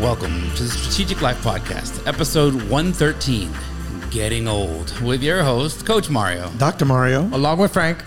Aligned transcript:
Welcome 0.00 0.50
to 0.54 0.62
the 0.62 0.70
Strategic 0.70 1.20
Life 1.20 1.42
Podcast, 1.44 2.06
episode 2.06 2.54
113 2.54 3.50
Getting 4.10 4.48
Old, 4.48 4.98
with 5.02 5.22
your 5.22 5.42
host, 5.42 5.84
Coach 5.84 6.08
Mario. 6.08 6.48
Dr. 6.56 6.86
Mario. 6.86 7.24
Along 7.34 7.58
with 7.58 7.70
Frank. 7.70 8.02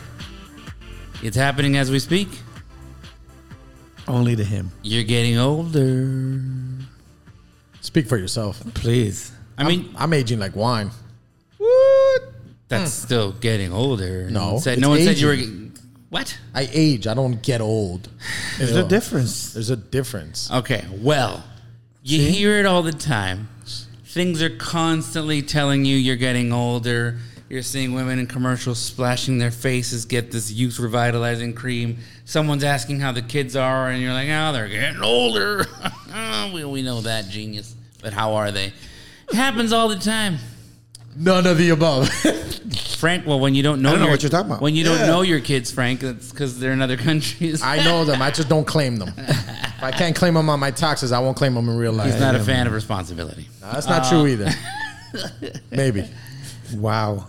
It's 1.22 1.38
happening 1.38 1.78
as 1.78 1.92
we 1.92 2.00
speak. 2.00 2.30
Only 4.08 4.36
to 4.36 4.44
him. 4.44 4.72
You're 4.82 5.04
getting 5.04 5.38
older. 5.38 6.42
Speak 7.82 8.08
for 8.08 8.18
yourself. 8.18 8.64
Please. 8.74 9.32
I 9.56 9.64
mean, 9.64 9.92
I'm, 9.96 10.06
I'm 10.06 10.14
aging 10.14 10.40
like 10.40 10.56
wine. 10.56 10.90
What? 11.60 12.22
that's 12.70 13.02
hmm. 13.02 13.06
still 13.06 13.32
getting 13.34 13.72
older. 13.72 14.32
No, 14.32 14.40
no 14.40 14.52
one 14.54 14.62
said, 14.62 14.80
no 14.80 14.90
one 14.90 15.00
said 15.04 15.20
you 15.20 15.28
were. 15.28 15.36
getting- 15.36 15.78
What? 16.10 16.40
I 16.56 16.68
age. 16.72 17.06
I 17.06 17.14
don't 17.14 17.40
get 17.44 17.62
old. 17.62 18.10
There's 18.58 18.72
You 18.72 18.84
a 18.84 18.84
difference. 18.84 19.54
There's 19.54 19.70
a 19.70 19.78
difference. 19.78 20.50
Okay, 20.50 20.86
well, 20.92 21.44
you 22.04 22.22
hear 22.22 22.58
it 22.60 22.66
all 22.66 22.84
the 22.84 22.92
time. 22.92 23.48
Things 24.06 24.44
are 24.44 24.50
constantly 24.50 25.42
telling 25.42 25.86
you 25.86 25.96
you're 25.96 26.18
getting 26.18 26.52
older. 26.52 27.18
You're 27.50 27.64
seeing 27.64 27.94
women 27.94 28.20
in 28.20 28.28
commercials 28.28 28.80
splashing 28.80 29.38
their 29.38 29.52
faces, 29.52 30.06
get 30.06 30.32
this 30.32 30.52
youth 30.52 30.80
revitalizing 30.80 31.54
cream. 31.54 31.98
Someone's 32.26 32.64
asking 32.64 33.00
how 33.00 33.12
the 33.12 33.22
kids 33.22 33.56
are, 33.56 33.90
and 33.90 34.02
you're 34.02 34.14
like, 34.14 34.28
oh, 34.30 34.52
they're 34.54 34.68
getting 34.68 35.02
older. 35.02 35.66
we, 36.54 36.66
we 36.66 36.82
know 36.82 37.02
that, 37.02 37.30
genius. 37.30 37.76
But 38.02 38.14
how 38.14 38.34
are 38.36 38.52
they? 38.52 38.74
It 39.30 39.36
happens 39.36 39.72
all 39.72 39.88
the 39.88 39.96
time. 39.96 40.38
None 41.16 41.48
of 41.48 41.58
the 41.58 41.70
above. 41.70 42.10
Frank, 43.04 43.26
well, 43.28 43.38
when 43.38 43.54
you 43.54 43.64
don't 43.64 43.82
know, 43.82 43.90
don't 43.92 44.00
know 44.00 44.06
your- 44.06 44.12
what 44.14 44.24
you're 44.24 44.30
talking 44.30 44.50
about. 44.50 44.62
When 44.62 44.76
you 44.76 44.86
don't 44.86 45.06
know 45.06 45.24
your 45.24 45.42
kids, 45.42 45.70
Frank, 45.70 46.04
it's 46.04 46.32
because 46.32 46.58
they're 46.58 46.72
in 46.72 46.82
other 46.82 46.96
countries. 47.10 47.62
I 47.62 47.84
know 47.84 48.06
them. 48.06 48.22
I 48.22 48.32
just 48.32 48.48
don't 48.48 48.64
claim 48.66 48.96
them. 48.96 49.14
If 49.18 49.84
I 49.84 49.92
can't 49.92 50.16
claim 50.16 50.36
them 50.36 50.50
on 50.50 50.62
my 50.62 50.72
taxes, 50.72 51.12
I 51.12 51.20
won't 51.20 51.36
claim 51.36 51.54
them 51.54 51.68
in 51.68 51.76
real 51.76 51.92
life. 51.92 52.12
He's 52.14 52.22
not 52.22 52.34
a 52.34 52.40
fan 52.40 52.66
of 52.66 52.72
responsibility. 52.72 53.50
No, 53.62 53.74
that's 53.74 53.88
not 53.88 54.08
true 54.08 54.22
uh, 54.22 54.28
either. 54.28 54.50
Maybe. 55.72 56.06
Wow. 56.76 57.28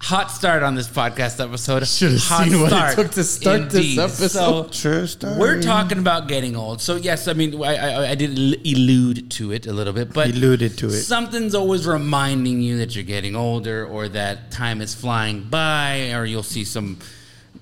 Hot 0.00 0.30
start 0.30 0.62
on 0.62 0.74
this 0.74 0.88
podcast 0.88 1.42
episode. 1.42 1.86
Should've 1.86 2.20
hot 2.22 2.44
seen 2.48 2.60
what 2.60 2.72
it 2.72 2.94
took 2.94 3.10
to 3.12 3.24
start 3.24 3.70
this 3.70 3.82
Indeed. 3.84 3.98
episode. 3.98 4.28
So, 4.28 4.90
True 4.90 5.06
story. 5.06 5.36
we're 5.38 5.62
talking 5.62 5.98
about 5.98 6.28
getting 6.28 6.54
old. 6.54 6.80
So 6.80 6.96
yes, 6.96 7.28
I 7.28 7.32
mean 7.32 7.62
I, 7.62 7.74
I, 7.76 8.10
I 8.10 8.14
did 8.14 8.38
al- 8.38 8.60
allude 8.74 9.30
to 9.32 9.52
it 9.52 9.66
a 9.66 9.72
little 9.72 9.92
bit, 9.92 10.12
but 10.12 10.28
Alluded 10.30 10.76
to 10.78 10.86
it. 10.86 10.90
Something's 11.02 11.54
always 11.54 11.86
reminding 11.86 12.60
you 12.60 12.78
that 12.78 12.94
you're 12.94 13.04
getting 13.04 13.34
older, 13.34 13.86
or 13.86 14.08
that 14.08 14.50
time 14.50 14.80
is 14.80 14.94
flying 14.94 15.42
by, 15.44 16.12
or 16.12 16.24
you'll 16.24 16.42
see 16.42 16.64
some 16.64 16.98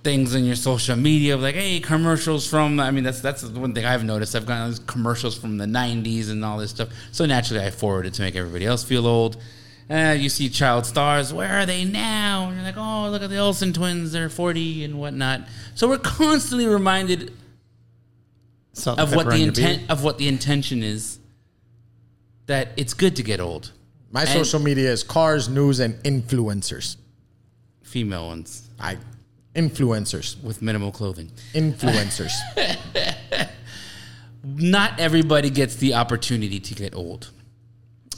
things 0.02 0.34
in 0.34 0.44
your 0.44 0.56
social 0.56 0.96
media 0.96 1.34
like, 1.36 1.54
hey, 1.54 1.80
commercials 1.80 2.46
from. 2.46 2.78
I 2.80 2.90
mean, 2.90 3.04
that's 3.04 3.20
that's 3.20 3.42
the 3.42 3.58
one 3.60 3.72
thing 3.74 3.84
I've 3.86 4.04
noticed. 4.04 4.34
I've 4.36 4.44
gotten 4.44 4.70
these 4.70 4.80
commercials 4.80 5.38
from 5.38 5.56
the 5.56 5.66
'90s 5.66 6.30
and 6.30 6.44
all 6.44 6.58
this 6.58 6.70
stuff. 6.70 6.88
So 7.12 7.24
naturally, 7.26 7.64
I 7.64 7.70
forward 7.70 8.06
it 8.06 8.14
to 8.14 8.22
make 8.22 8.34
everybody 8.36 8.66
else 8.66 8.82
feel 8.84 9.06
old. 9.06 9.36
Uh, 9.90 10.16
you 10.18 10.28
see 10.30 10.48
child 10.48 10.86
stars. 10.86 11.32
Where 11.32 11.58
are 11.60 11.66
they 11.66 11.84
now? 11.84 12.46
And 12.48 12.56
you're 12.56 12.64
like, 12.64 12.76
oh, 12.78 13.10
look 13.10 13.22
at 13.22 13.28
the 13.30 13.36
Olsen 13.38 13.72
twins. 13.72 14.12
They're 14.12 14.28
40 14.30 14.84
and 14.84 14.98
whatnot. 14.98 15.42
So 15.74 15.88
we're 15.88 15.98
constantly 15.98 16.66
reminded 16.66 17.32
of 18.86 19.14
what 19.14 19.26
the 19.26 19.32
on 19.32 19.40
your 19.40 19.52
beef. 19.52 19.58
intent 19.58 19.90
of 19.90 20.02
what 20.02 20.18
the 20.18 20.26
intention 20.28 20.82
is. 20.82 21.18
That 22.46 22.68
it's 22.76 22.94
good 22.94 23.16
to 23.16 23.22
get 23.22 23.40
old. 23.40 23.72
My 24.10 24.20
And- 24.22 24.30
social 24.30 24.60
media 24.60 24.90
is 24.92 25.02
cars, 25.02 25.48
news, 25.48 25.80
and 25.80 25.94
influencers. 26.02 26.96
Female 27.82 28.26
ones 28.26 28.68
I 28.80 28.98
influencers. 29.54 30.42
with 30.42 30.60
minimal 30.62 30.92
clothing. 30.92 31.30
Influencers. 31.54 32.32
Not 34.44 34.98
everybody 35.00 35.48
gets 35.50 35.76
the 35.76 35.94
opportunity 35.94 36.60
to 36.60 36.74
get 36.74 36.94
old. 36.94 37.30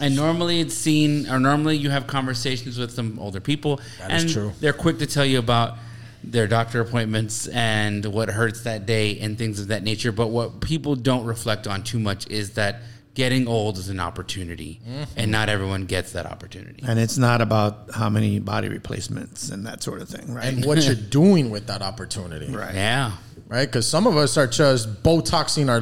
And 0.00 0.14
normally 0.14 0.60
it's 0.60 0.74
seen, 0.74 1.28
or 1.28 1.38
normally 1.40 1.76
you 1.76 1.90
have 1.90 2.06
conversations 2.06 2.78
with 2.78 2.90
some 2.92 3.18
older 3.18 3.40
people, 3.40 3.80
That 3.98 4.12
is 4.12 4.22
and 4.24 4.32
true. 4.32 4.52
they're 4.60 4.72
quick 4.72 4.98
to 4.98 5.06
tell 5.06 5.24
you 5.24 5.38
about 5.38 5.78
their 6.22 6.46
doctor 6.46 6.80
appointments 6.80 7.46
and 7.48 8.04
what 8.06 8.28
hurts 8.28 8.62
that 8.62 8.84
day 8.84 9.18
and 9.20 9.38
things 9.38 9.60
of 9.60 9.68
that 9.68 9.82
nature. 9.82 10.12
But 10.12 10.28
what 10.28 10.60
people 10.60 10.96
don't 10.96 11.24
reflect 11.24 11.66
on 11.66 11.82
too 11.82 11.98
much 11.98 12.28
is 12.28 12.50
that 12.52 12.82
getting 13.14 13.48
old 13.48 13.78
is 13.78 13.88
an 13.88 13.98
opportunity, 14.00 14.78
Mm-hmm. 14.86 15.04
and 15.16 15.30
not 15.32 15.48
everyone 15.48 15.86
gets 15.86 16.12
that 16.12 16.26
opportunity. 16.26 16.84
And 16.86 16.98
it's 16.98 17.16
not 17.16 17.40
about 17.40 17.90
how 17.94 18.10
many 18.10 18.38
body 18.40 18.68
replacements 18.68 19.48
and 19.48 19.64
that 19.66 19.82
sort 19.82 20.02
of 20.02 20.08
thing, 20.10 20.34
right? 20.34 20.44
and 20.44 20.64
what 20.66 20.84
you're 20.84 20.94
doing 21.20 21.48
with 21.50 21.68
that 21.68 21.80
opportunity. 21.80 22.48
Right. 22.54 22.74
Yeah. 22.74 23.12
Right? 23.48 23.66
Because 23.66 23.86
some 23.86 24.06
of 24.06 24.16
us 24.16 24.36
are 24.36 24.46
just 24.46 25.02
Botoxing 25.02 25.68
our, 25.68 25.80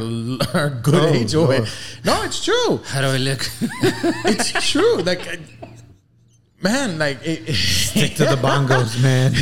our 0.61 0.71
good 0.71 0.95
Oh, 0.95 1.07
age 1.15 1.35
away. 1.35 1.59
Lord. 1.59 1.69
No, 2.05 2.23
it's 2.23 2.45
true. 2.45 2.81
How 2.85 3.01
do 3.01 3.09
I 3.09 3.17
look? 3.19 3.49
It's 4.27 4.71
true. 4.71 4.99
Like, 5.03 5.39
man, 6.63 6.99
like, 6.99 7.19
it, 7.25 7.55
Stick 7.55 8.15
to 8.17 8.25
the 8.25 8.37
bongos, 8.37 9.01
man. 9.03 9.33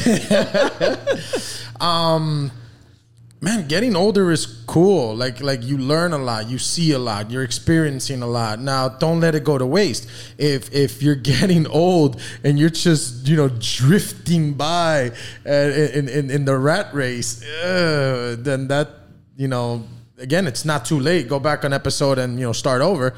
Um, 1.81 2.51
man, 3.43 3.67
getting 3.69 3.95
older 3.97 4.31
is 4.31 4.47
cool. 4.67 5.15
Like, 5.15 5.41
like 5.43 5.63
you 5.63 5.77
learn 5.77 6.13
a 6.15 6.19
lot, 6.19 6.49
you 6.49 6.59
see 6.59 6.93
a 6.93 6.99
lot, 6.99 7.31
you're 7.31 7.43
experiencing 7.43 8.23
a 8.23 8.27
lot. 8.27 8.61
Now, 8.61 8.89
don't 8.89 9.21
let 9.21 9.35
it 9.35 9.43
go 9.45 9.59
to 9.59 9.67
waste. 9.67 10.09
If 10.39 10.73
if 10.73 11.03
you're 11.03 11.15
getting 11.35 11.67
old 11.67 12.21
and 12.45 12.59
you're 12.59 12.71
just 12.71 13.27
you 13.29 13.37
know 13.37 13.51
drifting 13.59 14.55
by 14.55 15.11
uh, 15.45 15.51
in 15.99 16.09
in 16.09 16.31
in 16.31 16.45
the 16.47 16.57
rat 16.57 16.95
race, 16.95 17.43
uh, 17.65 18.37
then 18.39 18.69
that 18.69 18.89
you 19.37 19.49
know. 19.49 19.85
Again, 20.19 20.47
it's 20.47 20.65
not 20.65 20.85
too 20.85 21.01
late. 21.01 21.27
Go 21.29 21.41
back 21.41 21.65
on 21.65 21.73
episode 21.73 22.17
and 22.17 22.39
you 22.39 22.47
know 22.47 22.53
start 22.53 22.81
over. 22.81 23.13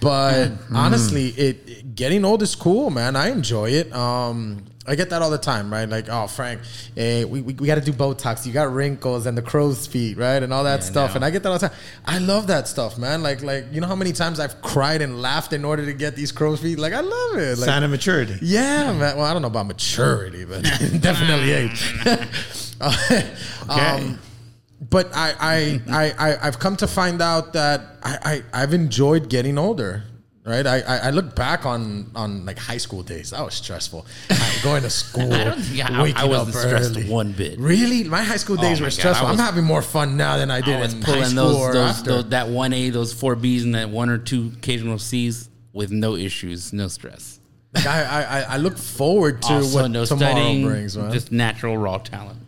But 0.00 0.52
honestly, 0.72 1.26
it, 1.36 1.56
it- 1.68 1.94
getting 1.94 2.24
old 2.24 2.40
is 2.42 2.54
cool, 2.54 2.88
man. 2.88 3.14
I 3.14 3.28
enjoy 3.30 3.70
it. 3.70 3.92
Um, 3.92 4.64
I 4.88 4.94
get 4.94 5.10
that 5.10 5.20
all 5.22 5.30
the 5.30 5.38
time, 5.38 5.70
right? 5.72 5.88
Like, 5.88 6.08
oh, 6.08 6.26
Frank, 6.28 6.60
eh, 6.96 7.24
we, 7.24 7.42
we, 7.42 7.54
we 7.54 7.66
got 7.66 7.74
to 7.74 7.80
do 7.80 7.92
Botox. 7.92 8.46
You 8.46 8.52
got 8.52 8.72
wrinkles 8.72 9.26
and 9.26 9.36
the 9.36 9.42
crow's 9.42 9.86
feet, 9.86 10.16
right? 10.16 10.42
And 10.42 10.52
all 10.52 10.64
that 10.64 10.80
Yeah, 10.80 10.86
stuff. 10.86 11.10
know. 11.10 11.16
And 11.16 11.24
I 11.24 11.30
get 11.30 11.42
that 11.42 11.48
all 11.50 11.58
the 11.58 11.68
time. 11.68 11.76
I 12.04 12.18
love 12.18 12.46
that 12.46 12.68
stuff, 12.68 12.96
man. 12.98 13.22
Like, 13.22 13.42
like 13.42 13.66
you 13.72 13.80
know 13.80 13.86
how 13.88 13.96
many 13.96 14.12
times 14.12 14.38
I've 14.40 14.62
cried 14.62 15.02
and 15.02 15.20
laughed 15.20 15.52
in 15.52 15.64
order 15.64 15.84
to 15.86 15.92
get 15.92 16.14
these 16.16 16.30
crow's 16.32 16.60
feet? 16.60 16.78
Like, 16.78 16.92
I 16.92 17.00
love 17.00 17.36
it. 17.36 17.58
Like, 17.58 17.66
Sign 17.68 17.82
of 17.82 17.90
maturity. 17.90 18.38
yeah, 18.42 18.92
man. 18.92 19.16
Well, 19.16 19.26
I 19.26 19.32
don't 19.32 19.42
know 19.42 19.48
about 19.48 19.66
maturity, 19.66 20.44
but 20.44 20.62
definitely 21.00 21.52
age. 21.52 21.94
um, 23.68 24.18
but 24.90 25.10
I, 25.14 25.34
I, 25.40 25.80
I, 25.90 26.14
I, 26.30 26.46
I've 26.46 26.58
come 26.58 26.76
to 26.76 26.86
find 26.86 27.20
out 27.22 27.54
that 27.54 27.80
I, 28.02 28.42
I, 28.52 28.62
I've 28.62 28.74
enjoyed 28.74 29.28
getting 29.28 29.58
older. 29.58 30.04
Right, 30.46 30.64
I, 30.64 30.80
I 30.82 30.96
I 30.98 31.10
look 31.10 31.34
back 31.34 31.66
on 31.66 32.08
on 32.14 32.46
like 32.46 32.56
high 32.56 32.76
school 32.76 33.02
days. 33.02 33.30
That 33.30 33.44
was 33.44 33.54
stressful. 33.54 34.06
I- 34.30 34.58
going 34.62 34.82
to 34.84 34.90
school, 34.90 35.32
I 35.40 35.42
don't 35.42 35.60
think 35.60 35.90
I- 35.90 36.22
I 36.22 36.24
wasn't 36.24 36.54
stressed 36.56 36.90
early. 36.96 37.08
one 37.10 37.32
bit. 37.32 37.58
Really, 37.58 38.04
my 38.04 38.22
high 38.22 38.36
school 38.36 38.54
days 38.54 38.78
Oh 38.78 38.84
were 38.84 38.86
God, 38.86 38.92
stressful. 38.92 39.26
I 39.26 39.30
was- 39.32 39.40
I'm 39.40 39.44
having 39.44 39.64
more 39.64 39.82
fun 39.82 40.16
now 40.16 40.36
than 40.36 40.52
I 40.52 40.60
did 40.60 40.76
I 40.76 40.80
was 40.82 40.94
in 40.94 41.02
high 41.02 41.12
pulling 41.12 41.30
school 41.30 41.48
those, 41.48 41.56
or 41.56 41.72
those, 41.72 41.90
after. 41.98 42.10
those 42.12 42.28
that 42.28 42.48
one 42.48 42.72
A, 42.72 42.90
those 42.90 43.12
four 43.12 43.34
Bs, 43.34 43.64
and 43.64 43.74
that 43.74 43.90
one 43.90 44.08
or 44.08 44.18
two 44.18 44.52
occasional 44.56 45.00
Cs 45.00 45.48
with 45.72 45.90
no 45.90 46.14
issues, 46.14 46.72
no 46.72 46.86
stress. 46.86 47.40
Like, 47.74 47.86
I, 47.86 48.02
I 48.04 48.22
I- 48.22 48.42
I 48.54 48.56
look 48.58 48.78
forward 48.78 49.42
to 49.42 49.52
also, 49.54 49.82
what 49.82 49.90
no 49.90 50.04
tomorrow 50.04 50.30
studying, 50.32 50.64
brings, 50.64 50.96
man. 50.96 51.12
just 51.12 51.32
natural 51.32 51.76
raw 51.76 51.98
talent. 51.98 52.38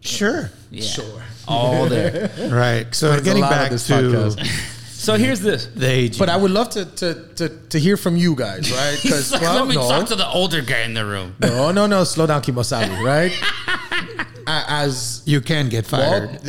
Sure. 0.00 0.52
Yeah, 0.70 0.82
Sure. 0.84 1.22
all 1.48 1.86
there. 1.86 2.30
Right. 2.50 2.94
So 2.94 3.18
getting 3.20 3.42
back 3.42 3.70
to 3.70 3.74
podcast. 3.76 4.38
so 4.98 5.14
here's 5.14 5.40
this. 5.40 5.66
the 5.66 5.86
age. 5.90 6.18
But 6.18 6.28
I 6.28 6.36
would 6.36 6.50
love 6.50 6.68
to 6.70 6.84
to 6.84 7.14
to, 7.36 7.48
to 7.72 7.78
hear 7.78 7.96
from 7.96 8.16
you 8.16 8.34
guys, 8.34 8.70
right? 8.80 8.98
Because 9.02 9.30
Let 9.32 9.42
well, 9.42 9.66
me 9.66 9.74
no, 9.76 9.88
talk 9.88 10.08
to 10.08 10.16
the 10.16 10.28
older 10.28 10.60
guy 10.62 10.82
in 10.82 10.94
the 10.94 11.04
room. 11.06 11.34
no, 11.40 11.70
no, 11.72 11.86
no, 11.86 12.04
slow 12.04 12.26
down, 12.26 12.42
Kimosabi, 12.42 13.02
right? 13.02 13.32
A- 14.46 14.64
As 14.68 15.22
you 15.26 15.40
can 15.40 15.68
get 15.68 15.90
well, 15.92 16.26
fired. 16.28 16.40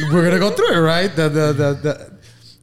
we're 0.12 0.24
gonna 0.24 0.38
go 0.38 0.50
through 0.50 0.74
it, 0.74 0.80
right? 0.80 1.14
The 1.14 1.28
the 1.28 1.46
the 1.52 1.72
the. 1.82 2.18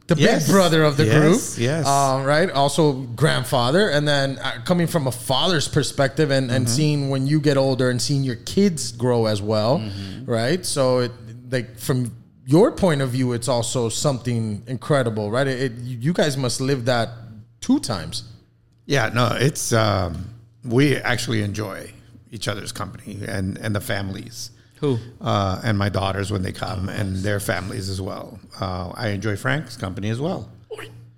The 0.07 0.15
Yes. 0.21 0.45
big 0.45 0.53
brother 0.53 0.83
of 0.83 0.97
the 0.97 1.05
Yes, 1.05 1.17
group, 1.55 1.63
yes. 1.65 1.87
um, 1.87 2.23
right? 2.25 2.47
Also 2.51 2.93
grandfather, 3.17 3.89
and 3.89 4.07
then 4.07 4.37
uh, 4.37 4.61
coming 4.63 4.85
from 4.85 5.07
a 5.07 5.11
father's 5.11 5.67
perspective, 5.67 6.29
and, 6.29 6.51
and 6.51 6.67
Mm-hmm. 6.67 6.75
seeing 6.75 7.09
when 7.09 7.25
you 7.25 7.39
get 7.41 7.57
older 7.57 7.89
and 7.89 7.99
seeing 7.99 8.23
your 8.23 8.35
kids 8.35 8.91
grow 8.91 9.25
as 9.25 9.41
well, 9.41 9.79
Mm-hmm. 9.79 10.29
right? 10.29 10.63
So, 10.63 10.99
it, 10.99 11.11
like 11.49 11.79
from 11.79 12.11
your 12.45 12.71
point 12.71 13.01
of 13.01 13.09
view, 13.09 13.33
it's 13.33 13.47
also 13.47 13.89
something 13.89 14.63
incredible, 14.67 15.31
right? 15.31 15.47
It, 15.47 15.61
it, 15.61 15.71
you 15.79 16.13
guys 16.13 16.37
must 16.37 16.61
live 16.61 16.85
that 16.85 17.09
two 17.59 17.79
times. 17.79 18.23
Yeah, 18.85 19.09
no, 19.09 19.29
it's 19.33 19.73
um, 19.73 20.29
we 20.63 20.97
actually 20.97 21.41
enjoy 21.41 21.91
each 22.31 22.47
other's 22.47 22.71
company 22.71 23.19
and 23.27 23.57
and 23.57 23.75
the 23.75 23.81
families. 23.81 24.51
Who? 24.79 24.99
Uh, 25.21 25.61
and 25.63 25.77
my 25.77 25.89
daughters 25.89 26.31
when 26.31 26.43
they 26.43 26.51
come 26.51 26.89
and 26.89 27.15
their 27.17 27.39
families 27.39 27.89
as 27.89 28.01
well. 28.01 28.39
Uh, 28.59 28.91
I 28.93 29.09
enjoy 29.09 29.37
Frank's 29.37 29.77
company 29.77 30.09
as 30.09 30.19
well. 30.19 30.49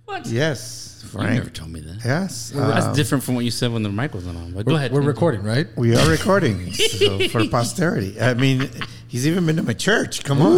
What? 0.05 0.25
Yes, 0.25 1.03
Frank. 1.11 1.13
You 1.13 1.19
Frank. 1.19 1.37
never 1.39 1.49
told 1.49 1.71
me 1.71 1.81
that. 1.81 2.05
Yes, 2.05 2.51
That's 2.55 2.85
um, 2.85 2.95
different 2.95 3.23
from 3.25 3.35
what 3.35 3.43
you 3.43 3.51
said 3.51 3.73
when 3.73 3.83
the 3.83 3.89
mic 3.89 4.13
wasn't 4.13 4.37
on. 4.37 4.53
But 4.53 4.65
go 4.65 4.75
ahead. 4.75 4.93
We're 4.93 5.01
recording, 5.01 5.43
right? 5.43 5.67
we 5.75 5.97
are 5.97 6.09
recording 6.09 6.71
so 6.71 7.27
for 7.27 7.45
posterity. 7.49 8.19
I 8.21 8.33
mean, 8.33 8.69
he's 9.09 9.27
even 9.27 9.45
been 9.45 9.57
to 9.57 9.63
my 9.63 9.73
church. 9.73 10.23
Come 10.23 10.41
on. 10.41 10.55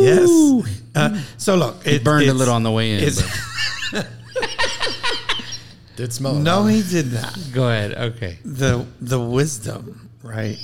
Yes. 0.00 0.82
Uh, 0.94 1.20
so 1.36 1.56
look, 1.56 1.86
It 1.86 1.94
it, 1.94 2.04
burned 2.04 2.28
a 2.28 2.34
little 2.34 2.54
on 2.54 2.62
the 2.62 2.70
way 2.70 2.92
in. 2.92 3.00
it's- 3.04 3.40
but- 3.92 4.08
Did 5.96 6.12
smell. 6.12 6.34
No, 6.34 6.64
he 6.64 6.82
did 6.82 7.12
not. 7.12 7.38
Go 7.52 7.68
ahead. 7.68 7.92
Okay. 7.92 8.38
the 8.44 8.86
the 9.00 9.20
wisdom, 9.20 10.08
right? 10.22 10.56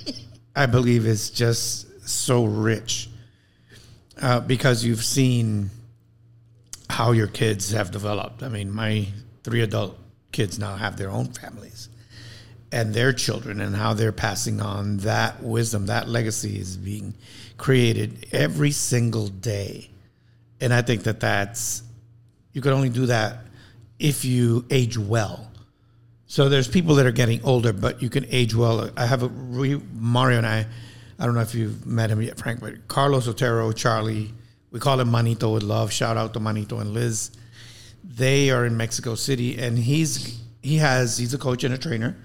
I 0.57 0.67
believe 0.67 1.07
is 1.07 1.31
just 1.31 2.09
so 2.09 2.45
rich 2.47 3.11
uh, 4.21 4.41
because 4.41 4.85
you've 4.85 5.05
seen 5.05 5.71
how 6.89 7.13
your 7.13 7.27
kids 7.27 7.73
have 7.73 7.91
developed. 7.91 8.43
I 8.43 8.49
mean, 8.49 8.71
my 8.75 9.07
three 9.45 9.61
adult 9.61 9.99
kids 10.33 10.59
now 10.59 10.77
have 10.77 10.97
their 10.97 11.11
own 11.11 11.27
families 11.27 11.91
and 12.73 12.95
their 12.95 13.13
children, 13.13 13.61
and 13.61 13.77
how 13.77 13.93
they're 13.95 14.13
passing 14.13 14.61
on 14.61 14.99
that 14.99 15.43
wisdom, 15.43 15.87
that 15.87 16.09
legacy 16.09 16.59
is 16.59 16.77
being 16.77 17.15
created 17.59 18.27
every 18.33 18.71
single 18.71 19.29
day. 19.29 19.91
And 20.61 20.73
I 20.73 20.83
think 20.83 21.03
that 21.03 21.21
that's 21.21 21.83
you 22.53 22.63
can 22.63 22.73
only 22.73 22.89
do 22.89 23.07
that 23.07 23.41
if 23.99 24.25
you 24.25 24.65
age 24.71 24.97
well. 24.97 25.51
So 26.27 26.49
there's 26.49 26.69
people 26.69 26.97
that 26.97 27.07
are 27.07 27.13
getting 27.13 27.43
older, 27.45 27.73
but 27.73 28.03
you 28.03 28.11
can 28.11 28.27
age 28.31 28.55
well. 28.55 28.91
I 28.97 29.07
have 29.07 29.23
a 29.23 29.29
Mario 29.29 30.39
and 30.39 30.47
I. 30.47 30.67
I 31.19 31.27
don't 31.27 31.35
know 31.35 31.41
if 31.41 31.55
you've 31.55 31.87
met 31.87 32.11
him 32.11 32.23
yet, 32.23 32.39
Frank, 32.39 32.61
but 32.61 32.87
Carlos 32.87 33.27
Otero, 33.27 33.73
Charlie, 33.73 34.33
we 34.71 34.79
call 34.79 35.01
him 35.01 35.11
Manito 35.11 35.53
with 35.53 35.63
love. 35.63 35.93
Shout 35.93 36.17
out 36.17 36.35
to 36.35 36.41
Manito 36.41 36.79
and 36.79 36.93
Liz. 36.93 37.31
They 38.05 38.51
are 38.51 38.67
in 38.67 38.77
Mexico 38.77 39.15
City, 39.15 39.59
and 39.59 39.79
he's 39.79 40.41
he 40.63 40.77
has 40.77 41.17
he's 41.17 41.35
a 41.35 41.39
coach 41.39 41.65
and 41.65 41.75
a 41.75 41.79
trainer. 41.79 42.17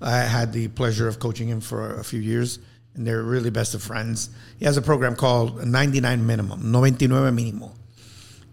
I 0.00 0.18
had 0.18 0.52
the 0.52 0.68
pleasure 0.68 1.08
of 1.08 1.18
coaching 1.18 1.48
him 1.48 1.60
for 1.60 1.94
a 1.94 2.04
few 2.04 2.20
years, 2.20 2.58
and 2.98 3.06
they're 3.06 3.22
really 3.22 3.50
best 3.50 3.74
of 3.74 3.82
friends. 3.82 4.28
He 4.58 4.64
has 4.64 4.76
a 4.76 4.82
program 4.82 5.16
called 5.16 5.64
99 5.64 6.26
Minimum, 6.26 6.70
99 6.70 7.36
Mínimo, 7.36 7.70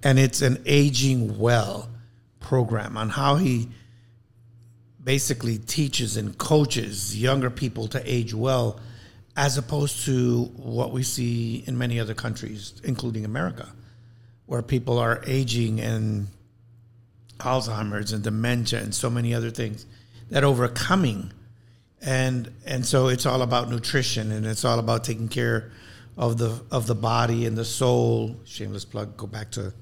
and 0.04 0.20
it's 0.20 0.42
an 0.42 0.62
aging 0.66 1.38
well 1.40 1.90
program 2.40 2.96
on 2.96 3.10
how 3.10 3.36
he 3.36 3.70
basically 5.04 5.58
teaches 5.58 6.16
and 6.16 6.38
coaches 6.38 7.20
younger 7.20 7.50
people 7.50 7.88
to 7.88 8.02
age 8.12 8.34
well 8.34 8.80
as 9.36 9.58
opposed 9.58 10.06
to 10.06 10.46
what 10.56 10.92
we 10.92 11.04
see 11.04 11.64
in 11.68 11.78
many 11.78 12.00
other 12.00 12.14
countries 12.14 12.80
including 12.84 13.26
America 13.26 13.72
where 14.46 14.62
people 14.62 14.98
are 14.98 15.22
aging 15.28 15.80
and 15.80 16.28
Alzheimer's 17.40 18.14
and 18.14 18.24
dementia 18.24 18.80
and 18.80 18.94
so 18.96 19.10
many 19.10 19.34
other 19.34 19.52
things 19.52 19.86
that 20.30 20.44
overcoming 20.44 21.32
and 22.02 22.52
and 22.66 22.86
so 22.86 23.08
it's 23.08 23.26
all 23.26 23.42
about 23.42 23.70
nutrition 23.70 24.32
and 24.32 24.46
it's 24.46 24.66
all 24.66 24.80
about 24.80 25.04
taking 25.04 25.28
care 25.28 25.72
of 26.18 26.38
the 26.38 26.62
of 26.72 26.88
the 26.88 26.96
body 26.96 27.46
and 27.46 27.58
the 27.58 27.66
soul. 27.66 28.36
Shameless 28.46 28.86
plug 28.86 29.18
go 29.18 29.28
back 29.28 29.52
to 29.52 29.74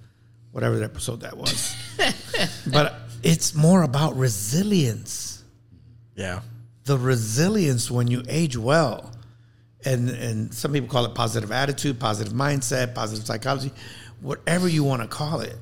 whatever 0.51 0.81
episode 0.83 1.21
that 1.21 1.37
was. 1.37 1.75
But 2.71 2.95
it's 3.21 3.53
more 3.53 3.83
about 3.83 4.15
resilience. 4.17 5.43
Yeah. 6.15 6.41
the 6.85 6.97
resilience 6.97 7.89
when 7.89 8.07
you 8.07 8.23
age 8.27 8.57
well. 8.57 9.11
And 9.85 10.09
and 10.09 10.53
some 10.53 10.71
people 10.73 10.89
call 10.89 11.05
it 11.05 11.13
positive 11.15 11.51
attitude 11.51 11.99
positive 11.99 12.33
mindset 12.33 12.95
positive 12.95 13.25
psychology 13.25 13.71
whatever 14.21 14.67
you 14.67 14.83
want 14.83 15.01
to 15.01 15.07
call 15.07 15.41
it. 15.41 15.57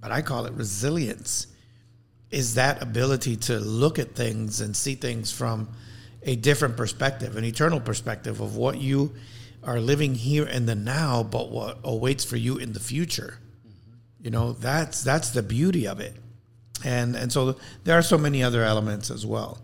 But 0.00 0.12
i 0.12 0.22
call 0.22 0.46
it 0.46 0.52
resilience 0.54 1.46
is 2.30 2.54
that 2.54 2.80
ability 2.82 3.36
to 3.36 3.58
look 3.58 3.98
at 3.98 4.14
things 4.14 4.60
and 4.60 4.76
see 4.76 4.94
things 4.94 5.32
from 5.32 5.68
a 6.22 6.36
different 6.36 6.76
perspective 6.76 7.36
an 7.36 7.44
eternal 7.44 7.80
perspective 7.80 8.40
of 8.40 8.56
what 8.56 8.78
you 8.78 9.12
are 9.62 9.80
living 9.80 10.14
here 10.14 10.46
in 10.46 10.66
the 10.66 10.74
now 10.74 11.22
but 11.22 11.50
what 11.50 11.78
awaits 11.84 12.24
for 12.24 12.36
you 12.36 12.56
in 12.56 12.72
the 12.72 12.80
future. 12.80 13.38
You 14.20 14.30
know 14.30 14.52
that's 14.52 15.02
that's 15.02 15.30
the 15.30 15.42
beauty 15.42 15.86
of 15.86 16.00
it. 16.00 16.14
And 16.84 17.16
and 17.16 17.32
so 17.32 17.56
there 17.84 17.96
are 17.98 18.02
so 18.02 18.18
many 18.18 18.42
other 18.42 18.62
elements 18.62 19.10
as 19.10 19.26
well 19.26 19.58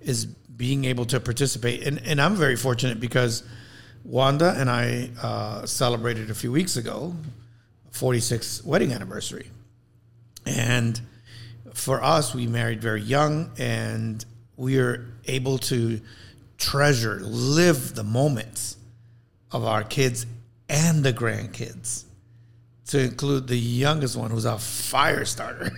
is 0.00 0.26
being 0.26 0.84
able 0.84 1.06
to 1.06 1.18
participate. 1.18 1.82
And, 1.86 2.00
and 2.04 2.20
i'm 2.20 2.36
very 2.36 2.56
fortunate 2.56 3.00
because 3.00 3.42
wanda 4.04 4.54
and 4.56 4.70
i 4.70 5.10
uh, 5.22 5.66
celebrated 5.66 6.30
a 6.30 6.34
few 6.34 6.52
weeks 6.52 6.76
ago 6.76 7.14
46th 7.94 8.64
wedding 8.64 8.92
anniversary. 8.92 9.50
And 10.46 11.00
for 11.74 12.02
us 12.02 12.34
we 12.34 12.46
married 12.46 12.80
very 12.80 13.02
young 13.02 13.50
and 13.58 14.24
we 14.56 14.78
are 14.78 15.06
able 15.26 15.58
to 15.58 16.00
treasure 16.56 17.20
live 17.20 17.94
the 17.94 18.04
moments 18.04 18.76
of 19.52 19.64
our 19.64 19.82
kids 19.84 20.24
and 20.68 21.04
the 21.04 21.12
grandkids. 21.12 22.04
To 22.88 23.00
include 23.00 23.48
the 23.48 23.56
youngest 23.58 24.14
one 24.16 24.30
who's 24.30 24.44
a 24.44 24.58
fire 24.58 25.24
starter. 25.24 25.70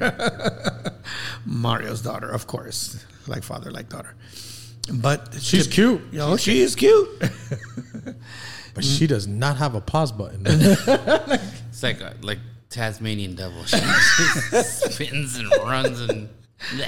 Mario's 1.47 2.03
daughter 2.03 2.29
of 2.31 2.47
course. 2.47 3.05
Like 3.27 3.43
father 3.43 3.71
like 3.71 3.89
daughter. 3.89 4.15
But 4.93 5.35
She's 5.41 5.67
to- 5.67 5.73
cute. 5.73 6.01
you 6.13 6.19
know, 6.19 6.37
she 6.37 6.61
is 6.61 6.75
cute. 6.77 7.09
But 8.75 8.85
she 8.85 9.07
does 9.07 9.27
not 9.27 9.57
have 9.57 9.75
a 9.75 9.81
pause 9.81 10.13
button. 10.13 10.43
It's 10.47 11.83
like 11.83 12.03
uh, 12.03 12.11
like 12.21 12.39
Tasmanian 12.71 13.35
devil. 13.35 13.65
She 13.67 13.79
just 14.51 14.93
spins 14.95 15.37
and 15.37 15.49
runs 15.63 16.01
and. 16.01 16.29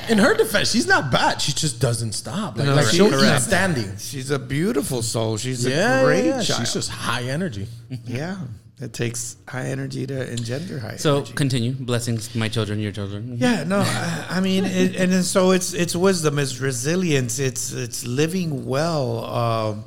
In 0.09 0.17
her 0.19 0.35
defense, 0.35 0.71
she's 0.73 0.87
not 0.87 1.13
bad. 1.13 1.43
She 1.43 1.53
just 1.53 1.79
doesn't 1.79 2.13
stop. 2.13 2.57
Like, 2.57 2.67
No, 2.67 2.75
like 2.75 2.87
she- 2.87 2.97
she'll 2.97 3.13
eat 3.15 3.41
standing. 3.41 3.97
she's 3.99 4.31
a 4.31 4.39
beautiful 4.39 5.03
soul 5.03 5.37
she's 5.37 5.65
Yeah, 5.67 6.01
a 6.01 6.05
great 6.05 6.25
yeah, 6.25 6.37
yeah. 6.39 6.43
child 6.43 6.61
She's 6.61 6.73
just 6.73 6.91
high 6.91 7.25
energy. 7.25 7.67
yeah 8.07 8.39
it 8.81 8.93
takes 8.93 9.37
high 9.47 9.67
energy 9.67 10.07
to 10.07 10.31
engender 10.33 10.79
high 10.79 10.97
So 10.97 11.17
energy. 11.17 11.33
continue. 11.35 11.73
Blessings, 11.73 12.35
my 12.35 12.49
children, 12.49 12.81
your 12.81 12.93
children. 12.93 13.37
Yeah, 13.37 13.65
no, 13.65 13.81
I, 13.81 14.27
I 14.31 14.41
mean, 14.41 14.65
it, 14.65 14.97
and 14.97 15.13
then 15.13 15.23
so 15.23 15.51
it's 15.51 15.75
it's 15.75 15.95
wisdom, 15.95 16.39
it's 16.39 16.59
resilience, 16.61 17.39
it's 17.39 17.73
it's 17.73 18.07
living 18.07 18.65
well. 18.67 19.25
Um, 19.27 19.85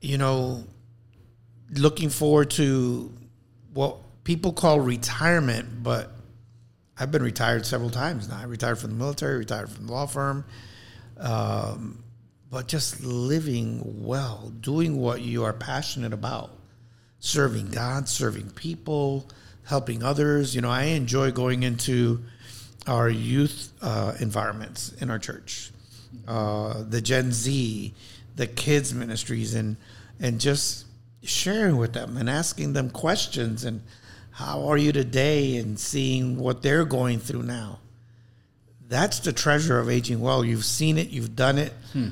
you 0.00 0.18
know, 0.18 0.64
looking 1.70 2.10
forward 2.10 2.50
to 2.52 3.12
what 3.72 3.96
people 4.24 4.52
call 4.52 4.80
retirement, 4.80 5.82
but 5.82 6.10
I've 6.98 7.10
been 7.10 7.22
retired 7.22 7.66
several 7.66 7.90
times 7.90 8.28
now. 8.28 8.38
I 8.38 8.44
retired 8.44 8.78
from 8.78 8.90
the 8.90 8.96
military, 8.96 9.38
retired 9.38 9.70
from 9.70 9.86
the 9.86 9.92
law 9.92 10.06
firm, 10.06 10.44
um, 11.18 12.02
but 12.50 12.68
just 12.68 13.02
living 13.04 14.04
well, 14.04 14.52
doing 14.60 14.96
what 14.96 15.20
you 15.20 15.44
are 15.44 15.52
passionate 15.52 16.12
about 16.12 16.50
serving 17.18 17.70
God, 17.70 18.06
serving 18.06 18.50
people, 18.50 19.30
helping 19.64 20.02
others. 20.02 20.54
You 20.54 20.60
know, 20.60 20.70
I 20.70 20.84
enjoy 20.84 21.30
going 21.32 21.62
into 21.62 22.22
our 22.86 23.08
youth 23.08 23.72
uh, 23.80 24.14
environments 24.20 24.92
in 25.00 25.10
our 25.10 25.18
church, 25.18 25.72
uh, 26.28 26.84
the 26.86 27.00
Gen 27.00 27.32
Z, 27.32 27.94
the 28.36 28.46
kids 28.46 28.92
ministries, 28.92 29.54
and 29.54 29.76
and 30.20 30.38
just 30.38 30.84
sharing 31.22 31.78
with 31.78 31.94
them 31.94 32.18
and 32.18 32.28
asking 32.28 32.74
them 32.74 32.90
questions 32.90 33.64
and 33.64 33.80
how 34.34 34.66
are 34.66 34.76
you 34.76 34.90
today 34.90 35.58
and 35.58 35.78
seeing 35.78 36.36
what 36.36 36.60
they're 36.60 36.84
going 36.84 37.20
through 37.20 37.44
now. 37.44 37.78
That's 38.88 39.20
the 39.20 39.32
treasure 39.32 39.78
of 39.78 39.88
aging 39.88 40.20
well. 40.20 40.44
You've 40.44 40.64
seen 40.64 40.98
it, 40.98 41.10
you've 41.10 41.36
done 41.36 41.56
it, 41.56 41.72
hmm. 41.92 42.08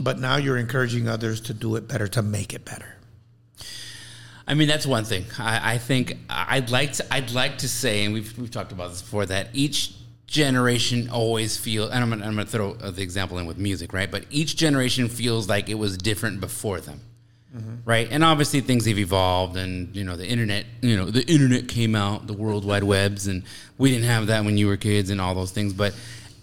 but 0.00 0.18
now 0.18 0.36
you're 0.36 0.56
encouraging 0.56 1.06
others 1.06 1.38
to 1.42 1.54
do 1.54 1.76
it 1.76 1.86
better, 1.86 2.08
to 2.08 2.22
make 2.22 2.54
it 2.54 2.64
better. 2.64 2.96
I 4.48 4.54
mean, 4.54 4.68
that's 4.68 4.86
one 4.86 5.04
thing. 5.04 5.26
I, 5.38 5.74
I 5.74 5.78
think 5.78 6.16
I'd 6.30 6.70
like 6.70 6.94
to. 6.94 7.14
I'd 7.14 7.32
like 7.32 7.58
to 7.58 7.68
say, 7.68 8.04
and 8.04 8.14
we've 8.14 8.38
we've 8.38 8.50
talked 8.50 8.72
about 8.72 8.90
this 8.90 9.02
before, 9.02 9.26
that 9.26 9.48
each 9.52 9.92
generation 10.26 11.10
always 11.10 11.58
feel. 11.58 11.90
And 11.90 12.02
I'm 12.02 12.08
gonna, 12.08 12.24
I'm 12.24 12.36
gonna 12.36 12.46
throw 12.46 12.72
the 12.74 13.02
example 13.02 13.38
in 13.38 13.44
with 13.44 13.58
music, 13.58 13.92
right? 13.92 14.10
But 14.10 14.24
each 14.30 14.56
generation 14.56 15.08
feels 15.08 15.46
like 15.46 15.68
it 15.68 15.74
was 15.74 15.98
different 15.98 16.40
before 16.40 16.80
them, 16.80 17.02
Mm-hmm. 17.56 17.74
right? 17.88 18.08
And 18.10 18.22
obviously 18.22 18.60
things 18.60 18.84
have 18.84 18.98
evolved, 18.98 19.56
and 19.56 19.94
you 19.96 20.04
know 20.04 20.16
the 20.16 20.26
internet. 20.26 20.66
You 20.82 20.96
know 20.96 21.06
the 21.06 21.26
internet 21.26 21.68
came 21.68 21.94
out, 21.94 22.26
the 22.26 22.34
World 22.34 22.64
Wide 22.64 22.84
Webs, 22.84 23.26
and 23.26 23.44
we 23.78 23.90
didn't 23.90 24.04
have 24.04 24.26
that 24.26 24.44
when 24.44 24.58
you 24.58 24.66
were 24.66 24.76
kids, 24.76 25.08
and 25.10 25.20
all 25.20 25.34
those 25.34 25.52
things. 25.52 25.72
But 25.72 25.94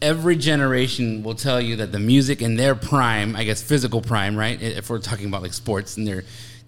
every 0.02 0.36
generation 0.36 1.24
will 1.24 1.36
tell 1.36 1.62
you 1.62 1.76
that 1.78 1.92
the 1.92 2.00
music 2.00 2.42
in 2.42 2.56
their 2.56 2.74
prime, 2.74 3.36
I 3.36 3.44
guess 3.44 3.62
physical 3.62 4.02
prime, 4.02 4.36
right? 4.36 4.60
If 4.62 4.90
we're 4.90 5.00
talking 5.00 5.28
about 5.28 5.44
like 5.44 5.54
sports 5.54 5.98
and 5.98 6.08
their 6.08 6.24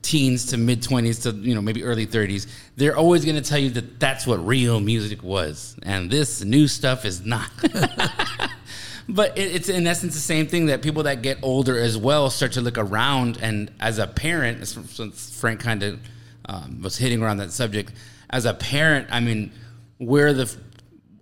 teens 0.06 0.46
to 0.46 0.58
mid 0.58 0.82
20s 0.84 1.24
to 1.24 1.32
you 1.32 1.56
know 1.56 1.62
maybe 1.62 1.84
early 1.84 2.06
30s 2.06 2.46
they're 2.75 2.96
always 2.96 3.25
going 3.25 3.36
to 3.36 3.42
tell 3.42 3.58
you 3.58 3.72
that 3.72 4.00
that's 4.00 4.28
what 4.28 4.36
real 4.46 4.80
music 4.80 5.24
was 5.24 5.75
and 5.82 6.12
this 6.12 6.44
new 6.44 6.68
stuff 6.68 7.06
is 7.06 7.25
not 7.25 7.50
but 9.07 9.38
it, 9.38 9.55
it's 9.55 9.69
in 9.69 9.85
essence 9.88 10.13
the 10.13 10.19
same 10.19 10.47
thing 10.47 10.67
that 10.67 10.81
people 10.81 11.03
that 11.03 11.21
get 11.21 11.38
older 11.41 11.77
as 11.77 11.97
well 11.97 12.29
start 12.29 12.51
to 12.53 12.62
look 12.62 12.77
around 12.77 13.38
and 13.41 13.71
as 13.79 14.00
a 14.00 14.07
parent 14.07 14.67
since 14.67 15.39
frank 15.39 15.59
kind 15.59 15.83
of 15.83 16.00
um, 16.47 16.81
was 16.81 16.97
hitting 16.97 17.21
around 17.21 17.38
that 17.38 17.51
subject 17.51 17.91
as 18.29 18.45
a 18.45 18.53
parent 18.53 19.07
i 19.12 19.19
mean 19.19 19.51
we're 20.00 20.33
the 20.33 20.55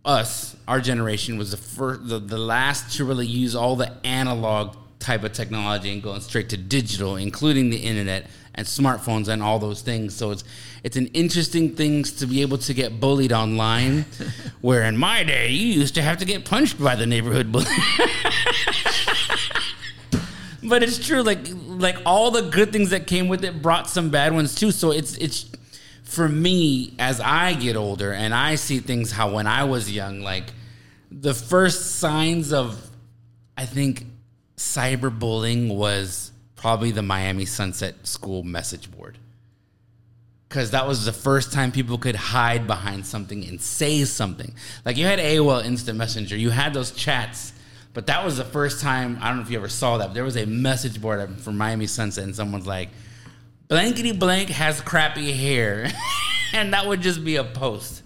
us 0.05 0.55
our 0.67 0.81
generation 0.81 1.37
was 1.37 1.51
the 1.51 1.57
first 1.57 2.07
the, 2.07 2.19
the 2.19 2.37
last 2.37 2.97
to 2.97 3.05
really 3.05 3.27
use 3.27 3.55
all 3.55 3.75
the 3.75 3.91
analog 4.05 4.75
type 5.03 5.23
of 5.23 5.33
technology 5.33 5.91
and 5.91 6.01
going 6.01 6.21
straight 6.21 6.49
to 6.49 6.57
digital, 6.57 7.17
including 7.17 7.69
the 7.69 7.77
internet 7.77 8.27
and 8.55 8.67
smartphones 8.67 9.27
and 9.27 9.41
all 9.41 9.59
those 9.59 9.81
things. 9.81 10.15
So 10.15 10.31
it's 10.31 10.43
it's 10.83 10.97
an 10.97 11.07
interesting 11.07 11.75
thing 11.75 12.03
to 12.03 12.25
be 12.25 12.41
able 12.41 12.57
to 12.59 12.73
get 12.73 12.99
bullied 12.99 13.31
online, 13.31 14.05
where 14.61 14.83
in 14.83 14.97
my 14.97 15.23
day 15.23 15.49
you 15.49 15.67
used 15.67 15.95
to 15.95 16.01
have 16.01 16.17
to 16.17 16.25
get 16.25 16.45
punched 16.45 16.81
by 16.81 16.95
the 16.95 17.05
neighborhood 17.05 17.51
bully. 17.51 17.65
but 20.63 20.83
it's 20.83 21.05
true, 21.05 21.21
like 21.23 21.39
like 21.67 21.97
all 22.05 22.31
the 22.31 22.41
good 22.41 22.71
things 22.71 22.89
that 22.91 23.07
came 23.07 23.27
with 23.27 23.43
it 23.43 23.61
brought 23.61 23.89
some 23.89 24.09
bad 24.09 24.33
ones 24.33 24.55
too. 24.55 24.71
So 24.71 24.91
it's 24.91 25.17
it's 25.17 25.49
for 26.03 26.29
me 26.29 26.93
as 26.99 27.19
I 27.19 27.53
get 27.53 27.75
older 27.75 28.11
and 28.13 28.33
I 28.35 28.55
see 28.55 28.79
things 28.79 29.11
how 29.11 29.33
when 29.33 29.47
I 29.47 29.63
was 29.63 29.91
young, 29.91 30.21
like 30.21 30.53
the 31.09 31.33
first 31.33 31.95
signs 31.99 32.53
of 32.53 32.89
I 33.57 33.65
think 33.65 34.05
cyberbullying 34.57 35.75
was 35.75 36.32
probably 36.63 36.91
the 36.91 37.01
Miami 37.01 37.43
Sunset 37.43 38.07
School 38.07 38.41
message 38.41 38.89
board. 38.89 39.17
Because 40.47 40.71
that 40.71 40.87
was 40.87 41.03
the 41.03 41.11
first 41.11 41.51
time 41.51 41.73
people 41.73 41.97
could 41.97 42.15
hide 42.15 42.67
behind 42.67 43.05
something 43.05 43.43
and 43.43 43.59
say 43.61 44.05
something. 44.05 44.55
Like 44.85 44.95
you 44.95 45.05
had 45.05 45.19
AOL 45.19 45.65
Instant 45.65 45.97
Messenger, 45.97 46.37
you 46.37 46.51
had 46.51 46.73
those 46.73 46.91
chats, 46.91 47.51
but 47.93 48.07
that 48.07 48.23
was 48.23 48.37
the 48.37 48.45
first 48.45 48.79
time. 48.79 49.17
I 49.19 49.27
don't 49.27 49.39
know 49.39 49.43
if 49.43 49.51
you 49.51 49.57
ever 49.57 49.67
saw 49.67 49.97
that. 49.97 50.07
But 50.07 50.13
there 50.13 50.23
was 50.23 50.37
a 50.37 50.45
message 50.45 51.01
board 51.01 51.37
from 51.41 51.57
Miami 51.57 51.85
Sunset, 51.85 52.23
and 52.23 52.33
someone's 52.33 52.65
like, 52.65 52.91
"Blankety 53.67 54.13
blank 54.13 54.47
has 54.47 54.79
crappy 54.79 55.33
hair," 55.33 55.91
and 56.53 56.71
that 56.73 56.87
would 56.87 57.01
just 57.01 57.25
be 57.25 57.35
a 57.35 57.43
post. 57.43 58.02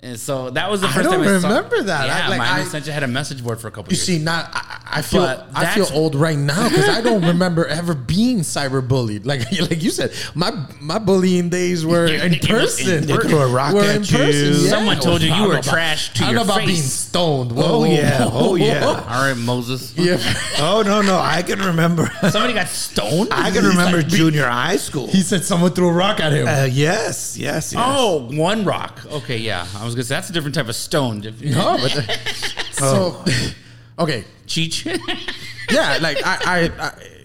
And 0.00 0.16
so 0.16 0.50
that 0.50 0.70
was 0.70 0.80
the 0.80 0.86
I 0.86 0.92
first 0.92 1.10
don't 1.10 1.24
time 1.24 1.34
I 1.34 1.40
saw- 1.40 1.48
remember 1.48 1.82
that. 1.82 2.06
Yeah, 2.06 2.26
I- 2.26 2.28
like, 2.28 2.38
Miami 2.38 2.60
I- 2.62 2.64
Sunset 2.66 2.94
had 2.94 3.02
a 3.02 3.08
message 3.08 3.42
board 3.42 3.60
for 3.60 3.66
a 3.66 3.72
couple 3.72 3.92
years. 3.92 4.08
You 4.08 4.12
years. 4.14 4.20
see, 4.20 4.24
not 4.24 4.48
I, 4.54 4.98
I 4.98 5.02
feel 5.02 5.22
I 5.52 5.66
feel 5.74 5.88
old 5.92 6.14
right 6.14 6.38
now 6.38 6.68
because 6.68 6.88
I 6.88 7.00
don't 7.00 7.24
remember 7.26 7.66
ever 7.66 7.94
being 7.94 8.40
cyberbullied. 8.40 9.26
Like 9.26 9.40
like 9.60 9.82
you 9.82 9.90
said, 9.90 10.12
my 10.36 10.52
my 10.80 11.00
bullying 11.00 11.48
days 11.48 11.84
were 11.84 12.06
in 12.06 12.38
person. 12.38 13.06
They 13.08 13.16
threw 13.16 13.38
a 13.40 13.48
rock 13.48 13.74
Were 13.74 13.82
at 13.82 13.96
in 13.96 14.02
you. 14.04 14.16
person, 14.18 14.54
Someone 14.68 15.00
told 15.00 15.20
you 15.20 15.34
you 15.34 15.42
were 15.42 15.48
know 15.54 15.58
about- 15.58 15.64
trash 15.64 16.12
to 16.14 16.22
I 16.22 16.26
don't 16.26 16.34
your 16.34 16.44
know 16.44 16.44
about 16.52 16.58
face. 16.60 16.66
being 16.68 16.82
stoned. 16.82 17.52
Whoa, 17.52 17.64
Oh, 17.64 17.84
yeah. 17.84 18.24
whoa, 18.26 18.30
Oh, 18.50 18.54
yeah. 18.54 18.84
All 18.86 19.02
right, 19.28 19.34
Moses. 19.36 19.94
Yeah. 19.96 20.18
Oh 20.60 20.82
no, 20.86 21.02
no, 21.02 21.18
I 21.18 21.42
can 21.42 21.58
remember. 21.58 22.06
Somebody 22.30 22.52
got 22.52 22.68
stoned. 22.68 23.32
I 23.32 23.50
can 23.50 23.64
He's 23.64 23.72
remember 23.74 23.96
like, 23.98 24.06
junior 24.06 24.46
high 24.46 24.76
school. 24.76 25.08
He 25.08 25.22
said 25.22 25.44
someone 25.44 25.72
threw 25.72 25.88
a 25.88 25.92
rock 25.92 26.20
at 26.20 26.32
him. 26.32 26.46
Uh, 26.46 26.68
yes, 26.70 27.36
yes, 27.36 27.72
yes. 27.72 27.74
Oh, 27.76 28.28
one 28.32 28.64
rock. 28.64 29.04
Okay, 29.10 29.38
yeah. 29.38 29.66
I 29.76 29.87
was 29.88 29.94
gonna 29.94 30.04
say 30.04 30.14
that's 30.14 30.30
a 30.30 30.32
different 30.32 30.54
type 30.54 30.68
of 30.68 30.76
stone. 30.76 31.22
No, 31.40 31.78
but 31.78 31.90
so 32.72 33.22
oh. 33.26 33.54
okay, 33.98 34.24
Cheech. 34.46 34.84
yeah, 35.70 35.98
like 36.00 36.18
I, 36.24 36.38
I, 36.44 36.86
I 36.86 37.17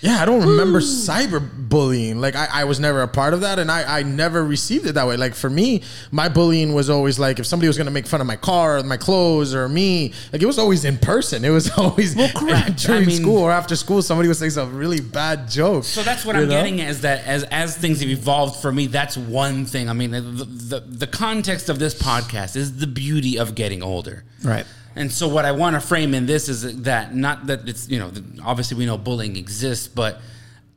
yeah, 0.00 0.18
I 0.22 0.24
don't 0.24 0.40
remember 0.46 0.80
cyberbullying. 0.80 2.16
Like 2.16 2.36
I, 2.36 2.48
I 2.52 2.64
was 2.64 2.78
never 2.80 3.02
a 3.02 3.08
part 3.08 3.34
of 3.34 3.40
that, 3.42 3.58
and 3.58 3.70
I, 3.70 3.98
I 3.98 4.02
never 4.02 4.44
received 4.44 4.86
it 4.86 4.92
that 4.94 5.06
way. 5.06 5.16
Like 5.16 5.34
for 5.34 5.50
me, 5.50 5.82
my 6.10 6.28
bullying 6.28 6.74
was 6.74 6.88
always 6.90 7.18
like 7.18 7.38
if 7.38 7.46
somebody 7.46 7.66
was 7.68 7.76
gonna 7.78 7.90
make 7.90 8.06
fun 8.06 8.20
of 8.20 8.26
my 8.26 8.36
car, 8.36 8.78
or 8.78 8.82
my 8.84 8.96
clothes, 8.96 9.54
or 9.54 9.68
me, 9.68 10.12
like 10.32 10.42
it 10.42 10.46
was 10.46 10.58
always 10.58 10.84
in 10.84 10.98
person. 10.98 11.44
It 11.44 11.50
was 11.50 11.70
always 11.78 12.14
Well, 12.16 12.30
correct. 12.34 12.78
during 12.86 13.02
I 13.02 13.06
mean- 13.06 13.16
school 13.20 13.38
or 13.38 13.50
after 13.50 13.76
school. 13.76 14.02
Somebody 14.02 14.28
would 14.28 14.36
say 14.36 14.48
some 14.50 14.76
really 14.76 15.00
bad 15.00 15.48
joke. 15.48 15.84
So 15.84 16.02
that's 16.02 16.24
what 16.24 16.36
I'm 16.36 16.42
know? 16.44 16.48
getting 16.50 16.80
at 16.80 16.90
is 16.90 17.00
that 17.02 17.24
as 17.26 17.44
as 17.44 17.76
things 17.76 18.00
have 18.00 18.08
evolved 18.10 18.60
for 18.62 18.72
me, 18.72 18.86
that's 18.86 19.16
one 19.16 19.66
thing. 19.66 19.88
I 19.88 19.92
mean, 19.92 20.10
the, 20.12 20.20
the 20.20 20.80
the 20.80 21.06
context 21.06 21.68
of 21.68 21.78
this 21.78 21.94
podcast 21.94 22.56
is 22.56 22.78
the 22.78 22.86
beauty 22.86 23.38
of 23.38 23.54
getting 23.54 23.82
older. 23.82 24.24
Right. 24.42 24.66
And 24.98 25.12
so 25.12 25.28
what 25.28 25.44
I 25.44 25.52
want 25.52 25.74
to 25.74 25.80
frame 25.80 26.12
in 26.12 26.26
this 26.26 26.48
is 26.48 26.82
that 26.82 27.14
not 27.14 27.46
that 27.46 27.68
it's 27.68 27.88
you 27.88 27.98
know 27.98 28.10
obviously 28.42 28.76
we 28.76 28.84
know 28.84 28.98
bullying 28.98 29.36
exists, 29.36 29.88
but 29.88 30.20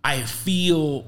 I 0.03 0.21
feel 0.21 1.05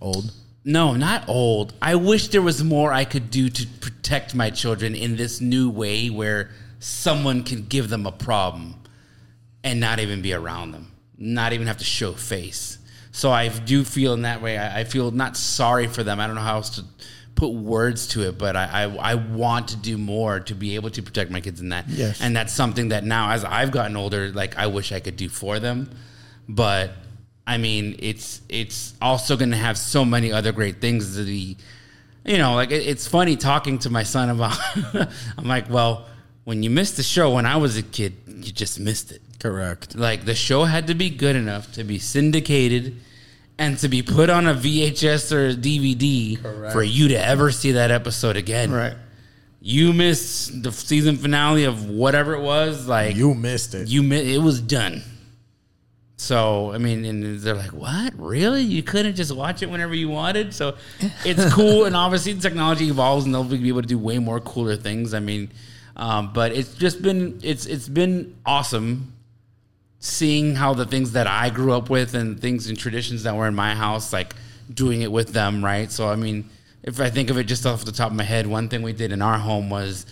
Old. 0.00 0.32
No, 0.64 0.94
not 0.94 1.28
old. 1.28 1.74
I 1.80 1.94
wish 1.94 2.28
there 2.28 2.42
was 2.42 2.62
more 2.62 2.92
I 2.92 3.04
could 3.04 3.30
do 3.30 3.48
to 3.48 3.66
protect 3.80 4.34
my 4.34 4.50
children 4.50 4.94
in 4.94 5.16
this 5.16 5.40
new 5.40 5.70
way 5.70 6.10
where 6.10 6.50
someone 6.80 7.44
can 7.44 7.66
give 7.66 7.88
them 7.88 8.06
a 8.06 8.12
problem 8.12 8.74
and 9.62 9.80
not 9.80 10.00
even 10.00 10.22
be 10.22 10.32
around 10.32 10.72
them, 10.72 10.92
not 11.16 11.52
even 11.52 11.66
have 11.66 11.78
to 11.78 11.84
show 11.84 12.12
face. 12.12 12.78
So 13.12 13.30
I 13.30 13.48
do 13.48 13.84
feel 13.84 14.12
in 14.12 14.22
that 14.22 14.42
way. 14.42 14.58
I, 14.58 14.80
I 14.80 14.84
feel 14.84 15.10
not 15.10 15.36
sorry 15.36 15.86
for 15.86 16.02
them. 16.02 16.20
I 16.20 16.26
don't 16.26 16.36
know 16.36 16.42
how 16.42 16.56
else 16.56 16.70
to 16.70 16.84
put 17.36 17.52
words 17.52 18.08
to 18.08 18.26
it, 18.26 18.38
but 18.38 18.56
I, 18.56 18.84
I 18.84 19.12
I 19.12 19.14
want 19.14 19.68
to 19.68 19.76
do 19.76 19.96
more 19.96 20.40
to 20.40 20.54
be 20.54 20.74
able 20.74 20.90
to 20.90 21.02
protect 21.02 21.30
my 21.30 21.40
kids 21.40 21.60
in 21.60 21.68
that. 21.68 21.88
Yes. 21.88 22.20
And 22.20 22.34
that's 22.34 22.52
something 22.52 22.88
that 22.88 23.04
now, 23.04 23.30
as 23.30 23.44
I've 23.44 23.70
gotten 23.70 23.96
older, 23.96 24.30
like 24.30 24.56
I 24.56 24.66
wish 24.66 24.90
I 24.90 24.98
could 24.98 25.16
do 25.16 25.28
for 25.28 25.60
them, 25.60 25.90
but 26.48 26.90
I 27.46 27.58
mean, 27.58 27.94
it's 28.00 28.40
it's 28.48 28.94
also 29.00 29.36
going 29.36 29.52
to 29.52 29.56
have 29.56 29.78
so 29.78 30.04
many 30.04 30.32
other 30.32 30.50
great 30.50 30.80
things 30.80 31.16
to 31.16 31.24
be. 31.24 31.56
You 32.24 32.38
know, 32.38 32.54
like 32.54 32.72
it, 32.72 32.84
it's 32.86 33.06
funny 33.06 33.36
talking 33.36 33.78
to 33.80 33.90
my 33.90 34.02
son 34.02 34.30
about. 34.30 34.58
I'm 35.38 35.46
like, 35.46 35.70
well, 35.70 36.08
when 36.44 36.62
you 36.62 36.70
missed 36.70 36.96
the 36.96 37.04
show 37.04 37.34
when 37.34 37.46
I 37.46 37.56
was 37.56 37.76
a 37.76 37.82
kid, 37.82 38.14
you 38.26 38.50
just 38.52 38.80
missed 38.80 39.12
it. 39.12 39.22
Correct. 39.38 39.94
Like 39.94 40.24
the 40.24 40.34
show 40.34 40.64
had 40.64 40.88
to 40.88 40.94
be 40.94 41.10
good 41.10 41.36
enough 41.36 41.70
to 41.72 41.84
be 41.84 41.98
syndicated 41.98 42.96
and 43.58 43.78
to 43.78 43.88
be 43.88 44.02
put 44.02 44.28
on 44.30 44.46
a 44.46 44.54
VHS 44.54 45.32
or 45.32 45.48
a 45.48 45.54
DVD 45.54 46.40
Correct. 46.42 46.72
for 46.72 46.82
you 46.82 47.08
to 47.08 47.14
ever 47.26 47.50
see 47.50 47.72
that 47.72 47.90
episode 47.90 48.36
again. 48.36 48.70
Right. 48.70 48.94
You 49.60 49.92
missed 49.92 50.62
the 50.62 50.70
season 50.70 51.16
finale 51.16 51.64
of 51.64 51.88
whatever 51.88 52.34
it 52.34 52.42
was. 52.42 52.86
Like 52.86 53.16
You 53.16 53.34
missed 53.34 53.74
it. 53.74 53.88
you 53.88 54.02
mi- 54.02 54.34
it 54.34 54.38
was 54.42 54.60
done. 54.60 55.02
So 56.18 56.72
I 56.72 56.78
mean, 56.78 57.04
and 57.04 57.40
they're 57.40 57.54
like, 57.54 57.72
"What? 57.72 58.14
Really? 58.16 58.62
You 58.62 58.82
couldn't 58.82 59.16
just 59.16 59.34
watch 59.36 59.62
it 59.62 59.68
whenever 59.70 59.94
you 59.94 60.08
wanted?" 60.08 60.54
So 60.54 60.76
it's 61.24 61.52
cool, 61.52 61.84
and 61.84 61.94
obviously 61.94 62.32
the 62.32 62.40
technology 62.40 62.88
evolves, 62.88 63.26
and 63.26 63.34
they'll 63.34 63.44
be 63.44 63.68
able 63.68 63.82
to 63.82 63.88
do 63.88 63.98
way 63.98 64.18
more 64.18 64.40
cooler 64.40 64.76
things. 64.76 65.12
I 65.12 65.20
mean, 65.20 65.50
um, 65.94 66.32
but 66.32 66.52
it's 66.52 66.74
just 66.74 67.02
been 67.02 67.38
it's 67.42 67.66
it's 67.66 67.88
been 67.88 68.34
awesome 68.46 69.12
seeing 69.98 70.54
how 70.54 70.74
the 70.74 70.84
things 70.84 71.12
that 71.12 71.26
I 71.26 71.50
grew 71.50 71.72
up 71.72 71.90
with 71.90 72.14
and 72.14 72.40
things 72.40 72.68
and 72.68 72.78
traditions 72.78 73.22
that 73.24 73.34
were 73.34 73.46
in 73.46 73.54
my 73.54 73.74
house, 73.74 74.12
like 74.12 74.34
doing 74.72 75.02
it 75.02 75.10
with 75.10 75.32
them, 75.32 75.64
right? 75.64 75.90
So 75.90 76.08
I 76.08 76.16
mean, 76.16 76.48
if 76.82 77.00
I 77.00 77.10
think 77.10 77.30
of 77.30 77.38
it 77.38 77.44
just 77.44 77.66
off 77.66 77.84
the 77.84 77.92
top 77.92 78.10
of 78.10 78.16
my 78.16 78.24
head, 78.24 78.46
one 78.46 78.68
thing 78.68 78.82
we 78.82 78.92
did 78.92 79.12
in 79.12 79.22
our 79.22 79.38
home 79.38 79.70
was, 79.70 80.06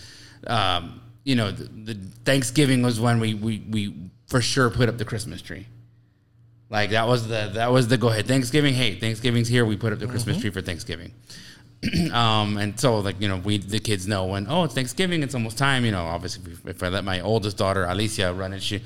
um, 0.46 1.00
you 1.24 1.36
know, 1.36 1.50
the, 1.50 1.94
the 1.94 1.94
Thanksgiving 2.24 2.82
was 2.82 3.00
when 3.00 3.20
we, 3.20 3.34
we 3.34 3.64
we 3.70 3.94
for 4.26 4.40
sure 4.40 4.70
put 4.70 4.88
up 4.88 4.98
the 4.98 5.04
Christmas 5.04 5.40
tree. 5.40 5.66
Like 6.70 6.90
that 6.90 7.06
was 7.06 7.28
the 7.28 7.50
that 7.54 7.70
was 7.70 7.88
the 7.88 7.96
go 7.96 8.08
ahead 8.08 8.26
Thanksgiving. 8.26 8.74
Hey, 8.74 8.98
Thanksgiving's 8.98 9.48
here. 9.48 9.64
We 9.64 9.76
put 9.76 9.92
up 9.92 9.98
the 9.98 10.06
Christmas 10.06 10.40
tree 10.40 10.50
for 10.50 10.60
Thanksgiving. 10.60 11.12
um, 12.12 12.56
and 12.56 12.78
so 12.78 12.98
like 12.98 13.20
you 13.20 13.28
know 13.28 13.36
we 13.36 13.58
the 13.58 13.78
kids 13.78 14.06
know 14.06 14.24
when 14.26 14.46
oh 14.48 14.64
it's 14.64 14.74
Thanksgiving 14.74 15.22
it's 15.22 15.34
almost 15.34 15.58
time 15.58 15.84
you 15.84 15.90
know 15.90 16.04
obviously 16.04 16.52
if, 16.52 16.66
if 16.66 16.82
I 16.82 16.88
let 16.88 17.04
my 17.04 17.20
oldest 17.20 17.58
daughter 17.58 17.84
Alicia 17.84 18.32
run 18.32 18.52
it 18.52 18.62
she 18.62 18.80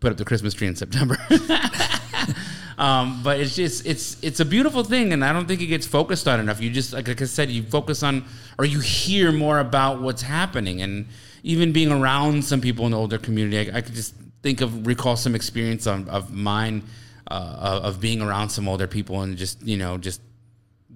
put 0.00 0.12
up 0.12 0.18
the 0.18 0.24
Christmas 0.24 0.54
tree 0.54 0.66
in 0.66 0.76
September. 0.76 1.16
um, 2.78 3.22
but 3.22 3.40
it's 3.40 3.54
just 3.54 3.86
it's 3.86 4.22
it's 4.22 4.40
a 4.40 4.44
beautiful 4.44 4.84
thing 4.84 5.12
and 5.12 5.24
I 5.24 5.32
don't 5.32 5.46
think 5.46 5.60
it 5.60 5.66
gets 5.66 5.86
focused 5.86 6.28
on 6.28 6.40
enough. 6.40 6.60
You 6.60 6.70
just 6.70 6.92
like, 6.92 7.08
like 7.08 7.22
I 7.22 7.26
said 7.26 7.50
you 7.50 7.62
focus 7.62 8.02
on 8.02 8.24
or 8.58 8.64
you 8.64 8.80
hear 8.80 9.32
more 9.32 9.58
about 9.58 10.00
what's 10.00 10.22
happening 10.22 10.82
and 10.82 11.06
even 11.42 11.72
being 11.72 11.92
around 11.92 12.44
some 12.44 12.60
people 12.60 12.86
in 12.86 12.92
the 12.92 12.98
older 12.98 13.18
community 13.18 13.70
I, 13.70 13.78
I 13.78 13.80
could 13.80 13.94
just 13.94 14.14
think 14.42 14.60
of 14.60 14.86
recall 14.86 15.16
some 15.16 15.34
experience 15.34 15.86
of, 15.86 16.08
of 16.08 16.32
mine 16.32 16.82
uh, 17.30 17.80
of 17.84 18.00
being 18.00 18.20
around 18.20 18.50
some 18.50 18.68
older 18.68 18.86
people 18.86 19.22
and 19.22 19.36
just 19.36 19.62
you 19.62 19.76
know 19.76 19.98
just 19.98 20.20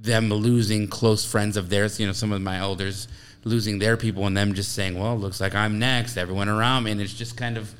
them 0.01 0.29
losing 0.31 0.89
close 0.89 1.25
friends 1.25 1.57
of 1.57 1.69
theirs, 1.69 2.01
you 2.01 2.07
know, 2.07 2.13
some 2.13 2.33
of 2.33 2.41
my 2.41 2.59
elders 2.59 3.07
losing 3.45 3.79
their 3.79 3.97
people 3.97 4.27
and 4.27 4.37
them 4.37 4.55
just 4.55 4.73
saying, 4.73 4.99
well, 4.99 5.17
looks 5.17 5.41
like 5.41 5.55
I'm 5.55 5.79
next, 5.79 6.17
everyone 6.17 6.49
around 6.49 6.85
me. 6.85 6.91
And 6.91 7.01
it's 7.01 7.13
just 7.13 7.37
kind 7.37 7.57
of, 7.57 7.75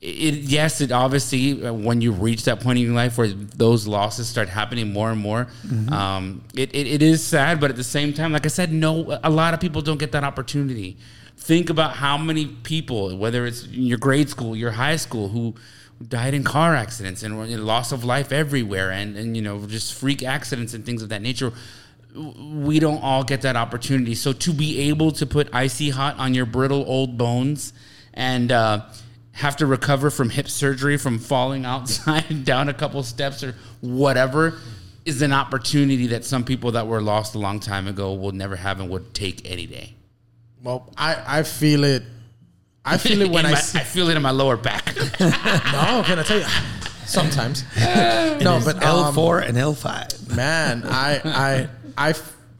it, 0.00 0.34
yes, 0.34 0.80
it 0.80 0.92
obviously, 0.92 1.64
uh, 1.64 1.72
when 1.72 2.00
you 2.00 2.12
reach 2.12 2.44
that 2.44 2.60
point 2.60 2.78
in 2.78 2.84
your 2.84 2.94
life 2.94 3.18
where 3.18 3.28
those 3.28 3.86
losses 3.88 4.28
start 4.28 4.48
happening 4.48 4.92
more 4.92 5.10
and 5.10 5.20
more, 5.20 5.48
um, 5.92 6.44
it, 6.54 6.72
it, 6.72 6.86
it 6.86 7.02
is 7.02 7.26
sad. 7.26 7.60
But 7.60 7.70
at 7.70 7.76
the 7.76 7.84
same 7.84 8.12
time, 8.12 8.32
like 8.32 8.44
I 8.46 8.48
said, 8.48 8.72
no, 8.72 9.18
a 9.24 9.30
lot 9.30 9.54
of 9.54 9.60
people 9.60 9.82
don't 9.82 9.98
get 9.98 10.12
that 10.12 10.22
opportunity. 10.22 10.96
Think 11.36 11.68
about 11.68 11.96
how 11.96 12.16
many 12.16 12.46
people, 12.46 13.16
whether 13.16 13.44
it's 13.44 13.64
in 13.64 13.82
your 13.82 13.98
grade 13.98 14.28
school, 14.28 14.54
your 14.54 14.72
high 14.72 14.96
school, 14.96 15.28
who 15.28 15.54
died 16.06 16.32
in 16.32 16.44
car 16.44 16.76
accidents 16.76 17.24
and 17.24 17.64
loss 17.64 17.90
of 17.90 18.04
life 18.04 18.30
everywhere 18.30 18.92
and, 18.92 19.16
and 19.16 19.36
you 19.36 19.42
know 19.42 19.66
just 19.66 19.94
freak 19.94 20.22
accidents 20.22 20.72
and 20.72 20.86
things 20.86 21.02
of 21.02 21.08
that 21.08 21.20
nature 21.20 21.52
we 22.14 22.78
don't 22.78 23.02
all 23.02 23.24
get 23.24 23.42
that 23.42 23.56
opportunity 23.56 24.14
so 24.14 24.32
to 24.32 24.52
be 24.52 24.78
able 24.88 25.10
to 25.10 25.26
put 25.26 25.52
icy 25.52 25.90
hot 25.90 26.16
on 26.16 26.34
your 26.34 26.46
brittle 26.46 26.84
old 26.86 27.18
bones 27.18 27.72
and 28.14 28.52
uh, 28.52 28.80
have 29.38 29.56
to 29.56 29.66
recover 29.66 30.10
from 30.10 30.30
hip 30.30 30.48
surgery 30.48 30.96
from 30.96 31.18
falling 31.18 31.64
outside 31.64 32.44
down 32.44 32.68
a 32.68 32.74
couple 32.74 33.02
steps 33.02 33.42
or 33.42 33.54
whatever 33.80 34.58
is 35.04 35.22
an 35.22 35.32
opportunity 35.32 36.08
that 36.08 36.24
some 36.24 36.44
people 36.44 36.72
that 36.72 36.86
were 36.86 37.00
lost 37.00 37.34
a 37.34 37.38
long 37.38 37.60
time 37.60 37.86
ago 37.88 38.12
will 38.14 38.32
never 38.32 38.56
have 38.56 38.80
and 38.80 38.90
would 38.90 39.14
take 39.14 39.48
any 39.50 39.66
day 39.66 39.94
Well, 40.62 40.92
I, 40.96 41.38
I 41.38 41.42
feel 41.44 41.84
it. 41.84 42.02
I 42.84 42.98
feel 42.98 43.22
it 43.22 43.30
when 43.36 43.46
I 43.46 43.52
my- 43.52 43.58
see. 43.58 43.78
I 43.78 43.84
feel 43.84 44.08
it 44.10 44.16
in 44.16 44.22
my 44.22 44.30
lower 44.32 44.56
back. 44.56 44.94
No, 45.20 46.02
can 46.04 46.18
I 46.18 46.22
tell 46.24 46.38
you? 46.40 46.46
Sometimes. 47.06 47.64
no, 47.76 48.60
but 48.64 48.82
L 48.82 49.04
um, 49.04 49.14
four 49.14 49.38
and 49.40 49.56
L 49.56 49.72
five. 49.74 50.08
man, 50.36 50.82
I 50.84 51.20
I 51.96 52.08
I 52.10 52.14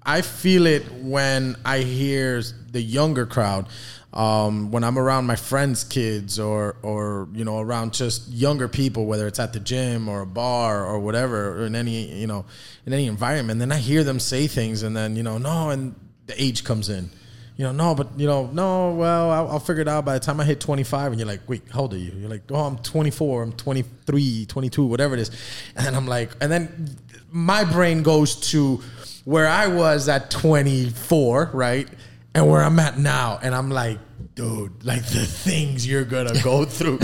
I 0.06 0.22
feel 0.22 0.66
it 0.66 0.84
when 1.02 1.56
I 1.64 1.80
hear 1.80 2.42
the 2.70 2.80
younger 2.80 3.26
crowd. 3.26 3.66
Um, 4.12 4.70
when 4.70 4.84
I'm 4.84 4.98
around 4.98 5.26
my 5.26 5.36
friends' 5.36 5.84
kids 5.84 6.38
or, 6.38 6.76
or 6.82 7.28
you 7.32 7.44
know, 7.44 7.60
around 7.60 7.92
just 7.92 8.28
younger 8.28 8.66
people, 8.66 9.06
whether 9.06 9.26
it's 9.26 9.38
at 9.38 9.52
the 9.52 9.60
gym 9.60 10.08
or 10.08 10.22
a 10.22 10.26
bar 10.26 10.84
or 10.84 10.98
whatever, 10.98 11.62
or 11.62 11.66
in 11.66 11.76
any 11.76 12.18
you 12.18 12.26
know, 12.26 12.46
in 12.86 12.92
any 12.92 13.06
environment, 13.06 13.60
then 13.60 13.70
I 13.70 13.78
hear 13.78 14.04
them 14.04 14.18
say 14.18 14.46
things, 14.46 14.82
and 14.82 14.96
then 14.96 15.14
you 15.14 15.22
know, 15.22 15.38
no, 15.38 15.70
and 15.70 15.94
the 16.26 16.42
age 16.42 16.64
comes 16.64 16.88
in. 16.88 17.10
You 17.58 17.64
know, 17.64 17.72
no, 17.72 17.94
but 17.96 18.08
you 18.16 18.26
know, 18.26 18.46
no. 18.46 18.92
Well, 18.92 19.30
I'll, 19.30 19.48
I'll 19.48 19.58
figure 19.58 19.82
it 19.82 19.88
out 19.88 20.04
by 20.04 20.14
the 20.14 20.20
time 20.20 20.38
I 20.38 20.44
hit 20.44 20.60
25. 20.60 21.10
And 21.10 21.20
you're 21.20 21.26
like, 21.26 21.40
wait, 21.48 21.62
how 21.72 21.80
old 21.82 21.94
are 21.94 21.98
you? 21.98 22.12
You're 22.12 22.30
like, 22.30 22.42
oh, 22.50 22.54
I'm 22.54 22.78
24, 22.78 23.42
I'm 23.42 23.52
23, 23.52 24.46
22, 24.46 24.86
whatever 24.86 25.14
it 25.14 25.20
is. 25.20 25.32
And 25.74 25.96
I'm 25.96 26.06
like, 26.06 26.30
and 26.40 26.52
then 26.52 26.96
my 27.32 27.64
brain 27.64 28.04
goes 28.04 28.36
to 28.52 28.80
where 29.24 29.48
I 29.48 29.66
was 29.66 30.08
at 30.08 30.30
24, 30.30 31.50
right, 31.52 31.88
and 32.34 32.48
where 32.48 32.62
I'm 32.62 32.78
at 32.78 32.98
now, 32.98 33.38
and 33.42 33.54
I'm 33.54 33.70
like, 33.70 33.98
dude, 34.34 34.84
like 34.84 35.04
the 35.06 35.24
things 35.24 35.86
you're 35.86 36.04
gonna 36.04 36.40
go 36.42 36.64
through, 36.76 36.98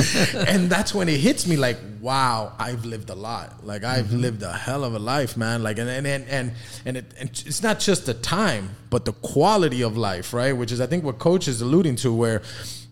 and 0.47 0.71
that's 0.71 0.95
when 0.95 1.09
it 1.09 1.19
hits 1.19 1.47
me, 1.47 1.57
like, 1.57 1.79
wow, 2.01 2.53
I've 2.59 2.85
lived 2.85 3.11
a 3.11 3.15
lot. 3.15 3.67
Like 3.67 3.83
I've 3.83 4.13
lived 4.13 4.43
a 4.43 4.53
hell 4.53 4.85
of 4.85 4.95
a 4.95 4.99
life, 4.99 5.37
man. 5.37 5.63
Like, 5.63 5.79
and 5.79 5.89
and 5.89 6.07
and 6.07 6.29
and, 6.29 6.53
and, 6.85 6.97
it, 6.99 7.15
and 7.19 7.31
it's 7.31 7.63
not 7.63 7.81
just 7.81 8.07
the 8.07 8.15
time, 8.15 8.77
but 8.91 9.05
the 9.05 9.13
quality 9.13 9.83
of 9.83 9.97
life, 9.97 10.35
right? 10.35 10.53
Which 10.53 10.71
is, 10.71 10.81
I 10.81 10.87
think, 10.87 11.05
what 11.05 11.19
Coach 11.19 11.49
is 11.49 11.61
alluding 11.61 11.97
to, 11.97 12.13
where 12.13 12.43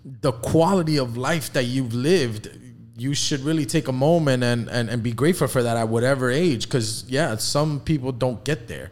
the 0.04 0.32
quality 0.32 0.98
of 0.98 1.16
life 1.16 1.52
that 1.52 1.64
you've 1.64 1.94
lived 1.94 2.48
you 2.96 3.14
should 3.14 3.40
really 3.40 3.64
take 3.64 3.88
a 3.88 3.92
moment 3.92 4.42
and, 4.44 4.68
and, 4.68 4.90
and 4.90 5.02
be 5.02 5.12
grateful 5.12 5.48
for 5.48 5.62
that 5.62 5.76
at 5.76 5.88
whatever 5.88 6.30
age 6.30 6.64
because 6.64 7.04
yeah 7.08 7.34
some 7.36 7.80
people 7.80 8.12
don't 8.12 8.44
get 8.44 8.68
there 8.68 8.90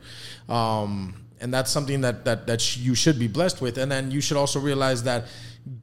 um, 0.49 1.15
and 1.41 1.53
that's 1.53 1.71
something 1.71 2.01
that, 2.03 2.25
that, 2.25 2.47
that 2.47 2.61
sh- 2.61 2.79
you 2.79 2.95
should 2.95 3.19
be 3.19 3.29
blessed 3.29 3.61
with. 3.61 3.79
And 3.79 3.91
then 3.91 4.11
you 4.11 4.21
should 4.21 4.37
also 4.37 4.61
realize 4.61 5.03
that 5.05 5.25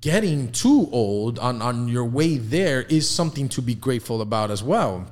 getting 0.01 0.51
too 0.51 0.89
old 0.91 1.39
on, 1.39 1.61
on 1.61 1.87
your 1.87 2.05
way 2.05 2.37
there 2.37 2.81
is 2.83 3.09
something 3.09 3.49
to 3.49 3.61
be 3.61 3.75
grateful 3.75 4.21
about 4.21 4.51
as 4.51 4.63
well. 4.63 5.05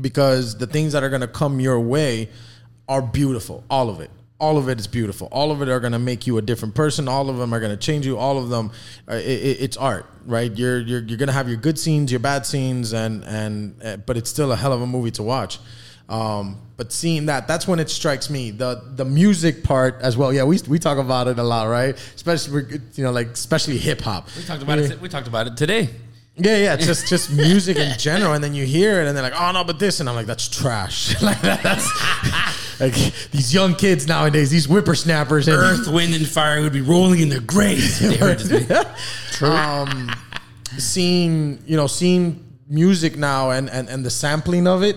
Because 0.00 0.56
the 0.58 0.66
things 0.66 0.92
that 0.92 1.02
are 1.02 1.08
going 1.08 1.20
to 1.20 1.28
come 1.28 1.60
your 1.60 1.80
way 1.80 2.28
are 2.88 3.02
beautiful 3.02 3.64
all 3.70 3.88
of 3.90 4.00
it. 4.00 4.10
All 4.38 4.56
of 4.56 4.70
it 4.70 4.80
is 4.80 4.86
beautiful. 4.86 5.28
All 5.32 5.50
of 5.50 5.60
it 5.60 5.68
are 5.68 5.80
going 5.80 5.92
to 5.92 5.98
make 5.98 6.26
you 6.26 6.38
a 6.38 6.42
different 6.42 6.74
person. 6.74 7.08
All 7.08 7.28
of 7.28 7.36
them 7.36 7.52
are 7.52 7.60
going 7.60 7.72
to 7.72 7.76
change 7.76 8.06
you. 8.06 8.16
All 8.16 8.38
of 8.38 8.48
them 8.48 8.70
uh, 9.10 9.14
it, 9.16 9.24
it- 9.26 9.60
it's 9.60 9.76
art 9.76 10.06
right? 10.26 10.54
You're 10.56 10.78
you're, 10.80 11.00
you're 11.02 11.18
going 11.18 11.26
to 11.28 11.32
have 11.32 11.48
your 11.48 11.56
good 11.58 11.78
scenes 11.78 12.10
your 12.12 12.20
bad 12.20 12.46
scenes 12.46 12.92
and 12.94 13.24
and 13.24 13.82
uh, 13.82 13.96
but 13.98 14.16
it's 14.16 14.30
still 14.30 14.52
a 14.52 14.56
hell 14.56 14.72
of 14.72 14.80
a 14.82 14.86
movie 14.86 15.10
to 15.12 15.22
watch 15.22 15.58
um, 16.10 16.56
but 16.76 16.92
seeing 16.92 17.26
that 17.26 17.46
that's 17.48 17.66
when 17.68 17.78
it 17.78 17.88
strikes 17.88 18.28
me 18.28 18.50
the 18.50 18.82
the 18.96 19.04
music 19.04 19.62
part 19.62 19.96
as 20.02 20.16
well 20.16 20.32
yeah 20.32 20.42
we, 20.44 20.58
we 20.68 20.78
talk 20.78 20.98
about 20.98 21.28
it 21.28 21.38
a 21.38 21.42
lot 21.42 21.68
right 21.68 21.94
especially 22.14 22.80
you 22.94 23.04
know 23.04 23.12
like 23.12 23.28
especially 23.28 23.78
hip-hop 23.78 24.28
we 24.36 24.42
talked 24.42 24.62
about 24.62 24.78
it. 24.78 25.00
We 25.00 25.08
talked 25.08 25.28
about 25.28 25.46
it 25.46 25.56
today. 25.56 25.88
yeah, 26.36 26.56
yeah, 26.56 26.76
just 26.90 27.06
just 27.08 27.30
music 27.30 27.76
in 27.76 27.96
general, 27.98 28.32
and 28.32 28.42
then 28.42 28.54
you 28.54 28.64
hear 28.64 29.02
it, 29.02 29.06
and 29.08 29.16
they're 29.16 29.22
like, 29.30 29.38
"Oh 29.38 29.52
no, 29.52 29.62
but 29.62 29.78
this," 29.78 30.00
and 30.00 30.08
I'm 30.08 30.14
like, 30.14 30.26
"That's 30.26 30.48
trash." 30.48 31.20
like 31.28 31.40
that's 31.42 31.86
like 32.80 32.94
these 33.30 33.52
young 33.52 33.74
kids 33.74 34.06
nowadays, 34.06 34.50
these 34.50 34.64
whippersnappers, 34.66 35.48
and 35.48 35.56
Earth, 35.56 35.86
wind, 35.88 36.14
and 36.14 36.26
fire 36.26 36.62
would 36.62 36.72
be 36.72 36.80
rolling 36.80 37.20
in 37.20 37.28
their 37.28 37.40
graves. 37.42 37.98
They 38.00 38.16
heard 38.16 38.38
this. 38.38 39.42
um, 39.42 40.10
seeing 40.78 41.62
you 41.66 41.76
know 41.76 41.86
seeing 41.86 42.42
music 42.68 43.16
now 43.18 43.50
and 43.50 43.68
and 43.68 43.88
and 43.88 44.04
the 44.04 44.10
sampling 44.10 44.66
of 44.66 44.82
it. 44.82 44.96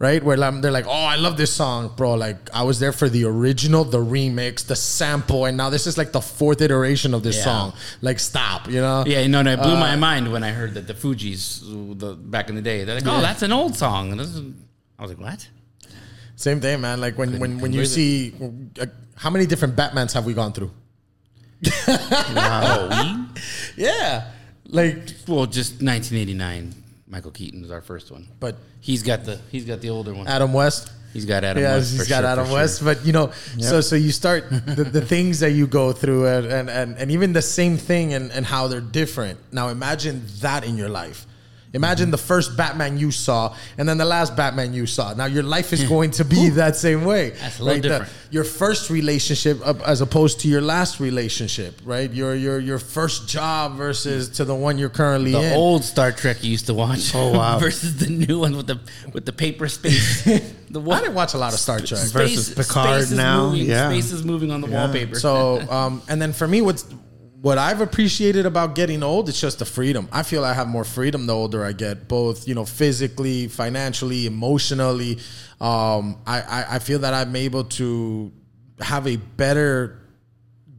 Right, 0.00 0.24
where 0.24 0.34
they're 0.38 0.70
like, 0.72 0.86
"Oh, 0.86 0.90
I 1.14 1.16
love 1.16 1.36
this 1.36 1.52
song, 1.52 1.92
bro!" 1.94 2.14
Like, 2.14 2.48
I 2.54 2.62
was 2.62 2.80
there 2.80 2.90
for 2.90 3.10
the 3.10 3.26
original, 3.26 3.84
the 3.84 3.98
remix, 3.98 4.66
the 4.66 4.74
sample, 4.74 5.44
and 5.44 5.58
now 5.58 5.68
this 5.68 5.86
is 5.86 5.98
like 5.98 6.12
the 6.12 6.22
fourth 6.22 6.62
iteration 6.62 7.12
of 7.12 7.22
this 7.22 7.36
Yeah. 7.36 7.44
song. 7.44 7.72
Like, 8.00 8.18
stop, 8.18 8.66
you 8.66 8.80
know? 8.80 9.04
Yeah, 9.06 9.26
no, 9.26 9.42
no, 9.42 9.52
it 9.52 9.58
blew 9.60 9.74
Uh, 9.76 9.80
my 9.80 9.96
mind 9.96 10.32
when 10.32 10.42
I 10.42 10.52
heard 10.52 10.72
that 10.72 10.86
the 10.86 10.94
Fugees, 10.94 11.60
the, 11.98 12.14
back 12.14 12.48
in 12.48 12.54
the 12.54 12.62
day, 12.62 12.84
they're 12.84 12.94
like, 12.94 13.06
"Oh, 13.06 13.20
that's 13.20 13.42
an 13.42 13.52
old 13.52 13.76
song." 13.76 14.10
And 14.12 14.20
this 14.20 14.28
is, 14.28 14.40
I 14.98 15.02
was 15.02 15.10
like, 15.10 15.20
"What?" 15.20 15.46
Same 16.34 16.62
thing, 16.62 16.80
man. 16.80 17.02
Like 17.02 17.18
when 17.18 17.38
when 17.38 17.60
when 17.60 17.74
you 17.74 17.84
see 17.84 18.32
uh, 18.80 18.86
how 19.16 19.28
many 19.28 19.44
different 19.44 19.76
Batmans 19.76 20.14
have 20.14 20.24
we 20.24 20.32
gone 20.32 20.54
through? 20.54 20.70
Yeah, 23.76 24.30
like? 24.66 24.96
Well, 25.28 25.44
just 25.44 25.82
1989. 25.82 26.74
Michael 27.10 27.32
Keaton 27.32 27.60
was 27.60 27.70
our 27.70 27.80
first 27.80 28.10
one, 28.10 28.28
but 28.38 28.56
he's 28.80 29.02
got 29.02 29.24
the 29.24 29.40
he's 29.50 29.64
got 29.64 29.80
the 29.80 29.90
older 29.90 30.14
one. 30.14 30.26
Adam 30.28 30.52
West. 30.52 30.92
He's 31.12 31.24
got 31.24 31.42
Adam. 31.42 31.60
yeah, 31.60 31.74
West 31.74 31.90
he's 31.90 32.08
got 32.08 32.20
sure, 32.20 32.30
Adam 32.30 32.50
West. 32.50 32.78
sure. 32.78 32.94
But 32.94 33.04
you 33.04 33.12
know, 33.12 33.32
so 33.58 33.80
so 33.80 33.96
you 33.96 34.12
start 34.12 34.48
the, 34.50 34.84
the 34.84 35.04
things 35.04 35.40
that 35.40 35.50
you 35.50 35.66
go 35.66 35.92
through, 35.92 36.26
and 36.28 36.46
and 36.46 36.70
and, 36.70 36.96
and 36.96 37.10
even 37.10 37.32
the 37.32 37.42
same 37.42 37.76
thing, 37.76 38.14
and 38.14 38.30
and 38.30 38.46
how 38.46 38.68
they're 38.68 38.80
different. 38.80 39.40
Now 39.52 39.68
imagine 39.68 40.22
that 40.40 40.64
in 40.64 40.76
your 40.76 40.88
life. 40.88 41.26
Imagine 41.72 42.10
the 42.10 42.18
first 42.18 42.56
Batman 42.56 42.98
you 42.98 43.12
saw, 43.12 43.54
and 43.78 43.88
then 43.88 43.96
the 43.96 44.04
last 44.04 44.34
Batman 44.36 44.74
you 44.74 44.86
saw. 44.86 45.14
Now 45.14 45.26
your 45.26 45.44
life 45.44 45.72
is 45.72 45.84
going 45.84 46.10
to 46.12 46.24
be 46.24 46.48
that 46.60 46.74
same 46.74 47.04
way. 47.04 47.30
That's 47.30 47.60
a 47.60 47.64
little 47.64 47.80
The- 47.82 47.88
different. 47.88 48.12
your 48.32 48.42
first 48.44 48.90
relationship 48.90 49.64
up- 49.64 49.80
as 49.86 50.00
opposed 50.00 50.40
to 50.40 50.48
your 50.48 50.60
last 50.62 50.98
relationship, 50.98 51.80
right? 51.84 52.10
Your 52.12 52.34
your 52.34 52.58
your 52.58 52.78
first 52.80 53.28
job 53.28 53.76
versus 53.76 54.28
to 54.30 54.44
the 54.44 54.54
one 54.54 54.78
you're 54.78 54.88
currently 54.88 55.30
The 55.32 55.42
in. 55.42 55.52
old 55.52 55.84
Star 55.84 56.10
Trek 56.10 56.42
you 56.42 56.50
used 56.50 56.66
to 56.66 56.74
watch. 56.74 57.14
Oh, 57.14 57.32
wow. 57.38 57.58
versus 57.66 57.96
the 57.98 58.10
new 58.10 58.40
one 58.40 58.56
with 58.56 58.66
the 58.66 58.80
with 59.12 59.24
the 59.24 59.32
paper 59.32 59.68
space. 59.68 60.26
The 60.70 60.80
I 60.88 61.00
didn't 61.00 61.14
watch 61.14 61.34
a 61.34 61.38
lot 61.38 61.52
of 61.52 61.58
Star 61.58 61.80
Trek. 61.80 62.00
Versus 62.12 62.54
Picard 62.54 63.00
is 63.00 63.10
now, 63.12 63.50
Moving, 63.50 63.66
yeah. 63.66 63.88
Space 63.90 64.12
is 64.12 64.22
moving 64.24 64.52
on 64.52 64.60
the 64.60 64.68
wallpaper. 64.68 65.18
So, 65.18 65.58
um, 65.68 66.00
and 66.08 66.22
then 66.22 66.32
for 66.32 66.46
me, 66.46 66.62
what's 66.62 66.84
what 67.42 67.56
I've 67.56 67.80
appreciated 67.80 68.44
about 68.44 68.74
getting 68.74 69.02
old, 69.02 69.28
it's 69.28 69.40
just 69.40 69.60
the 69.60 69.64
freedom. 69.64 70.08
I 70.12 70.22
feel 70.22 70.44
I 70.44 70.52
have 70.52 70.68
more 70.68 70.84
freedom 70.84 71.26
the 71.26 71.34
older 71.34 71.64
I 71.64 71.72
get, 71.72 72.06
both 72.06 72.46
you 72.46 72.54
know, 72.54 72.64
physically, 72.66 73.48
financially, 73.48 74.26
emotionally. 74.26 75.18
Um, 75.60 76.18
I, 76.26 76.42
I 76.42 76.66
I 76.72 76.78
feel 76.78 76.98
that 77.00 77.14
I'm 77.14 77.34
able 77.36 77.64
to 77.64 78.32
have 78.80 79.06
a 79.06 79.16
better 79.16 79.98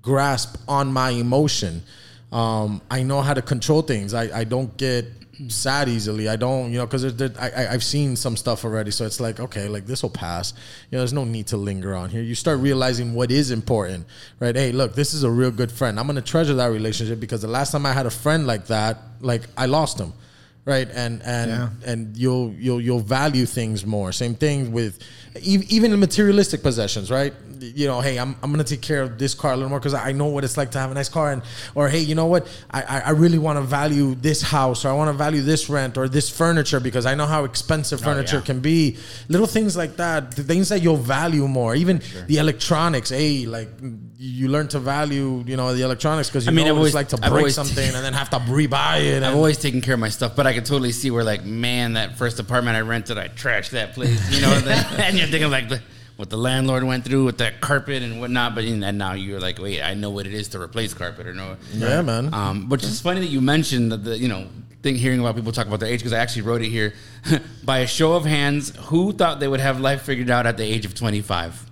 grasp 0.02 0.58
on 0.68 0.92
my 0.92 1.12
emotion. 1.12 1.84
Um, 2.32 2.82
I 2.90 3.04
know 3.04 3.22
how 3.22 3.34
to 3.34 3.42
control 3.42 3.82
things. 3.82 4.14
I, 4.14 4.40
I 4.40 4.44
don't 4.44 4.76
get 4.78 5.06
sad 5.50 5.90
easily. 5.90 6.28
I 6.30 6.36
don't, 6.36 6.72
you 6.72 6.78
know, 6.78 6.86
because 6.86 7.06
I, 7.38 7.50
I, 7.50 7.74
I've 7.74 7.84
seen 7.84 8.16
some 8.16 8.36
stuff 8.38 8.64
already. 8.66 8.92
So 8.92 9.06
it's 9.06 9.20
like, 9.20 9.40
okay, 9.40 9.68
like 9.68 9.86
this 9.86 10.04
will 10.04 10.10
pass. 10.10 10.54
You 10.90 10.96
know, 10.96 11.00
there's 11.00 11.14
no 11.14 11.24
need 11.26 11.48
to 11.48 11.58
linger 11.58 11.96
on 11.96 12.10
here. 12.10 12.22
You 12.22 12.36
start 12.36 12.60
realizing 12.60 13.14
what 13.14 13.32
is 13.32 13.52
important, 13.52 14.06
right? 14.40 14.56
Hey, 14.56 14.72
look, 14.72 14.94
this 14.96 15.14
is 15.14 15.24
a 15.24 15.30
real 15.30 15.52
good 15.52 15.72
friend. 15.72 16.00
I'm 16.00 16.06
going 16.06 16.16
to 16.16 16.22
treasure 16.22 16.54
that 16.56 16.68
relationship 16.68 17.20
because 17.20 17.42
the 17.42 17.48
last 17.48 17.72
time 17.72 17.86
I 17.86 17.94
had 17.94 18.06
a 18.06 18.12
friend 18.12 18.46
like 18.46 18.68
that, 18.68 18.98
like 19.22 19.44
I 19.58 19.66
lost 19.68 20.00
him. 20.00 20.14
Right. 20.64 20.88
And, 20.94 21.24
and, 21.24 21.50
Yeah. 21.50 21.70
and 21.88 22.16
you'll, 22.16 22.54
you'll, 22.54 22.80
you'll 22.80 23.00
value 23.00 23.48
things 23.48 23.84
more. 23.84 24.12
Same 24.12 24.36
thing 24.36 24.72
with 24.72 25.00
even 25.42 26.00
materialistic 26.00 26.62
possessions, 26.62 27.10
right? 27.10 27.34
You 27.62 27.88
know, 27.88 28.02
hey, 28.02 28.18
I'm, 28.18 28.36
I'm 28.42 28.52
gonna 28.52 28.64
take 28.64 28.82
care 28.82 29.04
of 29.04 29.18
this 29.18 29.34
car 29.34 29.54
a 29.54 29.56
little 29.56 29.70
more 29.70 29.80
because 29.80 29.94
I 29.94 30.12
know 30.12 30.26
what 30.26 30.44
it's 30.44 30.58
like 30.58 30.72
to 30.72 30.80
have 30.80 30.90
a 30.92 30.94
nice 30.94 31.10
car, 31.10 31.32
and 31.32 31.44
or 31.76 31.90
hey, 31.90 32.00
you 32.00 32.16
know 32.16 32.26
what, 32.26 32.48
I 32.72 32.82
I, 32.82 33.00
I 33.00 33.10
really 33.12 33.38
want 33.38 33.58
to 33.58 33.62
value 33.62 34.16
this 34.16 34.42
house, 34.42 34.84
or 34.84 34.90
I 34.90 34.94
want 34.94 35.10
to 35.10 35.14
value 35.14 35.42
this 35.42 35.70
rent 35.70 35.98
or 35.98 36.10
this 36.10 36.30
furniture 36.30 36.80
because 36.80 37.06
I 37.06 37.16
know 37.16 37.28
how 37.28 37.44
expensive 37.44 38.02
oh, 38.02 38.06
furniture 38.06 38.38
yeah. 38.38 38.42
can 38.44 38.60
be. 38.62 38.98
Little 39.30 39.48
things 39.48 39.78
like 39.78 39.98
that, 39.98 40.32
the 40.36 40.44
things 40.44 40.70
that 40.70 40.82
you'll 40.82 40.98
value 40.98 41.48
more, 41.48 41.76
even 41.76 42.02
the 42.28 42.38
electronics. 42.38 43.10
Hey, 43.10 43.46
like 43.46 43.70
you 44.18 44.50
learn 44.50 44.68
to 44.68 44.80
value, 44.80 45.44
you 45.48 45.58
know, 45.58 45.74
the 45.74 45.82
electronics 45.82 46.30
because 46.30 46.46
you 46.46 46.52
I 46.52 46.56
mean, 46.56 46.68
know 46.68 46.76
always- 46.76 46.94
like 46.94 47.10
to 47.10 47.18
break 47.18 47.50
something 47.50 47.84
and 47.96 48.06
then 48.06 48.14
have 48.14 48.30
to 48.32 48.38
rebuy 48.38 49.02
it. 49.02 49.24
I've 49.24 49.36
always 49.36 49.58
taken 49.58 49.82
care 49.82 49.96
of 49.96 50.00
my 50.00 50.10
stuff, 50.10 50.36
but 50.36 50.46
I 50.46 50.54
can 50.54 50.64
totally 50.64 50.92
see 50.92 51.10
where, 51.10 51.24
like, 51.24 51.44
man, 51.44 51.94
that 51.94 52.18
first 52.18 52.40
apartment 52.40 52.78
I 52.78 52.82
rented, 52.82 53.18
I 53.18 53.30
trashed 53.30 53.72
that 53.72 53.94
place, 53.94 54.32
you 54.32 54.42
know. 54.42 54.52
and, 54.54 54.64
then- 54.64 54.86
and 55.00 55.18
you're 55.18 55.28
thinking 55.28 55.50
like 55.50 55.70
the, 55.70 55.82
what 56.18 56.30
the 56.30 56.38
landlord 56.38 56.84
went 56.84 57.06
through 57.06 57.26
with 57.26 57.38
that 57.40 57.62
carpet 57.62 58.04
and 58.04 58.20
whatnot. 58.20 58.56
But 58.56 58.66
and 58.66 58.98
now 58.98 59.14
you're 59.14 59.40
like, 59.40 59.60
wait, 59.60 59.82
I 59.82 59.94
know 59.94 60.10
what 60.10 60.28
it 60.28 60.34
is 60.34 60.50
to 60.50 60.62
replace 60.62 60.94
carpet 60.94 61.28
or 61.28 61.34
no. 61.34 61.58
Yeah, 61.74 62.02
man. 62.02 62.34
Um, 62.34 62.70
which 62.70 62.84
is 62.84 63.02
funny 63.02 63.22
that 63.22 63.30
you 63.30 63.42
mentioned 63.42 63.92
that 63.92 64.04
the 64.04 64.18
you 64.18 64.28
know 64.28 64.48
thing 64.82 64.96
hearing 64.96 65.20
about 65.20 65.36
people 65.36 65.52
talk 65.52 65.68
about 65.68 65.80
their 65.80 65.90
age 65.90 66.00
because 66.00 66.14
I 66.14 66.20
actually 66.20 66.44
wrote 66.44 66.62
it 66.62 66.70
here. 66.70 66.94
By 67.64 67.80
a 67.80 67.88
show 67.88 68.14
of 68.14 68.26
hands, 68.26 68.76
who 68.86 69.14
thought 69.14 69.40
they 69.40 69.48
would 69.48 69.60
have 69.60 69.80
life 69.80 70.02
figured 70.04 70.30
out 70.30 70.46
at 70.46 70.58
the 70.58 70.64
age 70.64 70.86
of 70.86 70.96
25? 70.96 71.68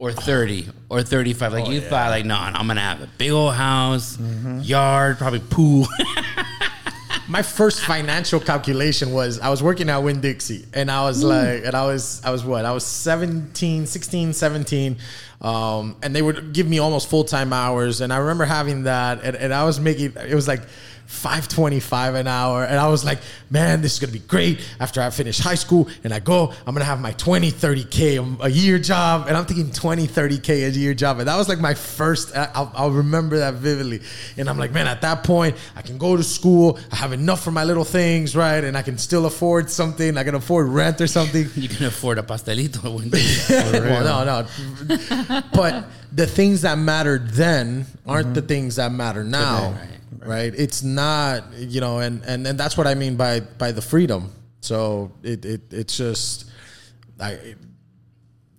Or 0.00 0.12
30 0.12 0.68
or 0.90 1.02
35. 1.02 1.52
Like 1.52 1.68
you 1.68 1.80
thought, 1.80 2.10
like, 2.10 2.24
no, 2.26 2.34
I'm 2.36 2.66
gonna 2.66 2.80
have 2.80 3.00
a 3.00 3.06
big 3.16 3.30
old 3.30 3.54
house, 3.54 4.18
yard, 4.60 5.18
probably 5.18 5.38
pool. 5.38 5.86
my 7.28 7.42
first 7.42 7.80
financial 7.80 8.38
calculation 8.40 9.12
was 9.12 9.40
I 9.40 9.48
was 9.48 9.62
working 9.62 9.88
at 9.88 9.98
Winn 9.98 10.20
Dixie 10.20 10.66
and 10.74 10.90
I 10.90 11.04
was 11.04 11.22
like 11.24 11.64
and 11.64 11.74
I 11.74 11.86
was 11.86 12.22
I 12.24 12.30
was 12.30 12.44
what 12.44 12.64
I 12.64 12.72
was 12.72 12.84
17 12.84 13.86
16 13.86 14.32
17 14.32 14.96
Um, 15.44 15.96
and 16.02 16.16
they 16.16 16.22
would 16.22 16.54
give 16.54 16.66
me 16.66 16.78
almost 16.78 17.08
full 17.08 17.24
time 17.24 17.52
hours. 17.52 18.00
And 18.00 18.12
I 18.12 18.16
remember 18.16 18.46
having 18.46 18.84
that, 18.84 19.22
and, 19.22 19.36
and 19.36 19.52
I 19.52 19.64
was 19.64 19.78
making 19.78 20.14
it 20.16 20.34
was 20.34 20.48
like 20.48 20.62
525 21.06 22.14
an 22.14 22.26
hour 22.26 22.64
and 22.64 22.78
i 22.78 22.88
was 22.88 23.04
like 23.04 23.18
man 23.50 23.82
this 23.82 23.94
is 23.94 23.98
gonna 23.98 24.12
be 24.12 24.18
great 24.20 24.60
after 24.80 25.00
i 25.00 25.10
finish 25.10 25.38
high 25.38 25.54
school 25.54 25.88
and 26.02 26.12
i 26.12 26.18
go 26.18 26.52
i'm 26.66 26.74
gonna 26.74 26.84
have 26.84 27.00
my 27.00 27.12
20 27.12 27.50
30k 27.50 28.42
a 28.42 28.50
year 28.50 28.78
job 28.78 29.26
and 29.28 29.36
i'm 29.36 29.44
thinking 29.44 29.70
20 29.70 30.06
30k 30.06 30.66
a 30.66 30.70
year 30.70 30.94
job 30.94 31.18
and 31.18 31.28
that 31.28 31.36
was 31.36 31.48
like 31.48 31.60
my 31.60 31.74
first 31.74 32.34
I'll, 32.36 32.72
I'll 32.74 32.90
remember 32.90 33.38
that 33.38 33.54
vividly 33.54 34.00
and 34.36 34.48
i'm 34.48 34.58
like 34.58 34.72
man 34.72 34.86
at 34.86 35.02
that 35.02 35.24
point 35.24 35.56
i 35.76 35.82
can 35.82 35.98
go 35.98 36.16
to 36.16 36.22
school 36.22 36.78
i 36.92 36.96
have 36.96 37.12
enough 37.12 37.42
for 37.42 37.50
my 37.50 37.64
little 37.64 37.84
things 37.84 38.34
right 38.34 38.64
and 38.64 38.76
i 38.76 38.82
can 38.82 38.98
still 38.98 39.26
afford 39.26 39.70
something 39.70 40.16
i 40.16 40.24
can 40.24 40.34
afford 40.34 40.68
rent 40.68 41.00
or 41.00 41.06
something 41.06 41.48
You 41.54 41.68
can 41.68 41.86
afford 41.86 42.18
a 42.18 42.22
pastelito 42.22 42.92
one 42.92 43.08
day. 43.10 43.24
well, 43.48 44.24
no, 44.24 44.42
no. 44.42 45.42
But 45.52 45.84
the 46.14 46.26
things 46.26 46.62
that 46.62 46.78
mattered 46.78 47.28
then 47.30 47.86
aren't 48.06 48.34
the 48.34 48.42
things 48.42 48.76
that 48.76 48.92
matter 48.92 49.22
mm-hmm. 49.22 49.30
now, 49.30 49.70
Today, 49.72 50.26
right, 50.26 50.54
It's 50.56 50.82
not, 50.82 51.52
you 51.58 51.80
know, 51.80 51.98
and, 51.98 52.22
and 52.24 52.46
and 52.46 52.58
that's 52.58 52.76
what 52.76 52.86
I 52.86 52.94
mean 52.94 53.16
by 53.16 53.40
by 53.40 53.72
the 53.72 53.82
freedom. 53.82 54.32
So 54.60 55.12
it, 55.22 55.44
it 55.44 55.60
it's 55.72 55.96
just, 55.96 56.50
I, 57.20 57.32
it- 57.32 57.58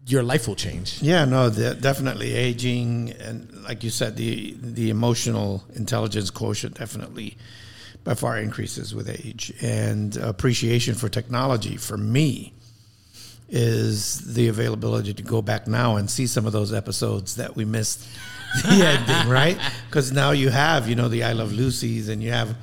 your 0.08 0.22
life 0.22 0.48
will 0.48 0.56
change. 0.56 1.02
Yeah, 1.02 1.26
no, 1.26 1.50
the, 1.50 1.74
definitely 1.74 2.36
aging, 2.36 3.14
and 3.20 3.64
like 3.64 3.84
you 3.84 3.90
said, 3.90 4.16
the 4.18 4.56
the 4.62 4.92
emotional 4.92 5.64
intelligence 5.74 6.30
quotient 6.30 6.78
definitely 6.78 7.38
by 8.04 8.14
far 8.14 8.38
increases 8.38 8.94
with 8.94 9.10
age, 9.10 9.52
and 9.62 10.16
appreciation 10.18 10.94
for 10.94 11.10
technology 11.10 11.76
for 11.76 11.98
me 11.98 12.54
is 13.50 14.34
the 14.34 14.48
availability 14.48 15.14
to 15.14 15.24
go 15.24 15.42
back 15.42 15.68
now 15.68 15.98
and 15.98 16.10
see 16.10 16.28
some 16.28 16.46
of 16.46 16.54
those 16.54 16.74
episodes 16.74 17.36
that 17.36 17.56
we 17.56 17.66
missed 17.66 18.08
the 18.64 18.86
ending, 18.86 19.32
right? 19.32 19.60
Because 19.88 20.12
now 20.12 20.32
you 20.32 20.50
have, 20.50 20.88
you 20.88 20.96
know, 20.96 21.10
the 21.10 21.24
I 21.24 21.34
Love 21.34 21.52
Lucy's, 21.52 22.10
and 22.10 22.24
you 22.24 22.32
have, 22.32 22.56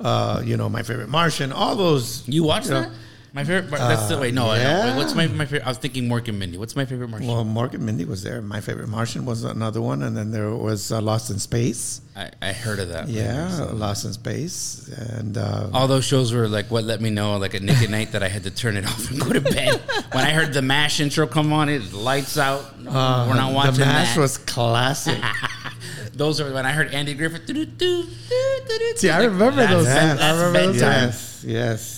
uh, 0.00 0.42
you 0.44 0.56
know, 0.56 0.68
my 0.68 0.82
favorite 0.82 1.08
Martian, 1.08 1.52
all 1.52 1.74
those. 1.74 2.26
You 2.28 2.44
watched 2.44 2.70
know, 2.70 2.82
that? 2.82 2.92
My 3.34 3.44
favorite. 3.44 3.70
That's 3.70 4.08
the 4.08 4.18
wait. 4.18 4.32
No, 4.34 4.54
yeah. 4.54 4.96
What's 4.96 5.14
my 5.14 5.26
my 5.26 5.44
favorite? 5.44 5.64
I 5.66 5.68
was 5.68 5.78
thinking 5.78 6.04
Mork 6.08 6.28
and 6.28 6.38
Mindy. 6.38 6.56
What's 6.58 6.74
my 6.74 6.84
favorite 6.86 7.08
Martian? 7.08 7.28
Well, 7.28 7.44
Mork 7.44 7.74
and 7.74 7.84
Mindy 7.84 8.04
was 8.04 8.22
there. 8.22 8.40
My 8.40 8.60
favorite 8.60 8.88
Martian 8.88 9.26
was 9.26 9.44
another 9.44 9.82
one, 9.82 10.02
and 10.02 10.16
then 10.16 10.30
there 10.30 10.50
was 10.54 10.90
uh, 10.90 11.00
Lost 11.02 11.30
in 11.30 11.38
Space. 11.38 12.00
I, 12.16 12.30
I 12.40 12.52
heard 12.52 12.78
of 12.78 12.88
that. 12.88 13.08
Yeah, 13.08 13.68
Lost 13.72 14.04
in 14.06 14.12
Space, 14.14 14.88
and 14.96 15.36
uh, 15.36 15.68
All 15.74 15.86
those 15.88 16.04
shows 16.04 16.32
were 16.32 16.48
like 16.48 16.70
what 16.70 16.84
let 16.84 17.00
me 17.00 17.10
know 17.10 17.36
like 17.36 17.54
at 17.54 17.62
Nick 17.62 17.82
at 17.82 17.90
Nite 17.90 18.12
that 18.12 18.22
I 18.22 18.28
had 18.28 18.44
to 18.44 18.50
turn 18.50 18.76
it 18.76 18.86
off 18.90 19.10
and 19.10 19.20
go 19.20 19.32
to 19.32 19.40
bed. 19.40 19.80
when 20.12 20.24
I 20.24 20.30
heard 20.30 20.52
the 20.54 20.62
Mash 20.62 20.98
intro 21.00 21.26
come 21.26 21.52
on, 21.52 21.68
it 21.68 21.92
lights 21.92 22.38
out. 22.38 22.80
No, 22.80 22.90
we're 23.28 23.34
not 23.36 23.52
watching 23.52 23.74
Uh, 23.74 23.78
the 23.78 23.84
Mash 23.86 24.14
that. 24.14 24.20
was 24.20 24.38
classic. 24.38 25.18
those 26.14 26.40
are 26.40 26.52
when 26.52 26.64
I 26.66 26.72
heard 26.72 26.92
Andy 26.94 27.14
Griffith. 27.14 27.46
See, 28.98 29.10
I 29.10 29.24
remember 29.24 29.66
those. 29.66 29.86
I 29.86 30.10
remember 30.10 30.72
those 30.72 30.80
bedtime. 30.80 31.08
yes, 31.08 31.44
yes, 31.46 31.97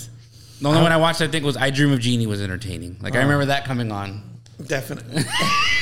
The 0.61 0.69
only 0.69 0.83
one 0.83 0.93
I 0.93 0.99
watched, 0.99 1.23
I 1.23 1.29
think, 1.29 1.45
was 1.45 1.57
I 1.57 1.71
Dream 1.71 1.93
of 1.93 2.01
Jeannie 2.01 2.27
was 2.27 2.43
entertaining. 2.43 2.99
Like 3.01 3.15
I 3.15 3.19
oh. 3.19 3.23
remember 3.23 3.47
that 3.47 3.65
coming 3.65 3.91
on. 3.91 4.23
definitely. 4.67 5.23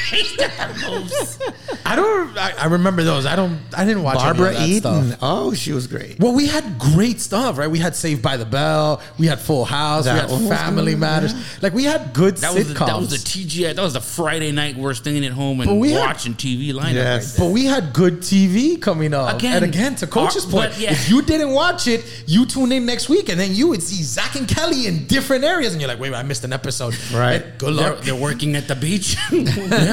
I 1.85 1.95
don't. 1.97 2.37
I, 2.39 2.53
I 2.59 2.67
remember 2.67 3.03
those. 3.03 3.27
I 3.27 3.37
don't. 3.37 3.61
I 3.77 3.85
didn't 3.85 4.03
watch 4.03 4.17
Barbara 4.17 4.55
any 4.55 4.77
of 4.79 4.83
that 4.83 4.91
Eden. 4.95 5.07
Stuff. 5.09 5.19
Oh, 5.23 5.55
she 5.55 5.73
was 5.73 5.87
great. 5.87 6.19
Well, 6.19 6.35
we 6.35 6.47
had 6.47 6.79
great 6.79 7.21
stuff, 7.21 7.59
right? 7.59 7.71
We 7.71 7.79
had 7.79 7.95
Saved 7.97 8.23
by 8.23 8.37
the 8.37 8.45
Bell. 8.47 9.01
We 9.19 9.27
had 9.27 9.41
Full 9.41 9.65
House. 9.65 10.05
That 10.05 10.29
we 10.31 10.37
had 10.47 10.59
Family 10.59 10.93
good, 10.93 11.01
Matters. 11.01 11.63
Like 11.63 11.73
we 11.75 11.85
had 11.85 12.13
good 12.13 12.37
That 12.39 12.53
sitcoms. 12.53 12.57
was 12.57 12.69
the, 12.69 12.75
that 12.75 12.97
was 12.99 13.11
the 13.11 13.17
TGI. 13.19 13.75
That 13.75 13.83
was 13.83 13.93
the 13.95 14.01
Friday 14.01 14.53
night 14.53 14.77
we're 14.77 14.95
staying 14.95 15.25
at 15.25 15.33
home 15.33 15.61
and 15.61 15.69
But 15.69 15.75
we 15.77 15.93
had- 15.93 16.01
watching 16.01 16.35
TV 16.35 16.73
lineup. 16.73 16.95
Yes. 16.95 17.39
Right 17.39 17.47
But 17.47 17.53
we 17.53 17.65
had 17.67 17.93
good 17.93 18.19
TV 18.21 18.81
coming 18.81 19.15
up. 19.15 19.35
Again. 19.37 19.57
and 19.63 19.65
again, 19.65 19.95
to 19.97 20.07
Coach's 20.07 20.45
Our- 20.47 20.51
point, 20.51 20.79
yeah. 20.79 20.93
if 20.93 21.09
you 21.09 21.23
didn't 21.23 21.53
watch 21.53 21.87
it, 21.87 22.05
you 22.27 22.47
tune 22.47 22.73
in 22.73 22.87
next 22.87 23.09
week, 23.09 23.29
and 23.29 23.39
then 23.39 23.55
you 23.55 23.69
would 23.69 23.83
see 23.83 24.03
Zach 24.03 24.35
and 24.37 24.47
Kelly 24.49 24.87
in 24.87 25.07
different 25.07 25.45
areas, 25.45 25.73
and 25.73 25.81
you're 25.81 25.89
like, 25.89 26.01
wait, 26.01 26.15
I 26.15 26.23
missed 26.23 26.45
an 26.45 26.53
episode. 26.53 26.97
Right. 27.13 27.43
And 27.43 27.59
good 27.59 27.77
They're, 27.77 27.91
luck. 27.95 28.01
they're 28.05 28.15
working 28.15 28.57
at 28.57 28.69
the 28.69 28.75
beach. 28.77 29.17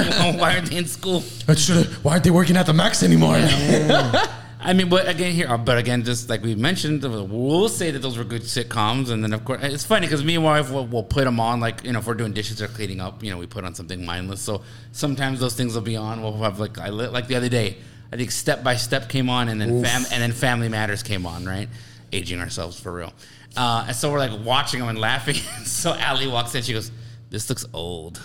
Why 0.40 0.56
aren't 0.56 0.70
they 0.70 0.78
in 0.78 0.86
school? 0.86 1.22
Should've- 1.22 2.04
why 2.04 2.14
aren't 2.14 2.24
they 2.24 2.32
working 2.32 2.58
at 2.58 2.66
the 2.66 2.74
Max 2.74 3.04
anymore? 3.04 3.36
I 4.68 4.74
mean, 4.74 4.90
but 4.90 5.08
again, 5.08 5.32
here, 5.32 5.48
uh, 5.48 5.58
but 5.58 5.78
again, 5.78 6.04
just 6.04 6.28
like 6.28 6.42
we 6.42 6.56
mentioned, 6.56 7.04
we'll 7.04 7.70
say 7.70 7.92
that 7.92 8.00
those 8.00 8.18
were 8.18 8.24
good 8.24 8.42
sitcoms, 8.42 9.12
and 9.12 9.24
then 9.24 9.32
of 9.32 9.46
course, 9.46 9.60
it's 9.64 9.84
funny 9.86 10.08
because 10.08 10.24
me 10.24 10.36
and 10.36 10.44
wife 10.44 10.72
will, 10.72 10.88
will 10.88 11.04
put 11.04 11.26
them 11.26 11.40
on, 11.40 11.60
like 11.60 11.84
you 11.84 11.92
know, 11.92 12.00
if 12.00 12.08
we're 12.08 12.16
doing 12.16 12.34
dishes 12.34 12.64
or 12.64 12.68
cleaning 12.68 13.00
up, 13.00 13.24
you 13.24 13.30
know, 13.30 13.38
we 13.38 13.46
put 13.46 13.64
on 13.64 13.76
something 13.76 14.04
mindless. 14.04 14.42
So 14.42 14.64
sometimes 14.92 15.40
those 15.40 15.54
things 15.56 15.76
will 15.76 15.84
be 15.84 15.96
on. 15.96 16.24
We'll 16.24 16.34
have 16.38 16.60
like 16.60 16.80
I 16.80 16.90
lit 16.90 17.12
like 17.14 17.28
the 17.28 17.36
other 17.36 17.50
day, 17.50 17.78
I 18.12 18.16
think 18.18 18.32
Step 18.32 18.64
by 18.64 18.76
Step 18.76 19.08
came 19.08 19.30
on, 19.30 19.50
and 19.50 19.62
then 19.62 19.84
fam, 19.84 20.04
and 20.12 20.20
then 20.24 20.32
Family 20.32 20.68
Matters 20.70 21.04
came 21.04 21.28
on, 21.28 21.46
right? 21.46 21.70
Aging 22.12 22.40
ourselves 22.40 22.80
for 22.80 22.92
real. 22.92 23.14
Uh, 23.56 23.86
and 23.88 23.96
so 23.96 24.12
we're 24.12 24.18
like 24.20 24.44
watching 24.44 24.80
them 24.80 24.90
and 24.90 24.98
laughing. 25.00 25.36
so 25.66 25.94
Allie 25.94 26.28
walks 26.28 26.56
in, 26.56 26.64
she 26.64 26.74
goes, 26.74 26.90
"This 27.30 27.48
looks 27.50 27.66
old," 27.72 28.20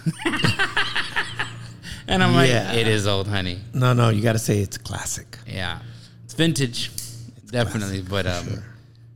and 2.09 2.23
I'm 2.23 2.35
like, 2.35 2.49
Yeah. 2.51 2.73
"It 2.73 2.87
is 2.89 3.07
old, 3.07 3.29
honey." 3.29 3.59
No, 3.75 3.93
no, 3.93 4.09
you 4.11 4.23
got 4.23 4.33
to 4.33 4.39
say 4.39 4.61
it's 4.61 4.79
classic. 4.79 5.39
Yeah, 5.47 5.79
it's 6.25 6.35
vintage, 6.35 6.91
definitely. 7.51 8.03
But 8.03 8.27
um, 8.27 8.63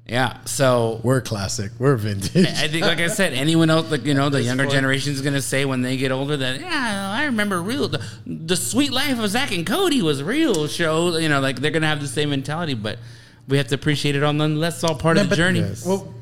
yeah. 0.06 0.38
So 0.44 1.00
We're 1.02 1.20
classic. 1.20 1.72
We're 1.78 1.96
vintage. 1.96 2.46
I 2.46 2.68
think, 2.68 2.84
like 2.84 2.98
I 2.98 3.06
said, 3.08 3.32
anyone 3.32 3.70
else, 3.70 3.90
like 3.90 4.04
you 4.04 4.14
know, 4.14 4.28
the 4.28 4.42
younger 4.42 4.66
generation 4.66 5.12
is 5.12 5.22
gonna 5.22 5.40
say 5.42 5.64
when 5.64 5.82
they 5.82 5.96
get 5.96 6.12
older 6.12 6.36
that 6.36 6.60
yeah, 6.60 7.10
I 7.12 7.24
remember 7.24 7.60
real 7.62 7.88
the, 7.88 8.02
the 8.26 8.56
Suite 8.56 8.92
Life 8.92 9.18
of 9.18 9.30
Zack 9.30 9.52
and 9.52 9.66
Cody 9.66 10.02
was 10.02 10.22
real 10.22 10.66
show. 10.68 11.16
You 11.16 11.28
know, 11.28 11.40
like 11.40 11.60
they're 11.60 11.70
gonna 11.70 11.86
have 11.88 12.00
the 12.00 12.08
same 12.08 12.30
mentality, 12.30 12.74
but 12.74 12.98
we 13.48 13.56
have 13.58 13.68
to 13.68 13.74
appreciate 13.74 14.14
it 14.16 14.22
all 14.22 14.32
nonetheless. 14.32 14.74
It's 14.76 14.84
all 14.84 14.94
part 14.96 15.16
of 15.16 15.24
the 15.24 15.28
but- 15.30 15.36
journey. 15.36 15.60
Yes. 15.60 15.86
Well, 15.86 16.12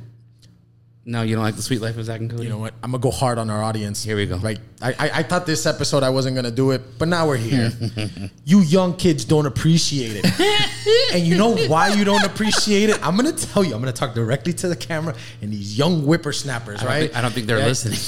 No, 1.04 1.22
you 1.22 1.34
don't 1.34 1.42
like 1.42 1.56
the 1.56 1.62
Suite 1.62 1.80
Life 1.80 1.96
of 1.98 2.04
Zack 2.04 2.20
and 2.20 2.30
Cody. 2.30 2.44
you 2.44 2.48
know 2.48 2.58
what? 2.58 2.74
I'm 2.80 2.92
gonna 2.92 3.02
go 3.02 3.10
hard 3.10 3.36
on 3.38 3.50
our 3.50 3.60
audience. 3.60 4.04
Here 4.04 4.14
we 4.14 4.24
go. 4.24 4.36
Right. 4.36 4.60
I, 4.80 4.90
I, 4.92 5.10
I 5.14 5.22
thought 5.24 5.46
this 5.46 5.66
episode 5.66 6.04
I 6.04 6.10
wasn't 6.10 6.36
gonna 6.36 6.52
do 6.52 6.70
it, 6.70 6.80
but 6.96 7.08
now 7.08 7.26
we're 7.26 7.36
here. 7.38 7.72
you 8.44 8.60
young 8.60 8.96
kids 8.96 9.24
don't 9.24 9.46
appreciate 9.46 10.22
it. 10.24 11.10
and 11.12 11.26
you 11.26 11.36
know 11.36 11.56
why 11.66 11.88
you 11.92 12.04
don't 12.04 12.24
appreciate 12.24 12.88
it? 12.88 13.04
I'm 13.04 13.16
gonna 13.16 13.32
tell 13.32 13.64
you, 13.64 13.74
I'm 13.74 13.80
gonna 13.80 13.92
talk 13.92 14.14
directly 14.14 14.52
to 14.52 14.68
the 14.68 14.76
camera 14.76 15.16
and 15.40 15.52
these 15.52 15.76
young 15.76 16.02
whippersnappers, 16.02 16.82
I 16.82 16.86
right? 16.86 17.00
think, 17.00 17.16
I 17.16 17.22
don't 17.22 17.32
think 17.32 17.48
they're 17.48 17.58
Yeah. 17.58 17.66
listening, 17.66 17.98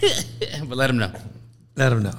but 0.68 0.76
let 0.76 0.88
them 0.88 0.98
know. 0.98 1.12
Let 1.76 1.90
them 1.90 2.02
know. 2.02 2.18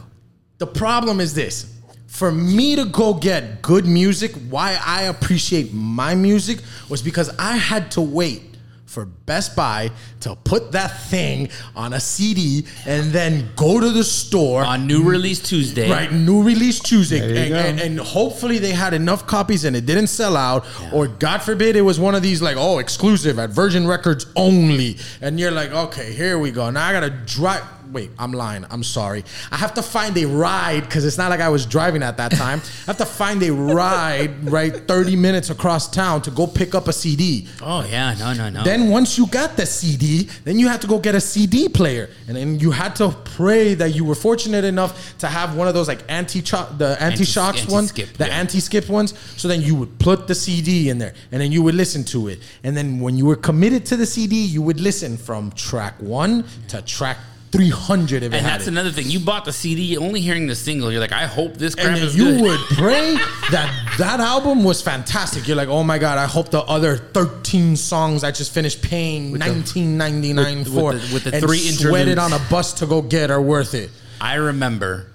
The 0.59 0.67
problem 0.67 1.19
is 1.19 1.33
this. 1.33 1.75
For 2.07 2.31
me 2.31 2.75
to 2.77 2.85
go 2.85 3.13
get 3.13 3.61
good 3.61 3.85
music, 3.85 4.31
why 4.49 4.77
I 4.85 5.03
appreciate 5.03 5.73
my 5.73 6.15
music 6.15 6.59
was 6.87 7.01
because 7.01 7.29
I 7.37 7.57
had 7.57 7.91
to 7.91 8.01
wait 8.01 8.43
for 8.91 9.05
Best 9.05 9.55
Buy 9.55 9.89
to 10.19 10.35
put 10.35 10.73
that 10.73 10.89
thing 11.09 11.49
on 11.75 11.93
a 11.93 11.99
CD 11.99 12.65
and 12.85 13.11
then 13.11 13.49
go 13.55 13.79
to 13.79 13.89
the 13.89 14.03
store. 14.03 14.65
On 14.65 14.85
new 14.85 15.01
release 15.03 15.39
Tuesday, 15.41 15.89
Right, 15.89 16.11
new 16.11 16.43
release 16.43 16.79
Tuesday, 16.79 17.19
There 17.19 17.29
you 17.29 17.35
and, 17.37 17.49
go. 17.49 17.59
and, 17.59 17.79
and 17.79 17.99
hopefully 17.99 18.59
they 18.59 18.71
had 18.71 18.93
enough 18.93 19.25
copies 19.25 19.63
and 19.63 19.75
it 19.75 19.85
didn't 19.85 20.07
sell 20.07 20.35
out, 20.35 20.65
or 20.91 21.07
God 21.07 21.41
forbid 21.41 21.75
it 21.77 21.81
was 21.81 21.99
one 21.99 22.15
of 22.15 22.21
these 22.21 22.41
like 22.41 22.57
oh 22.57 22.79
exclusive 22.79 23.39
at 23.39 23.49
Virgin 23.51 23.87
Records 23.87 24.25
only, 24.35 24.97
and 25.21 25.39
you're 25.39 25.51
like 25.51 25.71
okay 25.71 26.11
here 26.13 26.37
we 26.37 26.51
go. 26.51 26.69
Now 26.69 26.85
I 26.87 26.91
gotta 26.91 27.09
drive. 27.09 27.63
Wait, 27.91 28.09
I'm 28.17 28.31
lying. 28.31 28.65
I'm 28.69 28.83
sorry. 28.83 29.25
I 29.51 29.57
have 29.57 29.73
to 29.73 29.81
find 29.81 30.17
a 30.17 30.25
ride 30.25 30.81
because 30.81 31.03
it's 31.03 31.17
not 31.17 31.29
like 31.29 31.41
I 31.41 31.49
was 31.49 31.65
driving 31.65 32.03
at 32.03 32.15
that 32.17 32.31
time. 32.31 32.61
I 32.83 32.85
have 32.85 32.97
to 32.97 33.05
find 33.05 33.43
a 33.43 33.51
ride 33.51 34.49
right 34.49 34.73
30 34.87 35.15
minutes 35.17 35.49
across 35.49 35.89
town 35.89 36.21
to 36.21 36.31
go 36.31 36.47
pick 36.47 36.73
up 36.73 36.87
a 36.87 36.93
CD. 36.93 37.47
Oh 37.61 37.85
yeah, 37.85 38.15
no, 38.17 38.33
no, 38.33 38.49
no. 38.49 38.63
Then 38.63 38.89
once 38.89 39.17
you 39.17 39.27
got 39.27 39.57
the 39.57 39.65
CD, 39.65 40.29
then 40.45 40.57
you 40.57 40.69
had 40.69 40.79
to 40.81 40.87
go 40.87 40.99
get 40.99 41.15
a 41.15 41.21
CD 41.21 41.67
player, 41.67 42.09
and 42.27 42.37
then 42.37 42.59
you 42.59 42.71
had 42.71 42.95
to 42.97 43.09
pray 43.25 43.73
that 43.73 43.93
you 43.93 44.05
were 44.05 44.15
fortunate 44.15 44.63
enough 44.63 45.17
to 45.19 45.27
have 45.27 45.57
one 45.57 45.67
of 45.67 45.73
those 45.73 45.89
like 45.89 46.03
anti 46.07 46.39
the 46.41 46.95
anti 46.99 47.25
shocks 47.25 47.67
ones, 47.67 47.91
anti-skip, 47.91 48.17
the 48.17 48.27
yeah. 48.27 48.39
anti 48.39 48.59
skip 48.61 48.87
ones. 48.87 49.13
So 49.35 49.49
then 49.49 49.61
you 49.61 49.75
would 49.75 49.99
put 49.99 50.27
the 50.27 50.35
CD 50.35 50.89
in 50.89 50.97
there, 50.97 51.13
and 51.31 51.41
then 51.41 51.51
you 51.51 51.61
would 51.63 51.75
listen 51.75 52.05
to 52.05 52.29
it, 52.29 52.39
and 52.63 52.75
then 52.77 53.01
when 53.01 53.17
you 53.17 53.25
were 53.25 53.35
committed 53.35 53.85
to 53.87 53.97
the 53.97 54.05
CD, 54.05 54.35
you 54.35 54.61
would 54.61 54.79
listen 54.79 55.17
from 55.17 55.51
track 55.51 55.95
one 56.01 56.45
to 56.69 56.81
track 56.83 57.17
three 57.51 57.69
hundred 57.69 58.23
if 58.23 58.31
it 58.31 58.37
and 58.37 58.45
had 58.45 58.53
that's 58.59 58.65
it. 58.67 58.69
another 58.69 58.91
thing. 58.91 59.09
You 59.09 59.19
bought 59.19 59.43
the 59.45 59.51
CD, 59.53 59.97
only 59.97 60.21
hearing 60.21 60.47
the 60.47 60.55
single. 60.55 60.91
You're 60.91 61.01
like, 61.01 61.11
I 61.11 61.25
hope 61.25 61.55
this 61.57 61.75
crap 61.75 61.87
and 61.87 61.97
is 61.97 62.15
you 62.15 62.25
good. 62.25 62.41
would 62.41 62.59
pray 62.77 63.15
that 63.51 63.95
that 63.97 64.19
album 64.21 64.63
was 64.63 64.81
fantastic. 64.81 65.47
You're 65.47 65.57
like, 65.57 65.67
oh 65.67 65.83
my 65.83 65.97
god, 65.97 66.17
I 66.17 66.25
hope 66.27 66.49
the 66.49 66.61
other 66.61 66.95
13 66.97 67.75
songs 67.75 68.23
I 68.23 68.31
just 68.31 68.53
finished 68.53 68.81
paying 68.81 69.33
19.99 69.33 70.57
with- 70.59 70.73
for 70.73 70.93
with 70.93 71.01
the- 71.09 71.13
with 71.13 71.23
the 71.25 71.33
and 71.35 71.45
three 71.45 71.57
sweated 71.59 72.17
on 72.17 72.31
a 72.33 72.39
bus 72.49 72.73
to 72.73 72.85
go 72.85 73.01
get 73.01 73.31
are 73.31 73.41
worth 73.41 73.73
it. 73.73 73.89
I 74.21 74.35
remember 74.35 75.07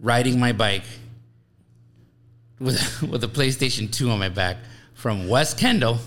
riding 0.00 0.38
my 0.38 0.52
bike 0.52 0.84
with 2.60 3.02
with 3.10 3.24
a 3.24 3.28
PlayStation 3.28 3.90
2 3.90 4.10
on 4.10 4.18
my 4.18 4.28
back 4.28 4.58
from 4.94 5.28
West 5.28 5.58
Kendall. 5.58 5.98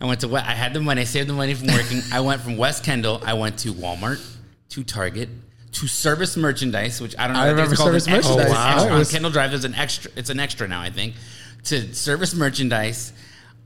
I 0.00 0.06
went 0.06 0.20
to 0.20 0.34
I 0.36 0.40
had 0.40 0.72
the 0.74 0.80
money, 0.80 1.00
I 1.02 1.04
saved 1.04 1.28
the 1.28 1.32
money 1.32 1.54
from 1.54 1.68
working. 1.68 2.00
I 2.12 2.20
went 2.20 2.40
from 2.40 2.56
West 2.56 2.84
Kendall, 2.84 3.20
I 3.24 3.34
went 3.34 3.58
to 3.60 3.72
Walmart, 3.72 4.20
to 4.70 4.84
Target, 4.84 5.28
to 5.72 5.86
Service 5.86 6.36
Merchandise, 6.36 7.00
which 7.00 7.14
I 7.18 7.26
don't 7.26 7.34
know. 7.36 7.40
I 7.42 7.48
remember 7.48 7.72
it's 7.72 7.80
called 7.80 7.88
Service 7.90 8.06
an 8.06 8.12
extra, 8.14 8.36
Merchandise. 8.36 8.50
it's 8.50 8.58
Oh, 8.58 8.62
wow. 8.64 8.72
extra 8.74 8.92
on 8.92 8.98
was- 8.98 9.10
Kendall 9.12 9.30
Drive. 9.30 9.50
There's 9.50 9.64
an 9.64 9.74
extra. 9.74 10.10
It's 10.16 10.30
an 10.30 10.40
extra 10.40 10.68
now, 10.68 10.80
I 10.80 10.90
think. 10.90 11.14
To 11.64 11.94
Service 11.94 12.34
Merchandise, 12.34 13.12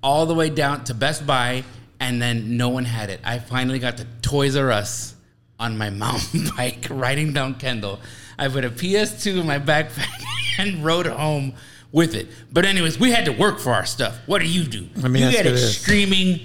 all 0.02 0.26
the 0.26 0.34
way 0.34 0.50
down 0.50 0.84
to 0.84 0.94
Best 0.94 1.26
Buy, 1.26 1.64
and 2.00 2.20
then 2.20 2.56
no 2.56 2.68
one 2.70 2.84
had 2.84 3.10
it. 3.10 3.20
I 3.24 3.38
finally 3.38 3.78
got 3.78 3.96
the 3.96 4.06
Toys 4.22 4.56
R 4.56 4.70
Us 4.70 5.14
on 5.60 5.78
my 5.78 5.90
mountain 5.90 6.48
bike, 6.56 6.86
riding 6.90 7.32
down 7.32 7.54
Kendall. 7.54 8.00
I 8.38 8.48
put 8.48 8.64
a 8.64 8.70
PS2 8.70 9.40
in 9.40 9.46
my 9.46 9.58
backpack 9.60 10.08
and 10.58 10.84
rode 10.84 11.06
home 11.06 11.54
with 11.92 12.14
it. 12.14 12.28
But 12.52 12.64
anyways, 12.64 12.98
we 12.98 13.10
had 13.12 13.26
to 13.26 13.32
work 13.32 13.60
for 13.60 13.72
our 13.72 13.84
stuff. 13.84 14.18
What 14.26 14.40
do 14.40 14.48
you 14.48 14.64
do? 14.64 14.88
Let 14.96 15.10
me 15.10 15.20
you 15.20 15.26
ask 15.26 15.36
get 15.36 15.44
you 15.44 15.50
it 15.52 15.54
this. 15.54 15.80
screaming. 15.80 16.40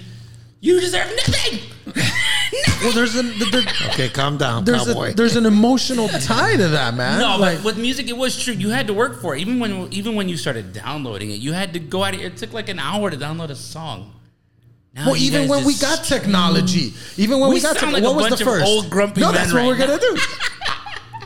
You 0.60 0.78
deserve 0.80 1.10
nothing. 1.26 1.58
Well, 2.82 2.92
there's 2.92 3.16
a 3.16 3.22
there, 3.22 3.62
Okay, 3.90 4.08
calm 4.08 4.36
down, 4.38 4.64
there's 4.64 4.84
cowboy. 4.86 5.10
a, 5.10 5.14
there's 5.14 5.34
an 5.36 5.46
emotional 5.46 6.08
tie 6.08 6.56
to 6.56 6.68
that, 6.68 6.94
man. 6.94 7.18
No, 7.20 7.36
like, 7.36 7.56
but 7.58 7.64
with 7.64 7.78
music, 7.78 8.08
it 8.08 8.16
was 8.16 8.40
true. 8.40 8.54
You 8.54 8.70
had 8.70 8.86
to 8.86 8.94
work 8.94 9.20
for 9.20 9.34
it. 9.34 9.40
Even 9.40 9.58
when 9.58 9.92
even 9.92 10.14
when 10.14 10.28
you 10.28 10.36
started 10.36 10.72
downloading 10.72 11.30
it, 11.30 11.40
you 11.40 11.52
had 11.52 11.72
to 11.72 11.80
go 11.80 12.04
out. 12.04 12.14
It 12.14 12.36
took 12.36 12.52
like 12.52 12.68
an 12.68 12.78
hour 12.78 13.10
to 13.10 13.16
download 13.16 13.50
a 13.50 13.56
song. 13.56 14.12
Now 14.94 15.06
Well, 15.06 15.16
even 15.16 15.48
when 15.48 15.64
we 15.64 15.74
got 15.76 16.04
technology, 16.04 16.94
even 17.16 17.40
when 17.40 17.50
we, 17.50 17.56
We 17.56 17.60
got 17.60 17.76
sound 17.76 17.92
tech- 17.92 18.02
like 18.02 18.02
a 18.04 18.06
what 18.06 18.16
was 18.16 18.28
bunch 18.28 18.38
the 18.38 18.44
first? 18.44 18.66
old 18.66 18.88
grumpy 18.90 19.20
no, 19.20 19.32
that's 19.32 19.52
what 19.52 19.58
right 19.60 19.66
we're 19.66 19.76
gonna 19.76 19.98
do. 19.98 20.16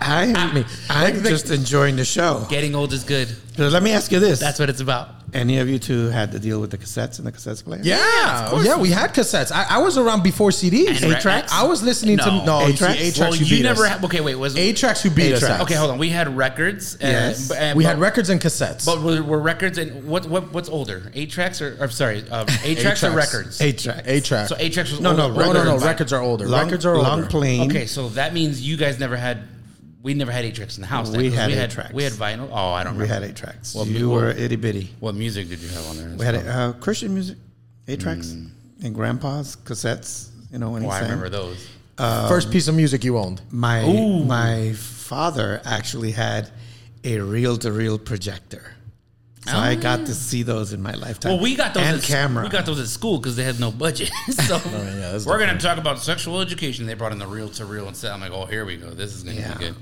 I, 0.05 0.53
me. 0.53 0.65
I'm 0.91 1.05
Like 1.15 1.23
the- 1.23 1.31
just 1.31 1.51
enjoying 1.51 1.97
the 1.97 2.05
show. 2.05 2.47
Getting 2.49 2.75
old 2.75 2.93
is 2.93 3.05
good. 3.05 3.29
So 3.57 3.69
let 3.69 3.83
me 3.83 3.93
ask 3.93 4.11
you 4.13 4.19
this: 4.19 4.41
That's 4.41 4.59
what 4.59 4.71
it's 4.71 4.81
about. 4.81 5.09
Any 5.35 5.59
of 5.61 5.69
you 5.69 5.79
two 5.79 6.09
had 6.09 6.33
to 6.33 6.39
deal 6.39 6.61
with 6.61 6.71
the 6.73 6.77
cassettes 6.77 7.17
and 7.19 7.27
the 7.27 7.33
cassettes 7.33 7.65
player? 7.65 7.81
Yeah, 7.83 8.63
yeah, 8.63 8.77
we 8.79 8.91
had 8.91 9.15
cassettes. 9.15 9.51
I, 9.51 9.65
I 9.77 9.79
was 9.79 9.97
around 9.97 10.23
before 10.23 10.51
CDs. 10.51 11.03
And 11.03 11.15
eight-tracks. 11.15 11.51
I 11.51 11.65
was 11.65 11.83
listening 11.83 12.19
to 12.19 12.27
No. 12.27 12.45
no 12.45 12.61
eight-tracks? 12.67 13.01
eight-tracks. 13.01 13.19
Well, 13.19 13.33
who 13.33 13.45
you 13.47 13.57
beat 13.57 13.63
never 13.63 13.83
us. 13.87 13.93
had. 13.93 14.05
Okay, 14.05 14.21
wait. 14.21 14.35
Was 14.35 14.59
eight-tracks 14.59 15.03
who 15.03 15.09
beat 15.09 15.33
us. 15.33 15.43
eight-tracks. 15.43 15.61
out. 15.61 15.63
okay? 15.63 15.75
Hold 15.77 15.91
on. 15.93 15.97
We 15.99 16.11
had 16.11 16.37
records. 16.37 16.97
uh, 16.97 16.99
Yes. 17.01 17.49
b- 17.49 17.55
uh, 17.57 17.75
We 17.75 17.85
but- 17.85 17.89
had 17.89 17.99
records 17.99 18.29
and 18.29 18.43
cassettes. 18.43 18.85
But 18.85 19.01
were, 19.01 19.23
were 19.23 19.41
records 19.41 19.79
and 19.79 20.05
what 20.07 20.27
what 20.27 20.53
what's 20.53 20.69
older? 20.69 21.11
Eight 21.15 21.31
tracks 21.31 21.63
or, 21.63 21.79
or 21.81 21.89
sorry, 21.89 22.25
uh, 22.31 22.45
eight 22.63 22.81
tracks 22.81 23.03
or 23.03 23.11
records? 23.13 23.59
Eight 23.63 23.79
tracks. 23.79 24.03
eight 24.07 24.25
track. 24.27 24.49
So 24.49 24.57
eight 24.59 24.75
tracks 24.75 24.91
was 24.91 25.01
No, 25.01 25.17
no, 25.17 25.29
older. 25.31 25.35
no, 25.47 25.47
no, 25.47 25.53
no. 25.53 25.65
records. 25.77 25.85
Records 25.87 26.13
are 26.13 26.21
older. 26.21 26.47
Long, 26.47 26.65
records 26.65 26.85
are 26.85 26.95
older. 26.95 27.09
long 27.09 27.27
plane. 27.27 27.71
Okay, 27.71 27.87
so 27.87 28.11
that 28.11 28.35
means 28.35 28.61
you 28.61 28.77
guys 28.77 28.99
never 28.99 29.17
had. 29.17 29.45
We 30.03 30.15
never 30.15 30.33
had 30.33 30.45
eight 30.45 30.55
tracks 30.57 30.77
in 30.77 30.81
the 30.81 30.89
house. 30.89 31.11
then, 31.11 31.21
We 31.21 31.29
'cause 31.29 31.39
had 31.39 31.47
we 31.49 31.53
eight 31.55 31.59
had 31.59 31.71
tracks. 31.71 31.93
We 31.93 32.03
had 32.03 32.13
vinyl. 32.13 32.49
Oh, 32.53 32.73
I 32.73 32.83
don't. 32.83 32.97
We 32.99 33.07
had 33.07 33.23
eight 33.23 33.37
tracks. 33.37 33.75
Well, 33.75 33.87
you 33.87 34.11
well- 34.11 34.19
were 34.23 34.31
itty 34.31 34.57
bitty. 34.57 34.91
What 35.01 35.15
music 35.15 35.49
did 35.49 35.61
you 35.61 35.69
have 35.69 35.87
on 35.87 35.97
there? 35.97 36.13
We 36.17 36.25
had 36.25 36.35
uh, 36.47 36.73
Christian 36.81 37.15
music, 37.15 37.39
eight 37.87 38.01
tracks, 38.01 38.31
and 38.83 38.95
grandpa's 38.95 39.57
cassettes. 39.65 40.29
You 40.51 40.59
know 40.59 40.71
when 40.71 40.83
Oh, 40.85 40.87
he 40.87 40.93
I 40.93 41.01
sang. 41.01 41.11
remember 41.11 41.29
those. 41.29 41.69
First 41.97 42.51
piece 42.51 42.67
of 42.69 42.75
music 42.75 43.05
you 43.05 43.17
owned. 43.17 43.41
My 43.51 43.85
Ooh. 43.85 44.25
my 44.25 44.73
father 44.73 45.61
actually 45.65 46.11
had 46.11 46.51
a 47.05 47.19
reel 47.21 47.57
to 47.59 47.71
reel 47.71 47.97
projector, 47.99 48.75
so 49.47 49.57
I 49.57 49.77
got 49.77 50.07
to 50.07 50.15
see 50.15 50.43
those 50.43 50.73
in 50.73 50.83
my 50.83 50.95
lifetime. 50.95 51.31
Ah. 51.33 51.35
Well, 51.37 51.43
we 51.45 51.55
got 51.55 51.75
those 51.75 51.85
and 51.85 51.99
at, 51.99 52.03
camera. 52.03 52.43
We 52.43 52.51
got 52.51 52.67
those 52.67 52.81
at 52.81 52.89
school 52.89 53.19
because 53.19 53.37
they 53.37 53.45
had 53.45 53.61
no 53.61 53.71
budget. 53.71 54.11
so 54.31 54.61
yeah, 54.67 55.19
we're 55.25 55.39
going 55.39 55.57
to 55.57 55.59
talk 55.59 55.79
about 55.79 56.01
sexual 56.01 56.41
education. 56.41 56.87
They 56.87 56.95
brought 56.95 57.13
in 57.13 57.19
the 57.19 57.27
reel 57.27 57.49
to 57.51 57.65
reel 57.65 57.87
and 57.87 57.97
said, 57.97 58.11
"I'm 58.11 58.21
like, 58.21 58.33
oh, 58.33 58.47
here 58.47 58.65
we 58.65 58.77
go. 58.77 58.91
This 58.91 59.15
is 59.15 59.23
going 59.23 59.37
to 59.37 59.43
Yeah. 59.43 59.55
be 59.55 59.65
good." 59.67 59.75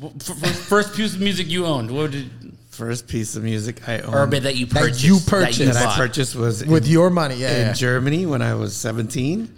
Well, 0.00 0.12
f- 0.20 0.42
f- 0.42 0.56
First 0.56 0.94
piece 0.94 1.14
of 1.14 1.20
music 1.20 1.48
you 1.48 1.66
owned. 1.66 1.90
What 1.90 2.10
did 2.12 2.30
First 2.70 3.06
piece 3.08 3.36
of 3.36 3.42
music 3.44 3.86
I 3.88 3.98
owned 4.00 4.14
or 4.14 4.40
that 4.40 4.56
you 4.56 4.64
That 4.66 4.80
purchased? 4.80 5.04
you 5.04 5.18
That 5.18 5.28
purchased. 5.28 5.58
you 5.60 5.66
that 5.66 5.86
I 5.86 5.96
purchased 5.96 6.34
was 6.34 6.64
With 6.64 6.86
in, 6.86 6.90
your 6.92 7.10
money, 7.10 7.34
yeah. 7.36 7.54
in 7.56 7.66
yeah. 7.68 7.72
Germany 7.74 8.24
when 8.26 8.40
I 8.42 8.54
was 8.54 8.74
17. 8.76 9.52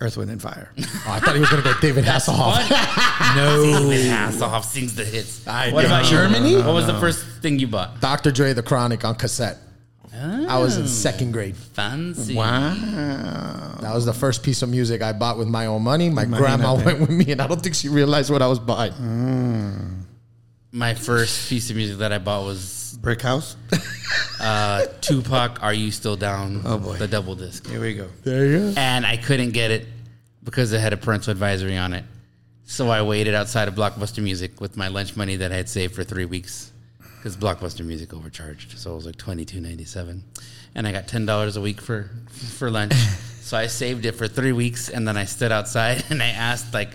Earth, 0.00 0.16
Wind, 0.16 0.30
and 0.30 0.42
Fire. 0.42 0.72
Oh, 0.78 1.04
I 1.06 1.20
thought 1.20 1.34
he 1.34 1.40
was 1.40 1.48
gonna 1.50 1.62
go 1.62 1.72
David 1.80 2.04
Hasselhoff. 2.04 2.58
No, 3.36 3.62
David 3.90 4.06
Hasselhoff 4.10 4.64
sings 4.64 4.94
the 4.96 5.04
hits. 5.04 5.46
I 5.46 5.70
what 5.70 5.82
know. 5.82 5.86
about 5.88 6.04
you? 6.06 6.10
Germany? 6.10 6.56
What 6.56 6.74
was 6.74 6.86
the 6.86 6.98
first 6.98 7.24
thing 7.42 7.58
you 7.60 7.68
bought? 7.68 8.00
Dr. 8.00 8.32
Dre, 8.32 8.52
The 8.54 8.62
Chronic 8.62 9.04
on 9.04 9.14
cassette. 9.14 9.58
Ah. 10.16 10.33
I 10.54 10.58
was 10.62 10.76
in 10.76 10.86
second 10.86 11.32
grade. 11.32 11.56
Fancy. 11.56 12.34
wow. 12.34 12.74
That 13.80 13.92
was 13.94 14.06
the 14.06 14.12
first 14.12 14.42
piece 14.42 14.62
of 14.62 14.68
music 14.68 15.02
I 15.02 15.12
bought 15.12 15.36
with 15.36 15.48
my 15.48 15.66
own 15.66 15.82
money. 15.82 16.10
My 16.10 16.24
Money 16.24 16.40
grandma 16.40 16.74
went 16.84 17.00
with 17.00 17.10
me, 17.10 17.32
and 17.32 17.42
I 17.42 17.46
don't 17.46 17.60
think 17.60 17.74
she 17.74 17.88
realized 17.88 18.30
what 18.30 18.40
I 18.40 18.46
was 18.46 18.58
buying. 18.58 20.04
My 20.72 20.94
first 20.94 21.48
piece 21.48 21.70
of 21.70 21.76
music 21.76 21.98
that 21.98 22.12
I 22.12 22.18
bought 22.18 22.44
was 22.44 22.98
Brick 23.00 23.22
House. 23.22 23.56
uh, 24.40 24.86
Tupac. 25.00 25.62
Are 25.62 25.74
you 25.74 25.90
still 25.90 26.16
down? 26.16 26.62
Oh, 26.64 26.78
boy. 26.78 26.96
the 26.96 27.08
double 27.08 27.34
disc. 27.34 27.66
Here 27.68 27.80
we 27.80 27.94
go. 27.94 28.08
There 28.22 28.46
you 28.46 28.58
go. 28.58 28.74
and 28.76 29.04
I 29.06 29.16
couldn't 29.16 29.50
get 29.50 29.70
it 29.70 29.86
because 30.42 30.72
it 30.72 30.80
had 30.80 30.92
a 30.92 30.96
parental 30.96 31.30
advisory 31.30 31.76
on 31.76 31.92
it. 31.92 32.04
So 32.66 32.88
I 32.90 33.02
waited 33.02 33.34
outside 33.34 33.68
of 33.68 33.74
Blockbuster 33.74 34.22
Music 34.22 34.60
with 34.60 34.76
my 34.76 34.88
lunch 34.88 35.16
money 35.16 35.36
that 35.36 35.52
I 35.52 35.56
had 35.56 35.68
saved 35.68 35.94
for 35.94 36.02
three 36.04 36.24
weeks 36.24 36.72
because 37.24 37.38
Blockbuster 37.38 37.86
Music 37.86 38.12
overcharged. 38.12 38.78
So 38.78 38.92
it 38.92 38.96
was 38.96 39.06
like 39.06 39.16
twenty 39.16 39.46
two 39.46 39.58
ninety 39.58 39.86
seven, 39.86 40.24
and 40.74 40.86
I 40.86 40.92
got 40.92 41.08
ten 41.08 41.24
dollars 41.24 41.56
a 41.56 41.60
week 41.62 41.80
for 41.80 42.10
for 42.28 42.70
lunch. 42.70 42.92
so 43.40 43.56
I 43.56 43.66
saved 43.66 44.04
it 44.04 44.12
for 44.12 44.28
three 44.28 44.52
weeks, 44.52 44.90
and 44.90 45.08
then 45.08 45.16
I 45.16 45.24
stood 45.24 45.50
outside 45.50 46.04
and 46.10 46.22
I 46.22 46.28
asked 46.28 46.74
like 46.74 46.90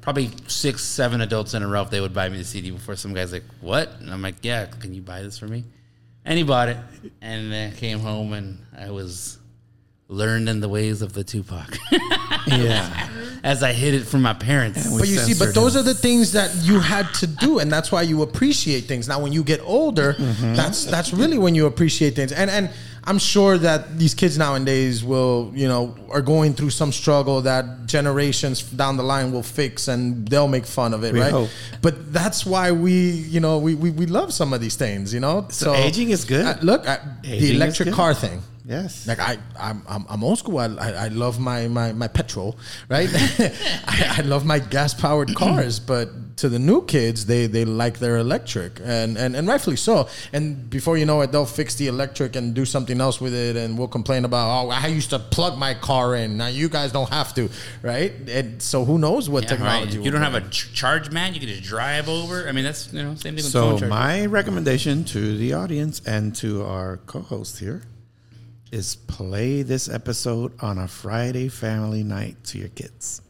probably 0.00 0.30
six 0.46 0.84
seven 0.84 1.20
adults 1.20 1.54
in 1.54 1.64
a 1.64 1.68
row 1.68 1.82
if 1.82 1.90
they 1.90 2.00
would 2.00 2.14
buy 2.14 2.28
me 2.28 2.38
the 2.38 2.44
CD 2.44 2.70
before 2.70 2.94
some 2.94 3.12
guy's 3.12 3.32
like, 3.32 3.42
"What?" 3.60 3.90
And 3.98 4.10
I'm 4.10 4.22
like, 4.22 4.36
"Yeah, 4.42 4.66
can 4.66 4.94
you 4.94 5.02
buy 5.02 5.22
this 5.22 5.36
for 5.36 5.48
me?" 5.48 5.64
And 6.24 6.38
he 6.38 6.44
bought 6.44 6.68
it, 6.68 6.76
and 7.20 7.50
then 7.50 7.72
came 7.72 7.98
home 7.98 8.34
and 8.34 8.64
I 8.78 8.92
was 8.92 9.38
learned 10.12 10.48
in 10.48 10.60
the 10.60 10.68
ways 10.68 11.02
of 11.02 11.12
the 11.14 11.24
Tupac. 11.24 11.78
Yeah. 12.46 13.08
as 13.44 13.62
I 13.62 13.72
hid 13.72 13.94
it 13.94 14.04
from 14.04 14.20
my 14.22 14.34
parents. 14.34 14.82
But 14.98 15.06
you 15.08 15.16
see, 15.16 15.32
but 15.32 15.46
censored 15.46 15.54
those 15.54 15.74
him. 15.76 15.80
are 15.80 15.84
the 15.84 15.94
things 15.94 16.32
that 16.32 16.50
you 16.62 16.80
had 16.80 17.06
to 17.14 17.26
do, 17.28 17.60
and 17.60 17.70
that's 17.70 17.92
why 17.92 18.02
you 18.02 18.22
appreciate 18.22 18.82
things. 18.84 19.06
Now, 19.08 19.20
when 19.22 19.32
you 19.32 19.44
get 19.44 19.60
older, 19.62 20.14
Mm-hmm. 20.14 20.54
that's 20.54 20.84
that's 20.84 21.12
really 21.12 21.38
when 21.38 21.54
you 21.54 21.66
appreciate 21.66 22.14
things. 22.16 22.32
And 22.32 22.50
and 22.50 22.70
I'm 23.04 23.18
sure 23.18 23.58
that 23.58 23.96
these 23.98 24.14
kids 24.14 24.36
nowadays 24.38 25.04
will, 25.04 25.52
you 25.54 25.68
know, 25.68 25.94
are 26.10 26.20
going 26.22 26.52
through 26.54 26.70
some 26.70 26.90
struggle 26.92 27.42
that 27.42 27.64
generations 27.86 28.62
down 28.62 28.96
the 28.96 29.02
line 29.04 29.30
will 29.32 29.42
fix, 29.44 29.86
and 29.88 30.26
they'll 30.28 30.48
make 30.48 30.66
fun 30.66 30.92
of 30.94 31.04
it, 31.04 31.12
We 31.12 31.20
right? 31.20 31.30
hope. 31.32 31.48
But 31.80 32.12
that's 32.12 32.44
why 32.44 32.72
we, 32.72 32.92
you 33.34 33.40
know, 33.40 33.58
we 33.58 33.74
we, 33.76 33.90
we 33.90 34.06
love 34.06 34.32
some 34.32 34.52
of 34.52 34.60
these 34.60 34.74
things, 34.76 35.14
you 35.14 35.20
know. 35.20 35.46
So 35.50 35.74
aging 35.74 36.10
is 36.10 36.24
good. 36.24 36.44
Uh, 36.44 36.56
look, 36.62 36.88
I, 36.88 36.98
the 37.22 37.52
electric 37.54 37.92
car 37.94 38.14
thing. 38.14 38.42
Yes. 38.64 39.06
Like 39.08 39.18
I, 39.18 39.38
I'm, 39.58 39.82
I'm, 39.88 40.06
I'm 40.08 40.22
old 40.22 40.38
school. 40.38 40.58
I, 40.58 40.66
I, 40.66 40.90
I 40.92 41.08
love 41.08 41.40
my, 41.40 41.66
my, 41.68 41.92
my 41.92 42.06
petrol, 42.08 42.56
right? 42.88 43.08
I, 43.38 44.16
I 44.18 44.20
love 44.22 44.44
my 44.44 44.58
gas 44.60 44.94
powered 44.94 45.34
cars, 45.34 45.80
but 45.80 46.36
to 46.36 46.48
the 46.48 46.58
new 46.58 46.84
kids, 46.86 47.26
they, 47.26 47.46
they 47.46 47.64
like 47.64 47.98
their 47.98 48.18
electric, 48.18 48.80
and, 48.84 49.18
and, 49.18 49.34
and 49.34 49.48
rightfully 49.48 49.76
so. 49.76 50.08
And 50.32 50.70
before 50.70 50.96
you 50.96 51.04
know 51.06 51.20
it, 51.22 51.32
they'll 51.32 51.44
fix 51.46 51.74
the 51.74 51.88
electric 51.88 52.36
and 52.36 52.54
do 52.54 52.64
something 52.64 53.00
else 53.00 53.20
with 53.20 53.34
it, 53.34 53.56
and 53.56 53.76
we'll 53.76 53.88
complain 53.88 54.24
about, 54.24 54.66
oh, 54.66 54.70
I 54.70 54.86
used 54.86 55.10
to 55.10 55.18
plug 55.18 55.58
my 55.58 55.74
car 55.74 56.14
in. 56.14 56.36
Now 56.36 56.46
you 56.46 56.68
guys 56.68 56.92
don't 56.92 57.10
have 57.10 57.34
to, 57.34 57.48
right? 57.82 58.12
And 58.28 58.62
so 58.62 58.84
who 58.84 58.96
knows 58.98 59.28
what 59.28 59.42
Yeah, 59.44 59.48
technology? 59.50 59.86
right. 59.86 59.98
will 59.98 60.04
You 60.04 60.10
don't 60.12 60.22
have 60.22 60.34
a 60.34 60.48
ch- 60.48 60.72
charge 60.72 61.10
mat. 61.10 61.34
You 61.34 61.40
can 61.40 61.48
just 61.48 61.64
drive 61.64 62.08
over. 62.08 62.48
I 62.48 62.52
mean, 62.52 62.64
that's 62.64 62.92
you 62.92 63.02
know 63.02 63.14
same 63.16 63.34
thing 63.34 63.44
So 63.44 63.76
phone 63.78 63.88
my 63.88 64.26
recommendation 64.26 65.04
to 65.06 65.36
the 65.36 65.52
audience 65.54 66.00
and 66.06 66.34
to 66.36 66.62
our 66.64 66.98
co-host 67.06 67.58
here 67.58 67.82
is 68.72 68.96
play 68.96 69.62
this 69.62 69.88
episode 69.88 70.52
on 70.62 70.78
a 70.78 70.88
Friday 70.88 71.48
family 71.48 72.02
night 72.02 72.42
to 72.44 72.58
your 72.58 72.68
kids. 72.70 73.20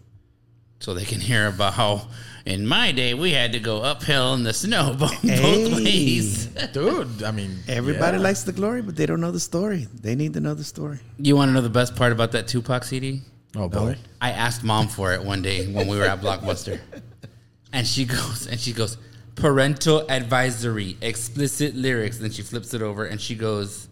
so 0.81 0.95
they 0.95 1.05
can 1.05 1.21
hear 1.21 1.47
about 1.49 1.75
how 1.75 2.09
in 2.45 2.67
my 2.67 2.91
day 2.93 3.15
we 3.15 3.31
had 3.33 3.53
to 3.53 3.61
go 3.61 3.83
uphill 3.83 4.35
in 4.35 4.43
the 4.43 4.53
snow 4.53 4.95
both, 4.99 5.13
Hey. 5.23 5.41
both 5.41 5.75
ways. 5.77 6.47
dude. 6.73 7.23
I 7.23 7.31
mean, 7.31 7.59
Everybody 7.69 8.17
yeah. 8.19 8.23
likes 8.25 8.43
the 8.45 8.53
glory, 8.53 8.83
but 8.83 8.97
they 8.97 9.07
don't 9.07 9.21
know 9.21 9.31
the 9.31 9.41
story. 9.41 9.87
They 10.01 10.15
need 10.15 10.33
to 10.35 10.41
know 10.41 10.55
the 10.55 10.65
story. 10.65 10.99
You 11.19 11.37
want 11.37 11.49
to 11.51 11.53
know 11.53 11.61
the 11.61 11.69
best 11.71 11.95
part 11.97 12.11
about 12.13 12.33
that 12.33 12.49
Tupac 12.49 12.83
CD? 12.85 13.21
Oh 13.55 13.69
boy. 13.69 13.97
I 14.21 14.31
asked 14.31 14.65
mom 14.65 14.89
for 14.89 15.13
it 15.13 15.23
one 15.23 15.43
day 15.43 15.71
when 15.73 15.87
we 15.87 15.97
were 15.99 16.05
at 16.05 16.21
Blockbuster, 16.21 16.81
and 17.73 17.87
she 17.87 18.05
goes 18.05 18.47
and 18.47 18.59
she 18.59 18.73
goes 18.73 18.97
parental 19.35 20.05
advisory, 20.11 20.97
explicit 21.01 21.75
lyrics. 21.75 22.17
And 22.17 22.25
then 22.27 22.33
she 22.33 22.43
flips 22.43 22.75
it 22.75 22.83
over 22.83 23.05
and 23.05 23.21
she 23.21 23.35
goes, 23.35 23.89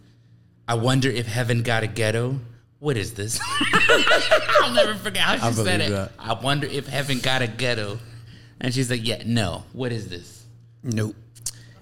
"I 0.71 0.75
wonder 0.75 1.09
if 1.09 1.25
heaven 1.27 1.63
got 1.63 1.83
a 1.83 1.87
ghetto." 1.87 2.39
What 2.79 2.97
is 2.97 3.13
this? 3.13 3.39
I'll 4.63 4.73
never 4.73 4.95
forget 4.95 5.21
how 5.23 5.35
she 5.35 5.41
I 5.43 5.51
said 5.51 5.81
it. 5.81 5.89
believe 5.89 5.91
that. 5.91 6.11
I 6.17 6.33
wonder 6.33 6.65
if 6.67 6.87
heaven 6.87 7.19
got 7.19 7.41
a 7.41 7.47
ghetto, 7.47 7.99
and 8.59 8.73
she's 8.73 8.89
like, 8.89 9.05
"Yeah, 9.05 9.21
no. 9.25 9.63
What 9.73 9.91
is 9.91 10.07
this?" 10.07 10.43
Nope. 10.83 11.15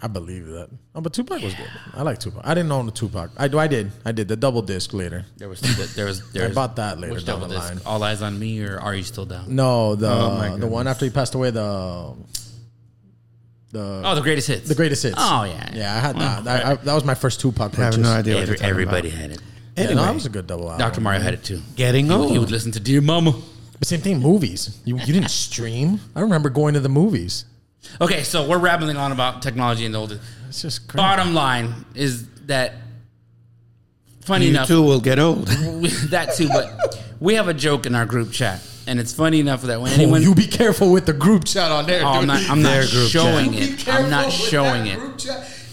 I 0.02 0.08
believe 0.08 0.46
that. 0.48 0.70
Oh, 0.96 1.02
but 1.02 1.12
Tupac 1.14 1.42
was 1.42 1.54
good. 1.54 1.68
I 1.94 2.04
like 2.04 2.20
Tupac. 2.20 2.42
I 2.46 2.54
didn't 2.54 2.72
own 2.72 2.86
the 2.86 2.92
Tupac. 2.94 3.32
I 3.38 3.48
do. 3.50 3.60
I 3.60 3.68
did. 3.68 3.92
I 4.06 4.12
did 4.14 4.28
the 4.30 4.36
double 4.38 4.62
disc 4.62 4.94
later. 4.94 5.26
There 5.38 5.50
was 5.50 5.60
there 5.96 6.06
was 6.06 6.32
there 6.34 6.44
I 6.44 6.48
was, 6.48 6.56
bought 6.56 6.76
that 6.78 7.00
later 7.00 7.14
Which 7.16 7.26
double 7.26 7.48
disc? 7.48 7.60
line. 7.70 7.80
All 7.86 8.02
eyes 8.04 8.22
on 8.22 8.38
me, 8.40 8.62
or 8.64 8.80
are 8.80 8.96
you 8.96 9.04
still 9.04 9.26
down? 9.26 9.56
No, 9.56 9.96
the 9.96 10.10
Oh, 10.10 10.58
the 10.58 10.68
one 10.68 10.88
after 10.88 11.06
he 11.06 11.12
passed 11.12 11.36
away. 11.36 11.52
The 11.52 12.14
the 13.72 14.02
Oh, 14.04 14.16
the 14.16 14.22
greatest 14.22 14.48
hits. 14.48 14.68
the 14.68 14.76
greatest 14.76 15.04
hits. 15.04 15.16
Oh 15.18 15.44
yeah, 15.44 15.70
yeah. 15.74 15.96
I 15.96 16.00
had 16.00 16.16
Well, 16.18 16.42
that. 16.44 16.66
I, 16.66 16.72
I, 16.72 16.76
that 16.76 16.94
was 16.94 17.04
my 17.04 17.16
first 17.16 17.40
Tupac 17.40 17.72
purchase. 17.72 17.80
I 17.80 17.84
have 17.86 17.94
purchase. 17.94 18.04
no 18.04 18.12
idea 18.12 18.36
what 18.36 18.44
Every, 18.44 18.58
you're 18.58 18.66
everybody 18.66 19.10
about. 19.10 19.22
had 19.22 19.32
it. 19.32 19.42
Yeah, 19.78 19.84
no, 19.86 19.90
Anyway. 19.92 20.06
that 20.06 20.14
was 20.16 20.26
a 20.26 20.30
good 20.30 20.48
double 20.48 20.66
album. 20.72 20.80
Dr. 20.80 21.02
Mario 21.02 21.22
had 21.22 21.34
it 21.34 21.44
too. 21.44 21.62
Getting 21.76 22.08
He, 22.08 22.16
would- 22.16 22.30
he 22.32 22.40
would 22.40 22.52
listen 22.52 22.72
to 22.74 22.80
Dear 22.80 23.02
Mama. 23.02 23.34
But 23.78 23.88
same 23.88 24.02
thing, 24.02 24.20
movies. 24.20 24.78
You 24.84 24.98
you 24.98 25.14
didn't 25.14 25.30
stream. 25.30 26.02
I 26.16 26.20
remember 26.22 26.50
going 26.50 26.74
to 26.74 26.80
the 26.82 26.90
movies. 26.90 27.46
Okay, 28.02 28.24
so 28.24 28.46
we're 28.46 28.58
rambling 28.58 28.98
on 28.98 29.14
about 29.14 29.42
technology 29.42 29.86
and 29.86 29.96
the 29.96 30.00
old. 30.00 30.20
It's 30.50 30.62
just 30.62 30.88
crazy. 30.90 30.98
Bottom 30.98 31.34
line 31.34 31.86
is 31.96 32.28
that 32.48 32.74
funny 34.22 34.46
You 34.46 34.52
enough, 34.52 34.68
too 34.68 34.82
will 34.82 35.00
get 35.00 35.18
old. 35.20 35.48
that 35.48 36.36
too, 36.36 36.50
but 36.50 37.02
we 37.22 37.36
have 37.36 37.48
a 37.48 37.54
joke 37.54 37.86
in 37.86 37.96
our 37.96 38.06
group 38.06 38.32
chat, 38.32 38.62
and 38.90 39.00
it's 39.00 39.14
funny 39.14 39.40
enough 39.40 39.62
that 39.64 39.80
when 39.80 39.92
Oh, 39.92 39.96
anyone, 39.96 40.22
you 40.22 40.36
be 40.36 40.48
careful 40.48 40.92
with 40.92 41.06
the 41.06 41.14
group 41.14 41.46
chat 41.46 41.72
on 41.72 41.86
there. 41.86 42.04
oh, 42.04 42.08
I'm 42.10 42.28
not, 42.28 42.50
I'm 42.50 42.62
not 42.62 42.90
group 42.90 43.10
showing 43.10 43.54
chat. 43.54 43.62
It. 43.62 43.88
I'm 43.88 44.10
not 44.10 44.32
showing 44.32 44.88
it. 44.88 45.00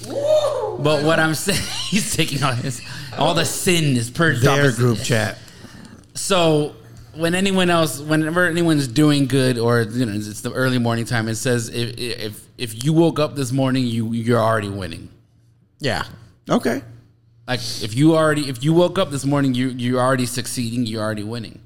Woo! 0.06 0.78
But 0.78 1.04
what 1.04 1.18
I'm 1.18 1.34
saying, 1.34 1.60
he's 1.90 2.14
taking 2.14 2.42
all 2.42 2.52
his, 2.52 2.80
all 3.18 3.34
the 3.34 3.44
sin 3.44 3.96
is 3.96 4.10
purged 4.10 4.42
Their 4.42 4.64
his- 4.64 4.76
group 4.76 4.98
chat. 4.98 5.38
So 6.14 6.74
when 7.14 7.34
anyone 7.34 7.70
else, 7.70 8.00
whenever 8.00 8.46
anyone's 8.46 8.86
doing 8.88 9.26
good, 9.26 9.58
or 9.58 9.82
you 9.82 10.06
know, 10.06 10.12
it's 10.12 10.40
the 10.42 10.52
early 10.52 10.78
morning 10.78 11.04
time, 11.04 11.28
it 11.28 11.36
says 11.36 11.68
if 11.68 11.98
if 11.98 12.46
if 12.58 12.84
you 12.84 12.92
woke 12.92 13.18
up 13.18 13.34
this 13.36 13.52
morning, 13.52 13.86
you 13.86 14.12
you're 14.12 14.40
already 14.40 14.68
winning. 14.68 15.08
Yeah. 15.78 16.04
Okay. 16.48 16.82
Like 17.48 17.60
if 17.82 17.94
you 17.94 18.16
already 18.16 18.48
if 18.48 18.62
you 18.64 18.72
woke 18.72 18.98
up 18.98 19.10
this 19.10 19.24
morning, 19.24 19.54
you 19.54 19.68
you're 19.68 20.00
already 20.00 20.26
succeeding, 20.26 20.86
you're 20.86 21.02
already 21.02 21.22
winning. 21.24 21.60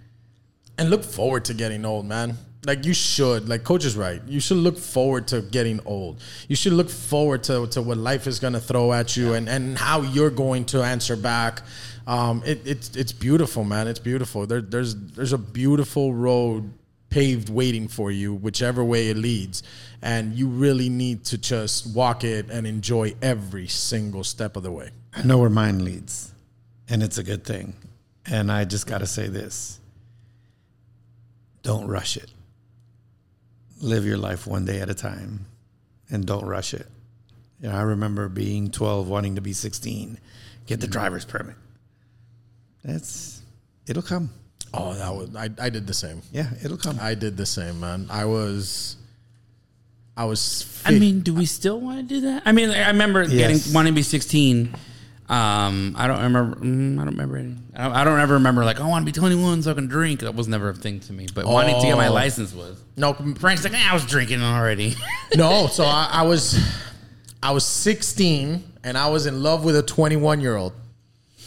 And 0.81 0.89
look 0.89 1.05
forward 1.05 1.45
to 1.45 1.53
getting 1.53 1.85
old, 1.85 2.07
man. 2.07 2.39
Like 2.65 2.87
you 2.87 2.95
should. 2.95 3.51
Like 3.51 3.65
coach 3.65 3.85
is 3.85 3.99
right. 3.99 4.23
You 4.27 4.41
should 4.41 4.57
look 4.57 4.79
forward 4.79 5.29
to 5.29 5.43
getting 5.43 5.79
old. 5.85 6.23
You 6.49 6.57
should 6.57 6.73
look 6.73 6.89
forward 6.89 7.43
to, 7.45 7.67
to 7.67 7.83
what 7.83 7.99
life 7.99 8.27
is 8.27 8.39
gonna 8.39 8.61
throw 8.61 8.91
at 8.95 9.15
you 9.15 9.35
and, 9.35 9.47
and 9.47 9.77
how 9.77 10.01
you're 10.01 10.31
going 10.31 10.65
to 10.67 10.83
answer 10.83 11.17
back. 11.17 11.61
Um, 12.07 12.43
it, 12.47 12.67
it's 12.67 12.97
it's 12.97 13.13
beautiful, 13.13 13.63
man. 13.63 13.89
It's 13.89 13.99
beautiful. 13.99 14.47
There, 14.47 14.63
there's 14.63 14.97
there's 14.97 15.35
a 15.35 15.39
beautiful 15.39 16.15
road 16.15 16.73
paved 17.11 17.51
waiting 17.51 17.87
for 17.87 18.11
you, 18.11 18.33
whichever 18.33 18.83
way 18.83 19.11
it 19.11 19.19
leads. 19.19 19.63
And 20.01 20.33
you 20.33 20.49
really 20.49 20.89
need 20.89 21.27
to 21.27 21.37
just 21.37 21.95
walk 21.95 22.25
it 22.25 22.49
and 22.49 22.67
enjoy 22.67 23.13
every 23.21 23.67
single 23.67 24.25
step 24.25 24.57
of 24.57 24.63
the 24.63 24.73
way. 24.73 24.93
I 25.13 25.25
know 25.25 25.37
where 25.37 25.51
mine 25.51 25.85
leads, 25.85 26.33
and 26.89 27.03
it's 27.03 27.19
a 27.19 27.23
good 27.23 27.45
thing. 27.45 27.75
And 28.25 28.51
I 28.51 28.65
just 28.65 28.87
got 28.87 28.99
to 28.99 29.07
say 29.07 29.29
this 29.29 29.81
don't 31.63 31.87
rush 31.87 32.17
it. 32.17 32.31
Live 33.81 34.05
your 34.05 34.19
life 34.19 34.47
one 34.47 34.65
day 34.65 34.81
at 34.81 34.91
a 34.91 34.95
time, 34.95 35.47
and 36.11 36.27
don't 36.27 36.45
rush 36.45 36.75
it. 36.75 36.87
You 37.61 37.69
know, 37.69 37.75
I 37.75 37.83
remember 37.83 38.29
being 38.29 38.71
12, 38.71 39.09
wanting 39.09 39.35
to 39.35 39.41
be 39.41 39.53
16, 39.53 40.19
get 40.67 40.81
the 40.81 40.87
mm. 40.87 40.91
driver's 40.91 41.25
permit. 41.25 41.57
That's, 42.85 43.43
it'll 43.87 44.03
come. 44.03 44.31
Oh, 44.73 44.95
that 44.95 45.15
was 45.15 45.35
I, 45.35 45.51
I 45.59 45.69
did 45.71 45.87
the 45.87 45.95
same. 45.95 46.23
Yeah, 46.33 46.49
it'll 46.63 46.77
come. 46.77 46.99
I 47.01 47.15
did 47.15 47.37
the 47.37 47.47
same, 47.47 47.81
man. 47.81 48.07
I 48.09 48.25
was 48.25 48.97
I 50.17 50.25
was 50.25 50.81
I 50.85 50.93
mean, 50.93 51.21
do 51.21 51.35
we 51.35 51.47
still 51.47 51.81
want 51.81 51.99
to 51.99 52.03
do 52.03 52.21
that? 52.23 52.43
I 52.45 52.53
mean, 52.53 52.71
I 52.71 52.89
remember 52.89 53.23
Yes. 53.23 53.33
getting 53.33 53.75
wanting 53.75 53.95
to 53.95 53.97
be 53.97 54.03
16. 54.03 54.75
Um, 55.31 55.95
I 55.97 56.09
don't 56.09 56.21
remember. 56.23 56.57
Mm, 56.57 56.95
I 57.01 57.05
don't 57.05 57.13
remember. 57.15 57.37
Any, 57.37 57.55
I, 57.77 57.85
don't, 57.85 57.93
I 57.93 58.03
don't 58.05 58.19
ever 58.19 58.35
remember 58.35 58.65
like 58.65 58.81
I 58.81 58.87
want 58.89 59.07
to 59.07 59.13
be 59.13 59.17
21 59.17 59.63
so 59.63 59.71
I 59.71 59.75
can 59.75 59.87
drink. 59.87 60.21
That 60.21 60.35
was 60.35 60.49
never 60.49 60.71
a 60.71 60.75
thing 60.75 60.99
to 61.01 61.13
me. 61.13 61.29
But 61.33 61.47
wanting 61.47 61.81
to 61.81 61.87
get 61.87 61.97
my 61.97 62.09
Oh. 62.09 62.13
license 62.13 62.53
was. 62.53 62.83
no 62.97 63.15
Frank's 63.15 63.63
like, 63.63 63.73
"Eh, 63.73 63.89
I 63.89 63.95
was 63.95 64.05
drinking 64.05 64.43
already. 64.43 64.97
no. 65.37 65.69
So 65.69 65.85
I, 65.85 66.09
I 66.11 66.23
was 66.23 66.59
I 67.43 67.53
was 67.53 67.65
16 67.65 68.65
and 68.83 68.99
I 68.99 69.09
was 69.09 69.27
in 69.27 69.41
love 69.43 69.65
with 69.65 69.77
a 69.77 69.83
21 69.85 70.41
year 70.41 70.57
old, 70.57 70.73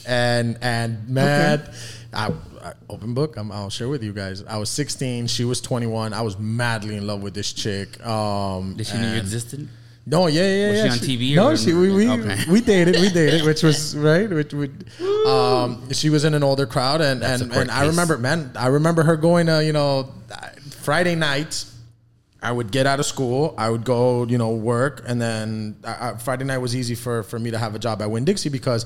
and 0.07 0.57
and 0.61 1.09
mad. 1.09 1.73
I, 2.13 2.31
I 2.63 2.73
open 2.89 3.13
book. 3.13 3.35
I'm, 3.35 3.51
I'll 3.51 3.69
share 3.69 3.89
with 3.89 4.01
you 4.03 4.13
guys. 4.13 4.43
I 4.45 4.57
was 4.57 4.69
16. 4.69 5.27
She 5.27 5.43
was 5.43 5.59
21. 5.59 6.13
I 6.13 6.21
was 6.21 6.37
madly 6.39 6.95
in 6.95 7.05
love 7.05 7.21
with 7.21 7.33
this 7.33 7.51
chick. 7.51 7.99
Um, 8.05 8.75
Did 8.75 8.87
she 8.87 8.93
know 8.93 9.01
you 9.01 9.07
and- 9.09 9.17
existed? 9.17 9.67
No, 10.05 10.27
yeah, 10.27 10.41
yeah, 10.41 10.69
Was 10.69 10.77
yeah. 10.79 10.83
she 10.83 10.89
on 10.89 10.97
TV 10.97 11.31
or 11.33 11.35
No, 11.35 11.55
she 11.55 11.73
we 11.73 11.89
we, 11.91 12.09
Okay. 12.09 12.37
we 12.51 12.59
dated, 12.59 12.95
we 12.99 13.09
dated, 13.09 13.45
which 13.45 13.63
was 13.63 13.95
right. 14.09 14.29
Which 14.29 14.53
would, 14.53 14.85
um, 15.25 15.91
she 15.93 16.09
was 16.09 16.25
in 16.25 16.33
an 16.33 16.43
older 16.43 16.65
crowd, 16.65 16.99
and 16.99 17.21
That's 17.21 17.41
and, 17.41 17.53
and 17.53 17.71
I 17.71 17.85
remember, 17.87 18.17
man, 18.17 18.51
I 18.55 18.67
remember 18.67 19.03
her 19.03 19.15
going 19.15 19.47
to 19.47 19.63
you 19.63 19.71
know 19.73 20.11
Friday 20.81 21.15
nights. 21.15 21.69
I 22.41 22.51
would 22.51 22.73
get 22.73 22.85
out 22.85 22.99
of 22.99 23.05
school, 23.05 23.55
I 23.57 23.69
would 23.69 23.85
go, 23.85 24.25
you 24.25 24.37
know, 24.37 24.49
work, 24.49 25.01
and 25.07 25.21
then 25.21 25.77
I, 25.85 26.09
I, 26.09 26.17
Friday 26.17 26.43
night 26.43 26.57
was 26.57 26.75
easy 26.75 26.93
for 26.93 27.23
for 27.23 27.39
me 27.39 27.51
to 27.51 27.57
have 27.57 27.73
a 27.73 27.79
job 27.79 28.01
at 28.01 28.11
Winn 28.11 28.25
Dixie 28.25 28.49
because 28.49 28.85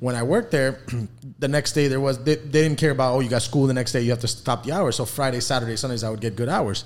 when 0.00 0.16
I 0.16 0.24
worked 0.24 0.50
there, 0.50 0.80
the 1.38 1.46
next 1.46 1.74
day 1.74 1.86
there 1.86 2.00
was 2.00 2.18
they, 2.24 2.34
they 2.34 2.62
didn't 2.64 2.78
care 2.78 2.90
about 2.90 3.14
oh 3.14 3.20
you 3.20 3.28
got 3.30 3.42
school 3.42 3.68
the 3.68 3.74
next 3.74 3.92
day 3.92 4.00
you 4.00 4.10
have 4.10 4.18
to 4.22 4.26
stop 4.28 4.64
the 4.64 4.72
hours. 4.72 4.96
So 4.96 5.04
Friday, 5.04 5.38
Saturday, 5.38 5.76
Sundays 5.76 6.02
I 6.02 6.10
would 6.10 6.20
get 6.20 6.34
good 6.34 6.48
hours. 6.48 6.84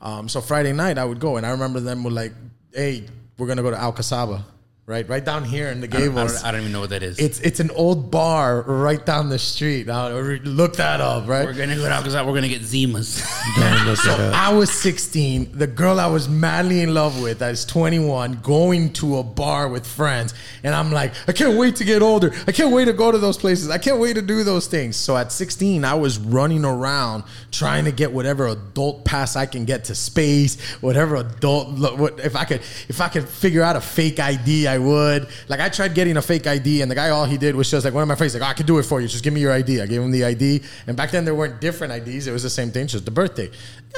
Um, 0.00 0.28
so 0.28 0.40
Friday 0.40 0.72
night 0.72 0.96
I 0.96 1.04
would 1.04 1.18
go, 1.18 1.36
and 1.38 1.44
I 1.44 1.50
remember 1.50 1.80
them 1.80 2.04
were 2.04 2.12
like, 2.12 2.32
"Hey, 2.72 3.06
we're 3.36 3.46
gonna 3.46 3.62
go 3.62 3.70
to 3.70 3.78
Al 3.78 3.92
Alcazaba, 3.92 4.44
right, 4.88 5.06
right 5.08 5.24
down 5.24 5.44
here 5.44 5.68
in 5.68 5.80
the 5.80 5.86
I 5.86 5.90
don't, 5.90 6.00
I, 6.00 6.04
Gables." 6.06 6.32
don't, 6.32 6.44
I 6.44 6.50
don't 6.50 6.60
even 6.62 6.72
know 6.72 6.80
what 6.80 6.90
that 6.90 7.02
is. 7.02 7.18
It's 7.18 7.38
it's 7.40 7.60
an 7.60 7.70
old 7.72 8.10
bar 8.10 8.62
right 8.62 9.04
down 9.04 9.28
the 9.28 9.38
street. 9.38 9.86
Now 9.86 10.08
look 10.08 10.76
that 10.76 11.00
up, 11.00 11.28
right? 11.28 11.44
we're 11.44 11.52
gonna 11.52 11.76
go 11.76 11.86
out 11.86 12.02
because 12.02 12.14
we're 12.14 12.34
gonna 12.34 12.48
get 12.48 12.62
Zimas. 12.62 13.22
Don't 13.56 13.86
look 13.86 13.98
it 13.98 14.08
up. 14.08 14.34
I 14.34 14.52
was 14.52 14.70
16. 14.70 15.56
The 15.56 15.66
girl 15.66 16.00
I 16.00 16.06
was 16.06 16.28
madly 16.28 16.80
in 16.80 16.94
love 16.94 17.20
with, 17.20 17.42
I 17.42 17.50
was 17.50 17.64
21, 17.64 18.40
going 18.42 18.92
to 18.94 19.18
a 19.18 19.22
bar 19.22 19.68
with 19.68 19.86
friends. 19.86 20.34
And 20.62 20.74
I'm 20.74 20.90
like, 20.90 21.12
I 21.28 21.32
can't 21.32 21.58
wait 21.58 21.76
to 21.76 21.84
get 21.84 22.02
older. 22.02 22.32
I 22.46 22.52
can't 22.52 22.72
wait 22.72 22.86
to 22.86 22.92
go 22.92 23.12
to 23.12 23.18
those 23.18 23.36
places. 23.36 23.70
I 23.70 23.78
can't 23.78 23.98
wait 23.98 24.14
to 24.14 24.22
do 24.22 24.44
those 24.44 24.66
things. 24.66 24.96
So 24.96 25.16
at 25.16 25.32
16, 25.32 25.84
I 25.84 25.94
was 25.94 26.18
running 26.18 26.64
around 26.64 27.24
trying 27.50 27.84
to 27.84 27.92
get 27.92 28.12
whatever 28.12 28.46
adult 28.46 29.04
pass 29.04 29.36
I 29.36 29.46
can 29.46 29.64
get 29.64 29.84
to 29.84 29.94
space, 29.94 30.60
whatever 30.80 31.16
adult, 31.16 31.78
what, 31.98 32.20
if 32.20 32.36
I 32.36 32.44
could, 32.44 32.60
if 32.88 33.00
I 33.00 33.08
could 33.08 33.28
figure 33.28 33.62
out 33.62 33.76
a 33.76 33.80
fake 33.80 34.18
ID, 34.20 34.66
I 34.66 34.77
would. 34.78 35.28
Like 35.48 35.60
I 35.60 35.68
tried 35.68 35.94
getting 35.94 36.16
a 36.16 36.22
fake 36.22 36.46
ID 36.46 36.82
and 36.82 36.90
the 36.90 36.94
guy, 36.94 37.10
all 37.10 37.24
he 37.24 37.36
did 37.38 37.54
was 37.54 37.70
just 37.70 37.84
like, 37.84 37.94
one 37.94 38.02
of 38.02 38.08
my 38.08 38.14
friends, 38.14 38.34
like, 38.34 38.42
oh, 38.42 38.46
I 38.46 38.54
can 38.54 38.66
do 38.66 38.78
it 38.78 38.84
for 38.84 39.00
you. 39.00 39.08
Just 39.08 39.24
give 39.24 39.32
me 39.32 39.40
your 39.40 39.52
ID. 39.52 39.80
I 39.80 39.86
gave 39.86 40.00
him 40.00 40.10
the 40.10 40.24
ID. 40.24 40.62
And 40.86 40.96
back 40.96 41.10
then 41.10 41.24
there 41.24 41.34
weren't 41.34 41.60
different 41.60 41.92
IDs. 41.92 42.26
It 42.26 42.32
was 42.32 42.42
the 42.42 42.50
same 42.50 42.70
thing, 42.70 42.86
just 42.86 43.04
the 43.04 43.10
birthday. 43.10 43.50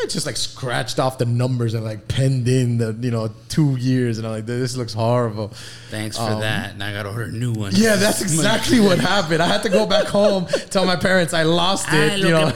I 0.03 0.07
just 0.07 0.25
like 0.25 0.37
scratched 0.37 0.99
off 1.01 1.19
the 1.19 1.27
numbers 1.27 1.75
and 1.75 1.85
like 1.85 2.07
penned 2.09 2.49
in 2.49 2.79
the, 2.79 2.97
you 3.01 3.11
know, 3.11 3.31
two 3.49 3.77
years. 3.77 4.19
And 4.19 4.27
I'm 4.27 4.33
like, 4.33 4.47
this 4.47 4.77
looks 4.77 4.93
horrible. 4.95 5.49
Thanks 5.91 6.17
for 6.17 6.41
that. 6.41 6.73
And 6.75 6.83
I 6.83 6.93
gotta 6.93 7.11
order 7.11 7.25
a 7.25 7.33
new 7.33 7.53
one. 7.53 7.75
Um, 7.75 7.81
Yeah, 7.81 7.97
that's 7.97 8.23
exactly 8.23 8.81
what 8.81 8.99
happened. 8.99 9.43
I 9.43 9.47
had 9.47 9.63
to 9.65 9.69
go 9.69 9.87
back 9.87 10.07
home, 10.07 10.47
tell 10.71 10.87
my 10.87 10.97
parents 10.97 11.35
I 11.35 11.43
lost 11.43 11.87
Ah, 11.91 11.97
it. 11.97 12.21
lo 12.21 12.27
You 12.29 12.35
know, 12.35 12.53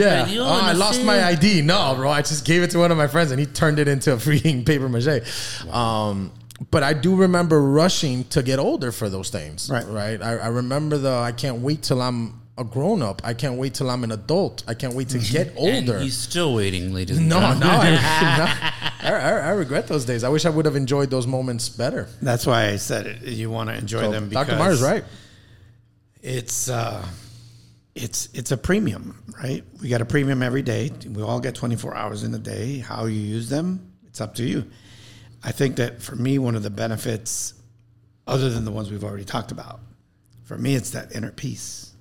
yeah, 0.00 0.26
oh, 0.40 0.60
I 0.62 0.72
lost 0.72 1.02
my 1.04 1.22
ID. 1.24 1.62
No, 1.62 1.94
bro, 1.96 2.10
I 2.10 2.22
just 2.22 2.44
gave 2.44 2.62
it 2.62 2.70
to 2.70 2.78
one 2.78 2.90
of 2.92 2.96
my 2.98 3.06
friends, 3.08 3.30
and 3.32 3.40
he 3.40 3.46
turned 3.46 3.78
it 3.78 3.88
into 3.88 4.12
a 4.12 4.16
freaking 4.16 4.64
paper 4.64 4.88
mache. 4.88 5.22
Um, 5.72 6.30
but 6.70 6.82
I 6.82 6.92
do 6.92 7.16
remember 7.16 7.60
rushing 7.62 8.24
to 8.24 8.42
get 8.42 8.58
older 8.58 8.92
for 8.92 9.08
those 9.08 9.30
things. 9.30 9.70
Right. 9.70 9.86
right. 9.86 10.20
I, 10.22 10.36
I 10.36 10.46
remember 10.48 10.98
the 10.98 11.10
I 11.12 11.32
can't 11.32 11.62
wait 11.62 11.82
till 11.82 12.02
I'm 12.02 12.40
a 12.58 12.64
grown 12.64 13.00
up. 13.00 13.22
I 13.24 13.32
can't 13.32 13.56
wait 13.56 13.72
till 13.74 13.88
I'm 13.88 14.04
an 14.04 14.12
adult. 14.12 14.64
I 14.68 14.74
can't 14.74 14.94
wait 14.94 15.08
to 15.10 15.18
get 15.18 15.48
And 15.56 15.58
older. 15.88 15.98
he's 16.00 16.18
still 16.18 16.54
waiting, 16.54 16.92
ladies 16.92 17.18
No, 17.18 17.40
gentlemen. 17.40 17.60
no, 17.60 17.70
I, 17.70 17.90
no. 19.02 19.08
I, 19.08 19.12
I, 19.18 19.30
I 19.30 19.50
regret 19.52 19.86
those 19.88 20.04
days. 20.04 20.24
I 20.24 20.28
wish 20.28 20.44
I 20.44 20.50
would 20.50 20.66
have 20.66 20.76
enjoyed 20.76 21.08
those 21.08 21.26
moments 21.26 21.70
better. 21.70 22.08
That's 22.20 22.46
why 22.46 22.66
I 22.68 22.76
said 22.76 23.06
it. 23.06 23.22
You 23.22 23.48
want 23.50 23.70
to 23.70 23.76
enjoy 23.76 24.02
So, 24.02 24.10
them 24.10 24.28
because 24.28 24.46
Dr. 24.48 24.58
Mars, 24.58 24.82
right? 24.82 25.04
it's 26.22 26.68
uh, 26.68 27.06
it's 27.94 28.28
it's 28.34 28.52
a 28.52 28.56
premium, 28.56 29.22
right? 29.42 29.64
We 29.80 29.88
got 29.88 30.00
a 30.02 30.04
premium 30.04 30.42
every 30.42 30.62
day. 30.62 30.90
We 31.08 31.22
all 31.22 31.40
get 31.40 31.54
24 31.54 31.94
hours 31.96 32.24
in 32.24 32.34
a 32.34 32.38
day. 32.38 32.78
How 32.78 33.06
you 33.06 33.20
use 33.20 33.48
them, 33.48 33.90
it's 34.06 34.20
up 34.20 34.34
to 34.34 34.44
you. 34.44 34.64
I 35.42 35.52
think 35.52 35.76
that 35.76 36.02
for 36.02 36.16
me, 36.16 36.38
one 36.38 36.54
of 36.54 36.62
the 36.62 36.70
benefits, 36.70 37.54
other 38.26 38.50
than 38.50 38.64
the 38.64 38.70
ones 38.70 38.90
we've 38.90 39.04
already 39.04 39.24
talked 39.24 39.52
about, 39.52 39.80
for 40.44 40.58
me, 40.58 40.74
it's 40.74 40.90
that 40.90 41.14
inner 41.14 41.32
peace. 41.32 41.92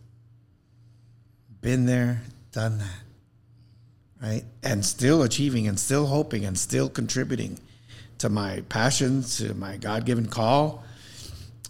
Been 1.61 1.85
there, 1.85 2.21
done 2.51 2.77
that, 2.79 3.01
right? 4.21 4.43
And 4.63 4.85
still 4.85 5.23
achieving 5.23 5.67
and 5.67 5.79
still 5.79 6.05
hoping 6.07 6.45
and 6.45 6.57
still 6.57 6.89
contributing 6.89 7.59
to 8.19 8.29
my 8.29 8.61
passions, 8.69 9.37
to 9.37 9.53
my 9.53 9.77
God 9.77 10.05
given 10.05 10.25
call. 10.27 10.83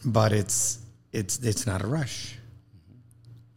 But 0.06 0.32
it's 0.32 0.80
it's 1.12 1.40
it's 1.40 1.66
not 1.68 1.84
a 1.84 1.88
rush. 1.88 2.36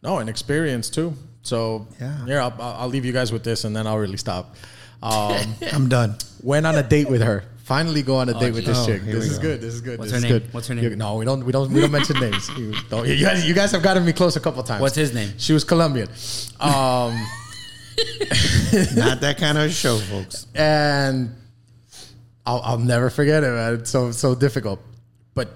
No, 0.01 0.17
an 0.17 0.27
experience 0.27 0.89
too. 0.89 1.13
So 1.43 1.87
Yeah. 1.99 2.25
yeah, 2.25 2.45
I'll, 2.47 2.61
I'll 2.61 2.87
leave 2.89 3.05
you 3.05 3.13
guys 3.13 3.31
with 3.31 3.43
this, 3.43 3.63
and 3.63 3.75
then 3.75 3.87
I'll 3.87 3.97
really 3.97 4.17
stop. 4.17 4.55
Um, 5.01 5.55
I'm 5.71 5.87
done. 5.87 6.15
went 6.41 6.65
on 6.65 6.75
a 6.75 6.83
date 6.83 7.09
with 7.09 7.21
her. 7.21 7.43
Finally, 7.63 8.01
go 8.03 8.17
on 8.17 8.27
a 8.27 8.33
date 8.37 8.53
with 8.53 8.65
this 8.65 8.77
geez. 8.77 8.85
chick. 8.85 9.01
Oh, 9.07 9.11
this 9.11 9.23
is 9.25 9.37
go. 9.37 9.43
good. 9.43 9.61
This 9.61 9.73
is 9.73 9.81
good. 9.81 9.97
What's 9.97 10.11
this 10.11 10.21
her 10.21 10.27
is 10.27 10.31
name? 10.31 10.41
good. 10.41 10.53
What's 10.53 10.67
her 10.67 10.75
name? 10.75 10.83
You- 10.83 10.95
no, 10.97 11.15
we 11.15 11.23
don't. 11.25 11.45
We 11.45 11.51
don't. 11.53 11.71
We 11.71 11.79
don't 11.79 11.91
mention 11.91 12.19
names. 12.19 12.49
You, 12.57 12.73
don't, 12.89 13.07
you 13.07 13.17
guys. 13.25 13.47
You 13.47 13.53
guys 13.53 13.71
have 13.71 13.81
gotten 13.81 14.05
me 14.05 14.11
close 14.13 14.35
a 14.35 14.41
couple 14.41 14.61
times. 14.63 14.81
What's 14.81 14.95
his 14.95 15.13
name? 15.13 15.31
She 15.37 15.53
was 15.53 15.63
Colombian. 15.63 16.09
Um, 16.59 17.15
Not 18.95 19.21
that 19.21 19.35
kind 19.39 19.57
of 19.57 19.71
show, 19.71 19.97
folks. 19.97 20.47
and 20.55 21.33
I'll, 22.45 22.61
I'll 22.63 22.77
never 22.79 23.09
forget 23.09 23.43
it, 23.43 23.47
man. 23.51 23.75
It's 23.75 23.89
so 23.89 24.11
so 24.11 24.35
difficult. 24.35 24.81
But 25.33 25.49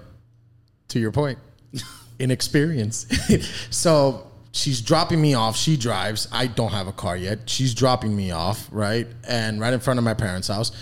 to 0.88 0.98
your 0.98 1.12
point, 1.12 1.38
inexperience. 2.18 3.06
so 3.70 4.26
she's 4.52 4.80
dropping 4.80 5.20
me 5.20 5.34
off. 5.34 5.56
She 5.56 5.76
drives. 5.76 6.26
I 6.32 6.46
don't 6.46 6.72
have 6.72 6.86
a 6.86 6.92
car 6.92 7.16
yet. 7.16 7.50
She's 7.50 7.74
dropping 7.74 8.16
me 8.16 8.30
off, 8.30 8.66
right? 8.72 9.06
And 9.28 9.60
right 9.60 9.72
in 9.74 9.80
front 9.80 9.98
of 9.98 10.04
my 10.04 10.14
parents' 10.14 10.48
house. 10.48 10.72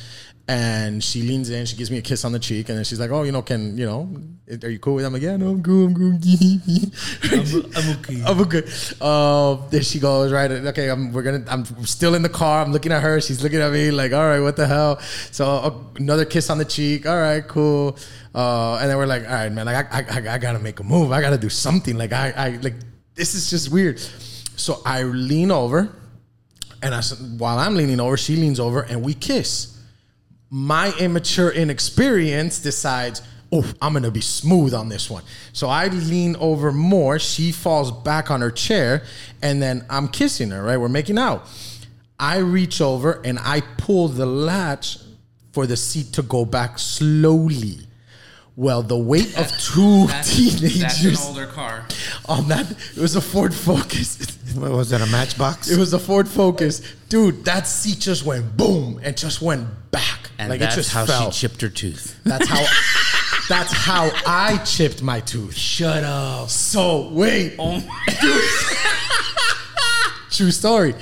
And 0.49 1.03
she 1.03 1.23
leans 1.23 1.51
in, 1.51 1.67
she 1.67 1.77
gives 1.77 1.91
me 1.91 1.99
a 1.99 2.03
kiss 2.03 2.25
on 2.25 2.31
the 2.31 2.39
cheek, 2.39 2.69
and 2.69 2.79
then 2.79 2.85
she's 2.85 3.01
like, 3.01 3.11
"Oh, 3.11 3.25
you 3.25 3.33
know, 3.33 3.43
can 3.43 3.77
you 3.77 3.85
know, 3.85 4.09
are 4.63 4.71
you 4.71 4.79
cool 4.79 4.95
with?" 4.95 5.05
It? 5.05 5.09
I'm 5.09 5.13
like, 5.13 5.23
"Yeah, 5.23 5.37
no, 5.37 5.49
I'm 5.49 5.61
cool, 5.61 5.87
I'm 5.87 5.95
cool." 5.97 6.13
I'm, 6.13 7.73
I'm 7.77 7.99
okay. 7.99 8.23
I'm 8.25 8.41
okay. 8.43 8.63
Uh, 9.01 9.69
then 9.71 9.83
she 9.83 9.99
goes, 9.99 10.33
"Right, 10.33 10.49
okay, 10.49 10.89
I'm, 10.89 11.13
we're 11.13 11.25
gonna. 11.25 11.45
I'm 11.49 11.65
still 11.85 12.15
in 12.15 12.23
the 12.23 12.29
car. 12.29 12.63
I'm 12.65 12.71
looking 12.71 12.93
at 12.93 13.03
her. 13.03 13.21
She's 13.21 13.43
looking 13.43 13.59
at 13.59 13.73
me, 13.73 13.91
like, 13.91 14.13
all 14.13 14.23
right, 14.23 14.39
what 14.39 14.55
the 14.55 14.69
hell?" 14.69 15.01
So 15.33 15.47
uh, 15.47 15.75
another 15.97 16.25
kiss 16.25 16.49
on 16.49 16.59
the 16.59 16.65
cheek. 16.65 17.07
All 17.07 17.19
right, 17.19 17.47
cool. 17.49 17.99
Uh, 18.33 18.77
and 18.77 18.89
then 18.89 18.97
we're 18.99 19.07
like, 19.07 19.25
"All 19.25 19.35
right, 19.35 19.51
man, 19.51 19.67
like, 19.67 19.93
I, 19.93 19.99
I, 19.99 20.35
I 20.35 20.39
gotta 20.39 20.61
make 20.61 20.79
a 20.79 20.85
move. 20.85 21.11
I 21.11 21.23
gotta 21.23 21.39
do 21.39 21.49
something. 21.49 21.99
Like, 21.99 22.13
I, 22.13 22.31
I, 22.31 22.49
like, 22.63 22.75
this 23.17 23.35
is 23.35 23.51
just 23.51 23.73
weird." 23.73 23.99
So 24.55 24.81
I 24.87 25.03
lean 25.03 25.51
over, 25.51 25.93
and 26.83 26.95
I, 26.95 27.03
while 27.37 27.59
I'm 27.59 27.75
leaning 27.75 27.99
over, 27.99 28.17
she 28.17 28.37
leans 28.37 28.61
over, 28.61 28.83
and 28.83 29.03
we 29.03 29.13
kiss 29.13 29.76
my 30.51 30.93
immature 30.99 31.51
inexperience 31.51 32.61
decides, 32.61 33.23
oh, 33.53 33.65
I'm 33.81 33.93
gonna 33.93 34.11
be 34.11 34.21
smooth 34.21 34.75
on 34.75 34.89
this 34.89 35.11
one. 35.11 35.25
So 35.53 35.69
I 35.69 35.89
lean 35.89 36.37
over 36.37 36.73
more. 36.73 37.19
She 37.19 37.53
falls 37.53 37.91
back 37.91 38.31
on 38.31 38.41
her 38.41 38.51
chair, 38.51 39.05
and 39.43 39.61
then 39.63 39.85
I'm 39.91 40.09
kissing 40.09 40.51
her, 40.51 40.63
right? 40.63 40.77
We're 40.77 40.89
making 40.89 41.19
out. 41.19 41.49
I 42.19 42.39
reach 42.39 42.81
over 42.81 43.21
and 43.25 43.39
I 43.39 43.61
pull 43.61 44.09
the 44.09 44.27
latch 44.27 44.99
for 45.53 45.67
the 45.67 45.77
seat 45.77 46.13
to 46.15 46.23
go 46.23 46.45
back 46.45 46.79
slowly. 46.79 47.86
Well, 48.57 48.83
the 48.83 48.97
weight 48.97 49.37
of 49.39 49.51
two 49.59 50.07
That's, 50.07 50.35
teenagers 50.35 50.81
that's 50.81 51.03
an 51.05 51.17
older 51.29 51.47
car. 51.47 51.85
on 52.27 52.49
that, 52.49 52.71
it 52.71 52.97
was 52.97 53.15
a 53.15 53.21
Ford 53.21 53.55
Focus. 53.55 54.33
What 54.57 54.71
was 54.71 54.89
that? 54.89 55.03
A 55.03 55.07
matchbox? 55.07 55.69
It 55.71 55.79
was 55.79 55.93
a 55.93 55.99
Ford 55.99 56.27
Focus. 56.27 56.81
Dude, 57.11 57.45
that 57.45 57.67
seat 57.67 57.99
just 57.99 58.25
went 58.25 58.57
boom 58.57 58.99
and 59.03 59.15
just 59.15 59.43
went 59.43 59.69
back. 59.91 60.31
And 60.39 60.49
like 60.49 60.61
that's 60.61 60.77
it 60.77 60.79
just 60.79 60.93
how 60.93 61.05
fell. 61.05 61.31
she 61.31 61.41
chipped 61.41 61.61
her 61.61 61.69
tooth. 61.69 62.19
That's 62.25 62.49
how 62.49 62.65
that's 63.51 63.73
how 63.73 64.11
I 64.27 64.57
chipped 64.65 65.03
my 65.03 65.21
tooth. 65.21 65.55
Shut 65.55 66.05
up. 66.05 66.49
So 66.49 67.11
wait, 67.11 67.57
Oh 67.59 67.81
my 67.81 68.07
true 70.31 70.51
story. 70.51 70.95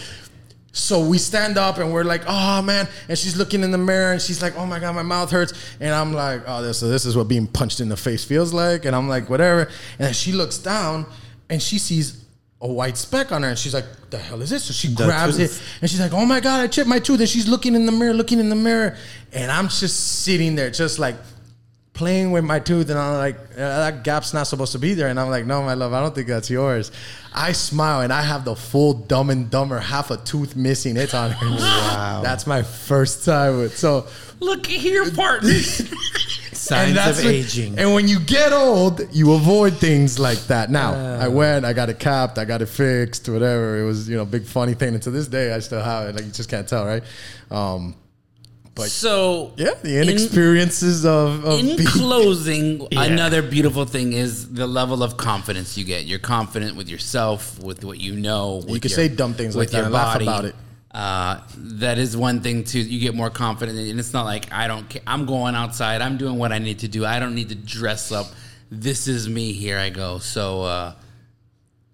So 0.75 1.07
we 1.07 1.19
stand 1.19 1.57
up 1.57 1.79
and 1.79 1.93
we're 1.93 2.03
like, 2.03 2.23
oh 2.27 2.61
man, 2.61 2.89
and 3.09 3.17
she's 3.17 3.37
looking 3.37 3.63
in 3.63 3.71
the 3.71 3.79
mirror 3.79 4.13
and 4.13 4.21
she's 4.21 4.43
like, 4.43 4.57
oh 4.57 4.67
my 4.67 4.81
god, 4.81 4.97
my 4.97 5.05
mouth 5.05 5.31
hurts, 5.31 5.53
and 5.79 5.95
I'm 5.95 6.13
like, 6.13 6.43
oh, 6.49 6.63
this 6.63 6.79
so 6.81 6.89
this 6.89 7.07
is 7.07 7.17
what 7.17 7.29
being 7.29 7.47
punched 7.47 7.81
in 7.81 7.89
the 7.89 7.97
face 7.97 8.25
feels 8.25 8.53
like, 8.53 8.85
and 8.85 8.95
I'm 8.95 9.09
like, 9.09 9.31
whatever, 9.31 9.63
and 9.63 10.01
then 10.01 10.13
she 10.13 10.33
looks 10.33 10.59
down 10.59 11.07
and 11.49 11.63
she 11.63 11.79
sees 11.79 12.25
a 12.61 12.67
white 12.67 12.97
speck 12.97 13.31
on 13.31 13.45
her, 13.45 13.51
and 13.51 13.59
she's 13.59 13.73
like, 13.73 13.85
the 14.11 14.19
hell 14.19 14.43
is 14.43 14.51
this? 14.51 14.65
So 14.65 14.73
she 14.73 14.93
grabs 14.93 15.37
tooth. 15.37 15.63
it 15.63 15.81
and 15.81 15.89
she's 15.89 16.01
like, 16.01 16.13
oh 16.13 16.27
my 16.27 16.41
god, 16.41 16.61
I 16.61 16.67
chipped 16.67 16.89
my 16.89 16.99
tooth, 16.99 17.21
and 17.21 17.29
she's 17.29 17.47
looking 17.47 17.77
in 17.77 17.87
the 17.87 17.93
mirror, 17.93 18.13
looking 18.13 18.41
in 18.41 18.49
the 18.49 18.57
mirror, 18.57 18.97
and 19.33 19.53
I'm 19.53 19.69
just 19.69 20.23
sitting 20.25 20.57
there, 20.57 20.71
just 20.71 20.99
like 20.99 21.15
playing 21.95 22.33
with 22.33 22.43
my 22.45 22.59
tooth 22.59 22.91
and 22.91 22.99
I'm 22.99 23.19
like, 23.19 23.37
"Uh, 23.53 23.57
that 23.57 24.03
gap's 24.05 24.35
not 24.35 24.49
supposed 24.49 24.73
to 24.73 24.79
be 24.81 24.95
there. 24.95 25.07
And 25.09 25.19
I'm 25.19 25.31
like, 25.31 25.47
no, 25.47 25.63
my 25.63 25.75
love, 25.75 25.93
I 25.93 26.01
don't 26.01 26.13
think 26.15 26.27
that's 26.27 26.51
yours. 26.51 26.91
I 27.33 27.53
smile 27.53 28.01
and 28.01 28.13
I 28.13 28.23
have 28.23 28.45
the 28.45 28.57
full 28.57 28.95
dumb 28.95 29.31
and 29.31 29.49
dumber 29.49 29.79
half 29.79 30.11
a 30.11 30.17
tooth 30.17 30.57
missing. 30.57 30.97
It's 30.97 31.15
on 31.15 31.31
her. 31.31 31.51
Wow. 31.51 32.21
That's 32.23 32.47
my 32.49 32.63
first 32.63 33.25
time 33.25 33.59
with 33.59 33.79
so 33.79 34.07
Look 34.41 34.67
here, 34.67 35.09
partner. 35.13 35.53
Signs 36.53 36.95
that's 36.95 37.19
of 37.21 37.25
what- 37.27 37.35
aging. 37.35 37.79
And 37.79 37.95
when 37.95 38.09
you 38.09 38.19
get 38.21 38.53
old, 38.53 39.01
you 39.15 39.33
avoid 39.35 39.75
things 39.75 40.19
like 40.19 40.39
that. 40.49 40.71
Now, 40.71 40.95
I 40.95 41.29
went, 41.29 41.65
I 41.65 41.73
got 41.73 41.91
it 41.91 41.99
capped, 41.99 42.39
I 42.39 42.45
got 42.45 42.61
it 42.63 42.67
fixed, 42.67 43.29
whatever. 43.29 43.81
It 43.81 43.85
was, 43.85 44.09
you 44.09 44.17
know, 44.17 44.25
big 44.25 44.45
funny 44.47 44.75
thing. 44.75 44.95
And 44.95 45.03
to 45.05 45.11
this 45.11 45.29
day 45.29 45.53
I 45.55 45.61
still 45.61 45.83
have 45.83 46.09
it. 46.09 46.17
Like 46.17 46.25
you 46.25 46.31
just 46.33 46.49
can't 46.51 46.69
tell, 46.69 46.85
right? 46.85 47.03
Um 47.51 47.95
so 48.83 49.53
yeah, 49.57 49.75
the 49.83 50.01
inexperiences 50.03 51.05
of, 51.07 51.45
of 51.45 51.61
in 51.61 51.77
being- 51.77 51.89
closing, 51.89 52.81
Yeah. 52.91 53.05
another 53.05 53.41
beautiful 53.43 53.85
thing 53.85 54.13
is 54.13 54.53
the 54.53 54.67
level 54.67 55.03
of 55.03 55.17
confidence 55.17 55.79
you 55.79 55.85
get. 55.85 56.05
You're 56.07 56.19
confident 56.19 56.77
with 56.77 56.89
yourself, 56.89 57.59
with 57.63 57.85
what 57.85 58.01
you 58.01 58.15
know. 58.15 58.57
With 58.67 58.83
can 58.83 58.91
your- 58.91 58.97
say 58.97 59.09
dumb 59.09 59.35
things 59.35 59.55
like 59.57 59.71
that 59.71 59.85
and 59.85 59.93
laugh 59.93 60.15
body. 60.15 60.25
about 60.27 60.45
it. 60.45 60.55
Uh, 60.91 61.41
that 61.57 61.99
is 61.99 62.17
one 62.17 62.41
thing 62.41 62.63
too. 62.65 62.79
You 62.81 63.01
get 63.01 63.15
more 63.15 63.31
confident, 63.31 63.79
and 63.79 63.99
it's 63.99 64.13
not 64.13 64.25
like 64.25 64.53
I 64.53 64.69
don't. 64.69 64.89
Care. 64.89 65.03
I'm 65.07 65.27
going 65.27 65.55
outside. 65.57 66.01
I'm 66.01 66.17
doing 66.19 66.39
what 66.39 66.53
I 66.53 66.59
need 66.59 66.81
to 66.81 66.89
do. 66.89 67.05
I 67.05 67.19
don't 67.19 67.35
need 67.35 67.49
to 67.49 67.57
dress 67.57 68.13
up. 68.13 68.27
This 68.71 69.09
is 69.09 69.29
me. 69.29 69.53
Here 69.53 69.79
I 69.79 69.91
go. 69.91 70.19
So 70.19 70.63
uh, 70.63 70.95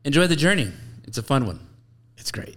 enjoy 0.04 0.26
the 0.26 0.36
journey. 0.36 0.70
It's 1.04 1.16
a 1.18 1.22
fun 1.22 1.46
one. 1.46 1.60
It's 2.18 2.30
great. 2.30 2.56